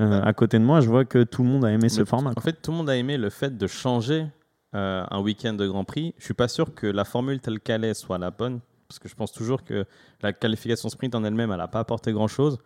euh, 0.00 0.22
à 0.22 0.32
côté 0.32 0.58
de 0.58 0.64
moi, 0.64 0.80
je 0.80 0.88
vois 0.88 1.04
que 1.04 1.22
tout 1.22 1.42
le 1.42 1.48
monde 1.48 1.64
a 1.64 1.72
aimé 1.72 1.88
ce 1.88 2.04
format. 2.04 2.30
En 2.30 2.34
quoi. 2.34 2.42
fait, 2.42 2.60
tout 2.60 2.70
le 2.70 2.78
monde 2.78 2.90
a 2.90 2.96
aimé 2.96 3.16
le 3.16 3.30
fait 3.30 3.56
de 3.56 3.66
changer 3.66 4.26
un 4.72 5.20
week-end 5.20 5.52
de 5.52 5.68
Grand 5.68 5.84
Prix. 5.84 6.14
Je 6.18 6.24
suis 6.24 6.34
pas 6.34 6.48
sûr 6.48 6.74
que 6.74 6.88
la 6.88 7.04
formule 7.04 7.38
telle 7.38 7.60
qu'elle 7.60 7.84
est 7.84 7.94
soit 7.94 8.18
la 8.18 8.32
bonne, 8.32 8.58
parce 8.88 8.98
que 8.98 9.08
je 9.08 9.14
pense 9.14 9.30
toujours 9.30 9.62
que 9.62 9.84
la 10.20 10.32
qualification 10.32 10.88
sprint 10.88 11.14
en 11.14 11.22
elle-même, 11.22 11.52
elle 11.52 11.58
n'a 11.58 11.68
pas 11.68 11.78
apporté 11.78 12.12
grand-chose. 12.12 12.58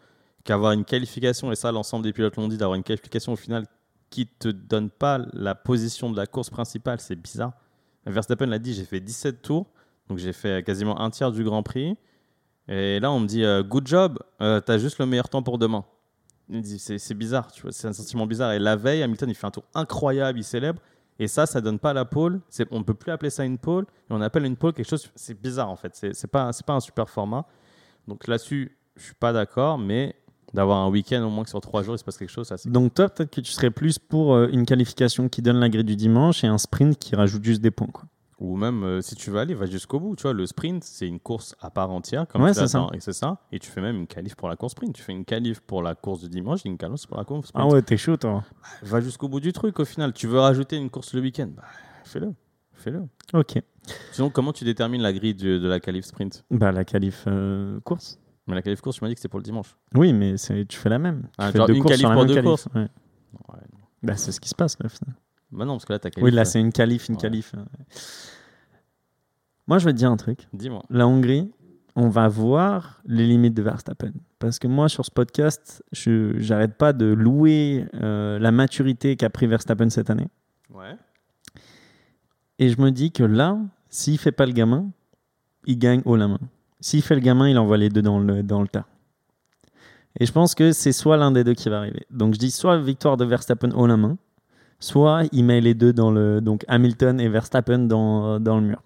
Qu'avoir 0.44 0.72
une 0.72 0.84
qualification, 0.84 1.52
et 1.52 1.56
ça, 1.56 1.72
l'ensemble 1.72 2.04
des 2.04 2.12
pilotes 2.12 2.36
l'ont 2.36 2.48
dit, 2.48 2.56
d'avoir 2.56 2.76
une 2.76 2.82
qualification 2.82 3.32
au 3.32 3.36
final 3.36 3.66
qui 4.10 4.26
te 4.26 4.48
donne 4.48 4.88
pas 4.90 5.20
la 5.32 5.54
position 5.54 6.10
de 6.10 6.16
la 6.16 6.26
course 6.26 6.50
principale, 6.50 7.00
c'est 7.00 7.16
bizarre. 7.16 7.52
Verstappen 8.06 8.46
l'a 8.46 8.58
dit, 8.58 8.72
j'ai 8.72 8.84
fait 8.84 9.00
17 9.00 9.42
tours, 9.42 9.66
donc 10.08 10.18
j'ai 10.18 10.32
fait 10.32 10.64
quasiment 10.64 10.98
un 11.00 11.10
tiers 11.10 11.30
du 11.30 11.44
Grand 11.44 11.62
Prix. 11.62 11.96
Et 12.68 13.00
là, 13.00 13.10
on 13.10 13.20
me 13.20 13.26
dit, 13.26 13.44
euh, 13.44 13.62
good 13.62 13.86
job, 13.86 14.18
euh, 14.40 14.60
t'as 14.60 14.78
juste 14.78 14.98
le 14.98 15.06
meilleur 15.06 15.28
temps 15.28 15.42
pour 15.42 15.58
demain. 15.58 15.84
Il 16.50 16.62
dit, 16.62 16.78
C'est 16.78 17.14
bizarre, 17.14 17.52
tu 17.52 17.62
vois, 17.62 17.72
c'est 17.72 17.88
un 17.88 17.92
sentiment 17.92 18.26
bizarre. 18.26 18.52
Et 18.52 18.58
la 18.58 18.76
veille, 18.76 19.02
Hamilton, 19.02 19.28
il 19.28 19.34
fait 19.34 19.46
un 19.46 19.50
tour 19.50 19.64
incroyable, 19.74 20.38
il 20.38 20.44
célèbre. 20.44 20.80
Et 21.18 21.26
ça, 21.26 21.46
ça 21.46 21.60
donne 21.60 21.78
pas 21.78 21.92
la 21.92 22.04
pole. 22.04 22.40
On 22.70 22.78
ne 22.78 22.84
peut 22.84 22.94
plus 22.94 23.10
appeler 23.10 23.30
ça 23.30 23.44
une 23.44 23.58
pole. 23.58 23.84
Et 24.08 24.12
on 24.12 24.20
appelle 24.20 24.44
une 24.44 24.56
pole 24.56 24.72
quelque 24.72 24.88
chose. 24.88 25.10
C'est 25.14 25.38
bizarre 25.38 25.68
en 25.68 25.76
fait. 25.76 25.94
C'est 25.94 26.26
pas, 26.30 26.50
pas 26.64 26.74
un 26.74 26.80
super 26.80 27.10
format. 27.10 27.44
Donc 28.06 28.26
là-dessus, 28.28 28.76
je 28.96 29.02
suis 29.02 29.14
pas 29.14 29.32
d'accord. 29.32 29.78
Mais 29.78 30.14
d'avoir 30.54 30.78
un 30.78 30.88
week-end 30.90 31.22
au 31.22 31.30
moins 31.30 31.44
que 31.44 31.50
sur 31.50 31.60
trois 31.60 31.82
jours, 31.82 31.94
il 31.94 31.98
se 31.98 32.04
passe 32.04 32.16
quelque 32.18 32.30
chose, 32.30 32.46
ça 32.46 32.56
c'est. 32.56 32.70
Donc 32.70 32.94
toi, 32.94 33.08
peut-être 33.08 33.30
que 33.30 33.40
tu 33.40 33.52
serais 33.52 33.70
plus 33.70 33.98
pour 33.98 34.34
euh, 34.34 34.48
une 34.52 34.64
qualification 34.66 35.28
qui 35.28 35.42
donne 35.42 35.58
la 35.58 35.68
grille 35.68 35.84
du 35.84 35.96
dimanche 35.96 36.44
et 36.44 36.46
un 36.46 36.58
sprint 36.58 36.98
qui 36.98 37.14
rajoute 37.16 37.44
juste 37.44 37.60
des 37.60 37.70
points. 37.70 37.88
Quoi. 37.92 38.04
Ou 38.40 38.56
même 38.56 38.84
euh, 38.84 39.00
si 39.00 39.16
tu 39.16 39.30
veux 39.30 39.38
aller, 39.40 39.52
va 39.54 39.66
jusqu'au 39.66 39.98
bout. 39.98 40.14
Tu 40.14 40.22
vois, 40.22 40.32
le 40.32 40.46
sprint, 40.46 40.84
c'est 40.84 41.08
une 41.08 41.18
course 41.18 41.56
à 41.60 41.70
part 41.70 41.90
entière. 41.90 42.26
Comme 42.28 42.42
Ouais, 42.42 42.54
c'est 42.54 42.68
ça. 42.68 42.86
Et 42.94 43.00
c'est 43.00 43.12
ça. 43.12 43.38
Et 43.50 43.58
tu 43.58 43.68
fais 43.68 43.80
même 43.80 43.96
une 43.96 44.06
qualif 44.06 44.36
pour 44.36 44.48
la 44.48 44.54
course 44.54 44.72
sprint. 44.72 44.94
Tu 44.94 45.02
fais 45.02 45.12
une 45.12 45.24
qualif 45.24 45.60
pour 45.60 45.82
la 45.82 45.96
course 45.96 46.20
du 46.20 46.28
dimanche 46.28 46.64
et 46.64 46.68
une 46.68 46.78
qualif 46.78 47.04
pour 47.06 47.16
la 47.16 47.24
course 47.24 47.48
sprint. 47.48 47.66
Ah 47.68 47.74
ouais, 47.74 47.82
t'es 47.82 47.96
chaud 47.96 48.16
toi. 48.16 48.44
Va 48.82 49.00
jusqu'au 49.00 49.28
bout 49.28 49.40
du 49.40 49.52
truc 49.52 49.80
au 49.80 49.84
final. 49.84 50.12
Tu 50.12 50.28
veux 50.28 50.38
rajouter 50.38 50.76
une 50.76 50.88
course 50.88 51.14
le 51.14 51.20
week-end? 51.20 51.48
Bah, 51.56 51.64
Fais-le. 52.04 52.32
Fais-le. 52.74 53.02
Ok. 53.34 53.60
Sinon, 54.12 54.30
comment 54.30 54.52
tu 54.52 54.64
détermines 54.64 55.02
la 55.02 55.12
grille 55.12 55.34
de, 55.34 55.58
de 55.58 55.66
la 55.68 55.80
qualif 55.80 56.04
sprint? 56.04 56.44
Bah 56.50 56.70
la 56.70 56.84
qualif 56.84 57.24
euh, 57.26 57.80
course. 57.80 58.20
Mais 58.48 58.54
la 58.54 58.62
qualif 58.62 58.80
course, 58.80 58.96
tu 58.96 59.04
m'as 59.04 59.08
dit 59.08 59.14
que 59.14 59.20
c'est 59.20 59.28
pour 59.28 59.38
le 59.38 59.44
dimanche. 59.44 59.76
Oui, 59.94 60.12
mais 60.12 60.34
tu 60.36 60.76
fais 60.78 60.88
la 60.88 60.98
même. 60.98 61.22
Tu 61.22 61.28
Ah, 61.38 61.52
fais 61.52 61.58
genre 61.58 61.66
deux 61.68 61.74
une 61.74 61.84
qualif 61.84 62.02
pour 62.02 62.14
même 62.14 62.26
deux 62.26 62.42
courses 62.42 62.66
ouais. 62.74 62.80
Ouais. 62.82 63.60
Bah, 64.02 64.16
c'est 64.16 64.32
ce 64.32 64.40
qui 64.40 64.48
se 64.48 64.54
passe 64.54 64.76
là. 64.82 64.88
Bah 65.52 65.64
non, 65.64 65.74
parce 65.74 65.84
que 65.84 65.92
là, 65.92 65.98
t'as. 65.98 66.10
Oui, 66.20 66.30
là 66.30 66.44
c'est 66.44 66.60
une 66.60 66.72
qualif, 66.72 67.08
une 67.08 67.14
Ouais. 67.14 67.20
qualif. 67.20 67.54
Moi, 69.66 69.78
je 69.78 69.84
vais 69.84 69.92
te 69.92 69.98
dire 69.98 70.10
un 70.10 70.16
truc. 70.16 70.48
Dis-moi. 70.52 70.82
La 70.88 71.06
Hongrie, 71.06 71.50
on 71.94 72.08
va 72.08 72.26
voir 72.28 73.00
les 73.04 73.26
limites 73.26 73.54
de 73.54 73.62
Verstappen. 73.62 74.12
Parce 74.38 74.58
que 74.58 74.66
moi, 74.66 74.88
sur 74.88 75.04
ce 75.04 75.10
podcast, 75.10 75.82
je 75.92 76.38
j'arrête 76.38 76.74
pas 76.76 76.92
de 76.92 77.06
louer 77.06 77.86
euh, 77.94 78.38
la 78.38 78.50
maturité 78.52 79.16
qu'a 79.16 79.30
pris 79.30 79.46
Verstappen 79.46 79.90
cette 79.90 80.08
année. 80.10 80.28
Ouais. 80.72 80.96
Et 82.58 82.70
je 82.70 82.80
me 82.80 82.90
dis 82.90 83.10
que 83.12 83.24
là, 83.24 83.58
s'il 83.90 84.18
fait 84.18 84.32
pas 84.32 84.46
le 84.46 84.52
gamin, 84.52 84.90
il 85.66 85.78
gagne 85.78 86.00
haut 86.04 86.16
la 86.16 86.28
main. 86.28 86.40
S'il 86.80 87.02
fait 87.02 87.14
le 87.14 87.20
gamin, 87.20 87.48
il 87.48 87.58
envoie 87.58 87.76
les 87.76 87.88
deux 87.88 88.02
dans 88.02 88.18
le, 88.18 88.42
dans 88.42 88.62
le 88.62 88.68
tas. 88.68 88.86
Et 90.20 90.26
je 90.26 90.32
pense 90.32 90.54
que 90.54 90.72
c'est 90.72 90.92
soit 90.92 91.16
l'un 91.16 91.30
des 91.30 91.44
deux 91.44 91.54
qui 91.54 91.68
va 91.68 91.78
arriver. 91.78 92.06
Donc 92.10 92.34
je 92.34 92.38
dis 92.38 92.50
soit 92.50 92.78
victoire 92.78 93.16
de 93.16 93.24
Verstappen 93.24 93.70
haut 93.72 93.86
la 93.86 93.96
main, 93.96 94.16
soit 94.80 95.24
il 95.32 95.44
met 95.44 95.60
les 95.60 95.74
deux 95.74 95.92
dans 95.92 96.10
le. 96.10 96.40
Donc 96.40 96.64
Hamilton 96.68 97.20
et 97.20 97.28
Verstappen 97.28 97.80
dans, 97.80 98.40
dans 98.40 98.56
le 98.56 98.62
mur. 98.62 98.82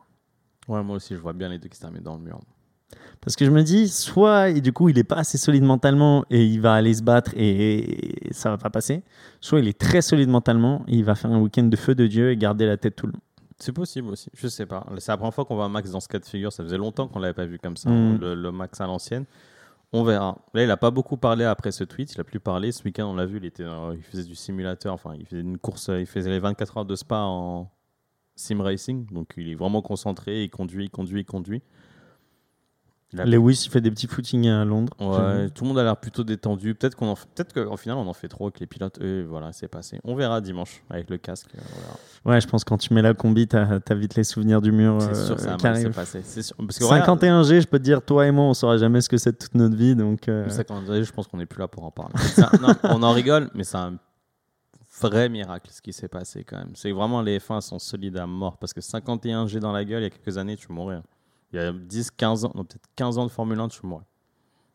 Ouais, 0.69 0.83
moi 0.83 0.97
aussi, 0.97 1.15
je 1.15 1.21
vois 1.21 1.33
bien 1.33 1.49
les 1.49 1.59
deux 1.59 1.69
qui 1.69 1.77
se 1.77 1.83
terminent 1.83 2.05
dans 2.05 2.17
le 2.17 2.23
mur. 2.23 2.41
Parce 3.21 3.37
que 3.37 3.45
je 3.45 3.51
me 3.51 3.63
dis, 3.63 3.89
soit 3.89 4.51
et 4.51 4.61
du 4.61 4.73
coup 4.73 4.89
il 4.89 4.99
est 4.99 5.05
pas 5.05 5.17
assez 5.17 5.39
solide 5.39 5.63
mentalement 5.63 6.25
et 6.29 6.45
il 6.45 6.61
va 6.61 6.75
aller 6.75 6.93
se 6.93 7.03
battre 7.03 7.31
et, 7.37 8.27
et 8.29 8.35
ça 8.35 8.51
va 8.51 8.59
pas 8.59 8.69
passer, 8.69 9.03
soit 9.41 9.61
il 9.61 9.69
est 9.69 9.79
très 9.79 10.03
solide 10.03 10.29
mentalement 10.29 10.83
et 10.89 10.97
il 10.97 11.05
va 11.05 11.15
faire 11.15 11.31
un 11.31 11.41
week-end 11.41 11.63
de 11.63 11.77
feu 11.77 11.95
de 11.95 12.07
Dieu 12.09 12.33
et 12.33 12.37
garder 12.37 12.67
la 12.67 12.77
tête 12.77 12.97
tout 12.97 13.07
le 13.07 13.13
long. 13.13 13.21
C'est 13.63 13.73
possible 13.73 14.09
aussi. 14.09 14.29
Je 14.35 14.49
sais 14.49 14.67
pas. 14.67 14.85
C'est 14.99 15.13
la 15.13 15.17
première 15.17 15.33
fois 15.35 15.45
qu'on 15.45 15.55
voit 15.55 15.69
Max 15.69 15.91
dans 15.91 16.01
ce 16.01 16.09
cas 16.09 16.19
de 16.19 16.25
figure. 16.25 16.53
Ça 16.53 16.65
faisait 16.65 16.77
longtemps 16.79 17.07
qu'on 17.07 17.21
l'avait 17.21 17.33
pas 17.35 17.47
vu 17.47 17.59
comme 17.59 17.77
ça, 17.77 17.91
Mm. 17.91 18.19
le, 18.21 18.35
le 18.35 18.51
Max 18.53 18.81
à 18.81 18.87
l'ancienne. 18.87 19.25
On 19.93 20.03
verra. 20.05 20.39
Là, 20.55 20.65
il 20.65 20.71
a 20.71 20.77
pas 20.77 20.91
beaucoup 20.91 21.17
parlé 21.17 21.45
après 21.45 21.71
ce 21.71 21.85
tweet. 21.85 22.13
Il 22.15 22.21
a 22.21 22.25
plus 22.25 22.41
parlé. 22.41 22.73
Ce 22.73 22.83
week-end, 22.83 23.07
on 23.07 23.15
l'a 23.15 23.27
vu. 23.27 23.37
Il, 23.37 23.45
était, 23.45 23.65
dans- 23.65 23.93
il 23.93 24.03
faisait 24.03 24.25
du 24.25 24.35
simulateur. 24.35 24.95
Enfin, 24.95 25.15
il 25.19 25.27
faisait 25.27 25.43
une 25.43 25.59
course. 25.59 25.91
Il 25.97 26.07
faisait 26.07 26.31
les 26.31 26.39
24 26.41 26.79
heures 26.79 26.85
de 26.87 26.97
Spa 26.97 27.19
en 27.21 27.71
sim 28.35 28.61
racing. 28.63 29.07
Donc, 29.13 29.35
il 29.37 29.49
est 29.51 29.55
vraiment 29.55 29.83
concentré. 29.83 30.45
Il 30.45 30.51
conduit, 30.51 30.87
il 30.87 30.91
conduit, 30.91 31.21
il 31.21 31.25
conduit. 31.25 31.63
Il 33.13 33.21
a- 33.21 33.25
Lewis 33.25 33.65
il 33.67 33.71
fait 33.71 33.81
des 33.81 33.91
petits 33.91 34.07
footings 34.07 34.49
à 34.49 34.65
Londres. 34.65 34.93
Ouais, 34.99 35.51
tout 35.51 35.65
le 35.65 35.69
monde 35.69 35.79
a 35.79 35.83
l'air 35.85 35.97
plutôt 35.97 36.25
détendu. 36.25 36.75
Peut-être 36.75 36.95
qu'on 36.97 37.09
en 37.09 37.15
fait- 37.15 37.29
peut-être 37.35 37.53
qu'au 37.53 37.77
final 37.77 37.99
on 37.99 38.07
en 38.07 38.13
fait 38.13 38.29
trop 38.29 38.47
avec 38.47 38.61
les 38.61 38.67
pilotes. 38.67 38.99
Et 39.01 39.23
voilà, 39.23 39.53
c'est 39.53 39.69
passé. 39.69 40.01
On 40.05 40.15
verra 40.15 40.41
dimanche 40.41 40.83
avec 40.91 41.11
le 41.11 41.19
casque. 41.19 41.51
euh. 41.57 42.31
Ouais, 42.31 42.41
je 42.41 42.47
pense 42.49 42.65
que 42.65 42.69
quand 42.71 42.79
tu 42.79 42.95
mets 42.95 43.03
la 43.03 43.15
combi, 43.15 43.47
t'as 43.49 43.79
as 43.87 43.95
vite 43.95 44.15
les 44.15 44.25
souvenirs 44.25 44.61
du 44.63 44.73
mur 44.73 44.97
C'est 45.01 45.09
euh, 45.11 45.27
sûr, 45.27 45.41
ça. 45.41 45.57
Parce 46.67 46.79
que 46.79 46.85
regarde, 46.85 47.21
51G, 47.21 47.61
je 47.61 47.67
peux 47.67 47.79
te 47.79 47.85
dire, 47.85 48.01
toi 48.03 48.27
et 48.27 48.31
moi, 48.31 48.45
on 48.45 48.55
saura 48.55 48.79
jamais 48.79 49.01
ce 49.01 49.09
que 49.09 49.17
c'est 49.17 49.33
de 49.33 49.37
toute 49.39 49.55
notre 49.55 49.77
vie. 49.77 49.95
Donc, 49.97 50.29
euh, 50.29 50.45
le 50.45 50.51
51G, 50.51 51.03
je 51.05 51.13
pense 51.13 51.27
qu'on 51.27 51.37
n'est 51.39 51.47
plus 51.47 51.61
là 51.61 51.69
pour 51.69 51.85
en 51.85 51.91
parler. 51.91 52.15
C'est 52.19 52.43
un- 52.43 52.51
non, 52.61 52.75
on 52.85 53.03
en 53.03 53.13
rigole, 53.13 53.51
mais 53.55 53.65
c'est 53.65 53.77
un 53.77 53.99
vrai 55.01 55.29
miracle 55.29 55.71
ce 55.73 55.81
qui 55.83 55.93
s'est 55.93 56.09
passé 56.09 56.45
quand 56.45 56.59
même. 56.59 56.73
C'est 56.75 56.93
vraiment 56.93 57.23
les 57.23 57.39
F1 57.39 57.61
sont 57.61 57.79
solides 57.79 58.17
à 58.19 58.27
mort 58.27 58.59
parce 58.59 58.73
que 58.73 58.81
51G 58.81 59.59
dans 59.59 59.73
la 59.73 59.85
gueule, 59.85 60.01
il 60.01 60.05
y 60.05 60.07
a 60.07 60.11
quelques 60.11 60.39
années, 60.39 60.57
tu 60.57 60.71
mourrais. 60.71 61.01
Il 61.53 61.57
y 61.61 61.63
a 61.63 61.73
10, 61.73 62.11
15 62.13 62.45
ans, 62.47 62.53
non, 62.55 62.65
peut-être 62.65 62.89
15 62.97 63.19
ans 63.19 63.25
de 63.27 63.31
Formule 63.31 63.59
1, 63.61 63.69
tu 63.69 63.85
mourrais. 63.87 64.05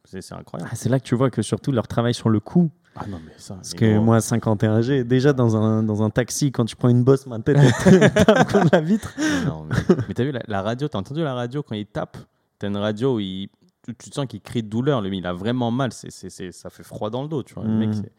C'est 0.05 0.21
c'est 0.21 0.35
incroyable. 0.35 0.69
Ah, 0.71 0.75
c'est 0.75 0.89
là 0.89 0.99
que 0.99 1.05
tu 1.05 1.15
vois 1.15 1.29
que 1.29 1.41
surtout 1.41 1.71
leur 1.71 1.87
travail 1.87 2.13
sur 2.13 2.29
le 2.29 2.39
coup. 2.39 2.69
Ah 2.95 3.05
non, 3.07 3.19
mais 3.25 3.33
ça. 3.37 3.55
Parce 3.55 3.73
que 3.73 3.95
gros, 3.95 4.03
moi, 4.03 4.19
51G, 4.19 5.03
déjà 5.03 5.33
dans 5.33 5.55
un, 5.57 5.83
dans 5.83 6.01
un 6.01 6.09
taxi, 6.09 6.51
quand 6.51 6.65
tu 6.65 6.75
prends 6.75 6.89
une 6.89 7.03
bosse, 7.03 7.27
ma 7.27 7.39
tête 7.39 7.57
tape 8.15 8.51
contre 8.51 8.69
la 8.71 8.81
vitre. 8.81 9.13
Non, 9.45 9.65
mais, 9.65 9.75
mais 10.07 10.13
t'as 10.13 10.23
vu 10.23 10.31
la, 10.31 10.41
la 10.47 10.61
radio, 10.61 10.87
t'as 10.87 10.97
entendu 10.99 11.21
la 11.21 11.33
radio 11.33 11.61
quand 11.61 11.75
il 11.75 11.85
tape? 11.85 12.17
T'as 12.59 12.67
une 12.69 12.77
radio 12.77 13.15
où 13.15 13.19
il, 13.19 13.49
tu, 13.83 13.93
tu 13.95 14.09
sens 14.11 14.25
qu'il 14.27 14.41
crie 14.41 14.63
de 14.63 14.69
douleur, 14.69 15.01
lui, 15.01 15.17
il 15.17 15.27
a 15.27 15.33
vraiment 15.33 15.71
mal, 15.71 15.91
c'est, 15.93 16.09
ça 16.51 16.69
fait 16.69 16.83
froid 16.83 17.09
dans 17.09 17.21
le 17.23 17.27
dos, 17.29 17.43
tu 17.43 17.53
vois. 17.53 17.63
Le 17.65 17.69
mec, 17.69 17.89
Mm. 17.89 17.93
c'est, 17.93 18.11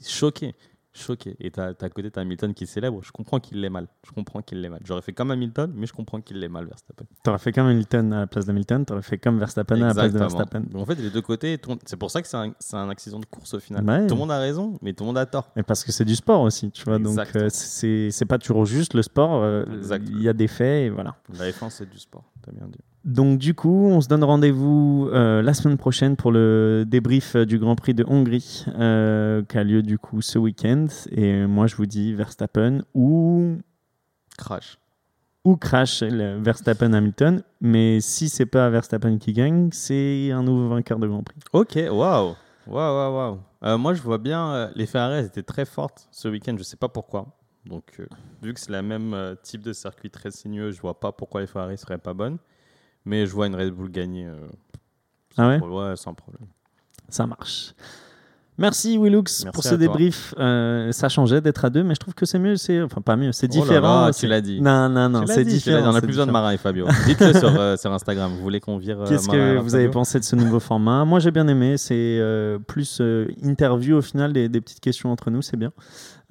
il 0.00 0.06
est 0.06 0.10
choqué, 0.10 0.54
choqué. 0.94 1.36
Et 1.40 1.50
t'as, 1.50 1.74
t'as 1.74 1.86
à 1.86 1.88
côté, 1.90 2.10
t'as 2.10 2.20
Hamilton 2.22 2.54
qui 2.54 2.66
célèbre, 2.66 3.00
je 3.02 3.10
comprends 3.12 3.40
qu'il 3.40 3.60
l'ait 3.60 3.68
mal, 3.68 3.86
je 4.06 4.12
comprends 4.12 4.40
qu'il 4.42 4.60
l'ait 4.60 4.68
mal. 4.68 4.80
J'aurais 4.84 5.02
fait 5.02 5.12
comme 5.12 5.30
Hamilton, 5.30 5.72
mais 5.74 5.86
je 5.86 5.92
comprends 5.92 6.20
qu'il 6.20 6.38
l'ait 6.38 6.48
mal, 6.48 6.66
Verstappen. 6.66 7.04
T'aurais 7.22 7.38
fait 7.38 7.52
comme 7.52 7.66
Hamilton 7.66 8.12
à 8.12 8.20
la 8.20 8.26
place 8.26 8.46
d'Hamilton, 8.46 8.84
t'aurais 8.84 9.02
fait 9.02 9.18
comme 9.18 9.38
Verstappen 9.38 9.76
à 9.82 9.88
la 9.88 9.94
place 9.94 10.12
de 10.12 10.18
Verstappen. 10.18 10.60
Donc, 10.60 10.82
en 10.82 10.86
fait, 10.86 10.94
les 10.94 11.10
deux 11.10 11.20
côtés, 11.22 11.60
c'est 11.84 11.96
pour 11.96 12.10
ça 12.10 12.22
que 12.22 12.28
c'est 12.28 12.36
un, 12.36 12.52
un 12.72 12.88
accident 12.90 13.18
de 13.18 13.26
course 13.26 13.54
au 13.54 13.60
final. 13.60 13.84
Ouais. 13.84 14.06
Tout 14.06 14.14
le 14.14 14.20
monde 14.20 14.30
a 14.32 14.38
raison, 14.38 14.78
mais 14.82 14.92
tout 14.92 15.02
le 15.04 15.08
monde 15.08 15.18
a 15.18 15.26
tort. 15.26 15.50
Et 15.56 15.62
parce 15.62 15.82
que 15.84 15.90
c'est 15.92 16.04
du 16.04 16.14
sport 16.16 16.40
aussi, 16.42 16.70
tu 16.70 16.84
vois. 16.84 16.98
Donc 16.98 17.08
Exactement. 17.18 17.44
euh, 17.44 18.10
c'est 18.10 18.26
pas 18.26 18.38
toujours 18.38 18.64
juste 18.64 18.94
le 18.94 19.02
sport. 19.02 19.42
euh, 19.42 19.64
Exactement. 19.74 20.16
Il 20.16 20.22
y 20.22 20.28
a 20.28 20.32
des 20.32 20.46
faits 20.48 20.86
et 20.86 20.90
voilà. 20.90 21.16
La 21.38 21.50
F1, 21.50 21.70
c'est 21.70 21.88
du 21.90 21.98
sport, 21.98 22.24
t'as 22.42 22.52
bien 22.52 22.66
dit. 22.68 22.78
Donc 23.04 23.38
du 23.38 23.54
coup, 23.54 23.88
on 23.90 24.00
se 24.00 24.08
donne 24.08 24.24
rendez-vous 24.24 25.10
euh, 25.12 25.42
la 25.42 25.52
semaine 25.52 25.76
prochaine 25.76 26.16
pour 26.16 26.32
le 26.32 26.84
débrief 26.86 27.36
euh, 27.36 27.44
du 27.44 27.58
Grand 27.58 27.76
Prix 27.76 27.92
de 27.92 28.02
Hongrie 28.08 28.64
euh, 28.78 29.42
qui 29.44 29.58
a 29.58 29.64
lieu 29.64 29.82
du 29.82 29.98
coup 29.98 30.22
ce 30.22 30.38
week-end. 30.38 30.86
Et 31.10 31.44
moi, 31.46 31.66
je 31.66 31.76
vous 31.76 31.84
dis 31.84 32.14
Verstappen 32.14 32.80
ou 32.94 33.58
Crash. 34.38 34.78
ou 35.44 35.56
crash 35.56 36.02
le 36.02 36.40
Verstappen 36.40 36.94
Hamilton. 36.94 37.42
Mais 37.60 38.00
si 38.00 38.30
c'est 38.30 38.46
pas 38.46 38.70
Verstappen 38.70 39.18
qui 39.18 39.34
gagne, 39.34 39.68
c'est 39.70 40.30
un 40.32 40.42
nouveau 40.42 40.68
vainqueur 40.68 40.98
de 40.98 41.06
Grand 41.06 41.22
Prix. 41.22 41.40
Ok, 41.52 41.78
waouh. 41.90 42.34
Waouh, 42.66 42.94
waouh, 42.96 43.38
waouh. 43.62 43.78
Moi, 43.78 43.92
je 43.92 44.00
vois 44.00 44.18
bien 44.18 44.70
les 44.74 44.86
Ferrari 44.86 45.18
elles 45.18 45.26
étaient 45.26 45.42
très 45.42 45.66
fortes 45.66 46.08
ce 46.10 46.28
week-end. 46.28 46.54
Je 46.56 46.62
sais 46.62 46.78
pas 46.78 46.88
pourquoi. 46.88 47.26
Donc, 47.66 47.84
euh, 48.00 48.06
vu 48.42 48.54
que 48.54 48.60
c'est 48.60 48.72
la 48.72 48.82
même 48.82 49.36
type 49.42 49.62
de 49.62 49.74
circuit 49.74 50.10
très 50.10 50.30
sinueux, 50.30 50.70
je 50.70 50.80
vois 50.80 50.98
pas 50.98 51.12
pourquoi 51.12 51.42
les 51.42 51.46
Ferrari 51.46 51.76
seraient 51.76 51.98
pas 51.98 52.14
bonnes. 52.14 52.38
Mais 53.04 53.26
je 53.26 53.32
vois 53.32 53.46
une 53.46 53.54
Red 53.56 53.70
Bull 53.72 53.90
gagner. 53.90 54.26
euh, 54.26 54.36
sans 55.36 55.42
Ah 55.42 55.48
ouais 55.48 55.58
pro- 55.58 55.82
Ouais, 55.82 55.96
sans 55.96 56.14
problème. 56.14 56.46
Ça 57.08 57.26
marche. 57.26 57.74
Merci 58.56 58.96
Willux 58.98 59.16
Merci 59.24 59.46
pour 59.52 59.64
ce 59.64 59.74
débrief. 59.74 60.32
Euh, 60.38 60.92
ça 60.92 61.08
changeait 61.08 61.40
d'être 61.40 61.64
à 61.64 61.70
deux, 61.70 61.82
mais 61.82 61.94
je 61.96 61.98
trouve 61.98 62.14
que 62.14 62.24
c'est 62.24 62.38
mieux. 62.38 62.54
C'est 62.54 62.80
enfin 62.82 63.00
pas 63.00 63.16
mieux, 63.16 63.32
c'est 63.32 63.48
Oh 63.50 63.56
là 63.56 63.60
différent. 63.62 64.04
là, 64.06 64.12
c'est- 64.12 64.20
tu 64.20 64.26
l'as 64.28 64.40
dit. 64.40 64.60
Non 64.60 64.88
non 64.88 65.08
non, 65.08 65.26
c'est 65.26 65.44
différent. 65.44 65.90
On 65.90 65.94
a 65.96 65.98
plus 65.98 66.06
besoin 66.06 66.24
de 66.26 66.30
différent. 66.30 66.42
Marin 66.44 66.52
et 66.52 66.56
Fabio. 66.56 66.86
Dites-le 67.04 67.32
sur, 67.36 67.60
euh, 67.60 67.76
sur 67.76 67.92
Instagram. 67.92 68.30
Vous 68.32 68.40
voulez 68.42 68.60
qu'on 68.60 68.78
vire 68.78 69.00
euh, 69.00 69.06
Qu'est-ce 69.08 69.28
que 69.28 69.58
vous 69.58 69.74
avez 69.74 69.86
Fabio 69.86 69.92
pensé 69.92 70.20
de 70.20 70.24
ce 70.24 70.36
nouveau 70.36 70.60
format? 70.60 71.04
Moi, 71.04 71.18
j'ai 71.18 71.32
bien 71.32 71.48
aimé. 71.48 71.76
C'est 71.78 71.94
euh, 72.20 72.60
plus 72.60 72.98
euh, 73.00 73.26
interview 73.42 73.96
au 73.96 74.02
final, 74.02 74.32
des, 74.32 74.48
des 74.48 74.60
petites 74.60 74.80
questions 74.80 75.10
entre 75.10 75.32
nous, 75.32 75.42
c'est 75.42 75.56
bien. 75.56 75.72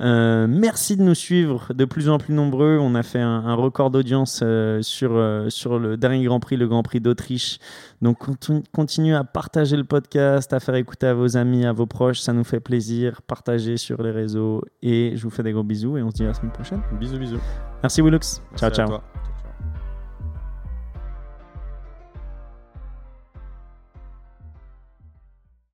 Euh, 0.04 0.47
merci 0.49 0.97
de 0.97 1.01
nous 1.04 1.16
suivre 1.16 1.74
de 1.74 1.86
plus 1.86 2.10
en 2.10 2.18
plus 2.18 2.34
nombreux. 2.34 2.78
On 2.82 2.93
a 2.93 3.04
fait 3.04 3.22
un, 3.22 3.45
un 3.45 3.54
record 3.56 3.89
d'audience 3.89 4.41
euh, 4.43 4.82
sur, 4.82 5.12
euh, 5.14 5.49
sur 5.49 5.80
le 5.80 5.95
dernier 5.95 6.24
Grand 6.26 6.39
Prix, 6.41 6.58
le 6.58 6.68
Grand 6.68 6.84
Prix 6.84 6.99
d'Autriche. 6.99 7.58
Donc, 8.01 8.18
continu- 8.20 8.64
continuez 8.74 9.16
à 9.16 9.24
partager 9.24 9.78
le 9.78 9.86
podcast, 9.86 10.51
à 10.51 10.60
faire 10.60 10.76
écouter 10.76 11.08
à 11.08 11.14
vos 11.14 11.38
amis, 11.38 11.66
à 11.66 11.72
vos 11.72 11.86
proches. 11.86 12.20
Ça 12.20 12.34
nous 12.34 12.43
fait 12.43 12.60
plaisir. 12.60 13.22
Partagez 13.22 13.78
sur 13.78 14.04
les 14.04 14.12
réseaux. 14.12 14.62
Et 14.82 15.14
je 15.16 15.24
vous 15.24 15.30
fais 15.30 15.43
des 15.43 15.54
gros 15.54 15.64
bisous 15.64 15.97
et 15.97 16.04
on 16.04 16.10
se 16.12 16.16
dit 16.16 16.24
à 16.24 16.28
la 16.28 16.34
semaine 16.34 16.51
prochaine. 16.51 16.82
Bisous, 16.99 17.18
bisous. 17.18 17.39
Merci 17.82 18.01
Willux. 18.01 18.20
Merci 18.20 18.41
Ciao, 18.58 18.70
ciao. 18.72 18.88
toi. 18.88 19.23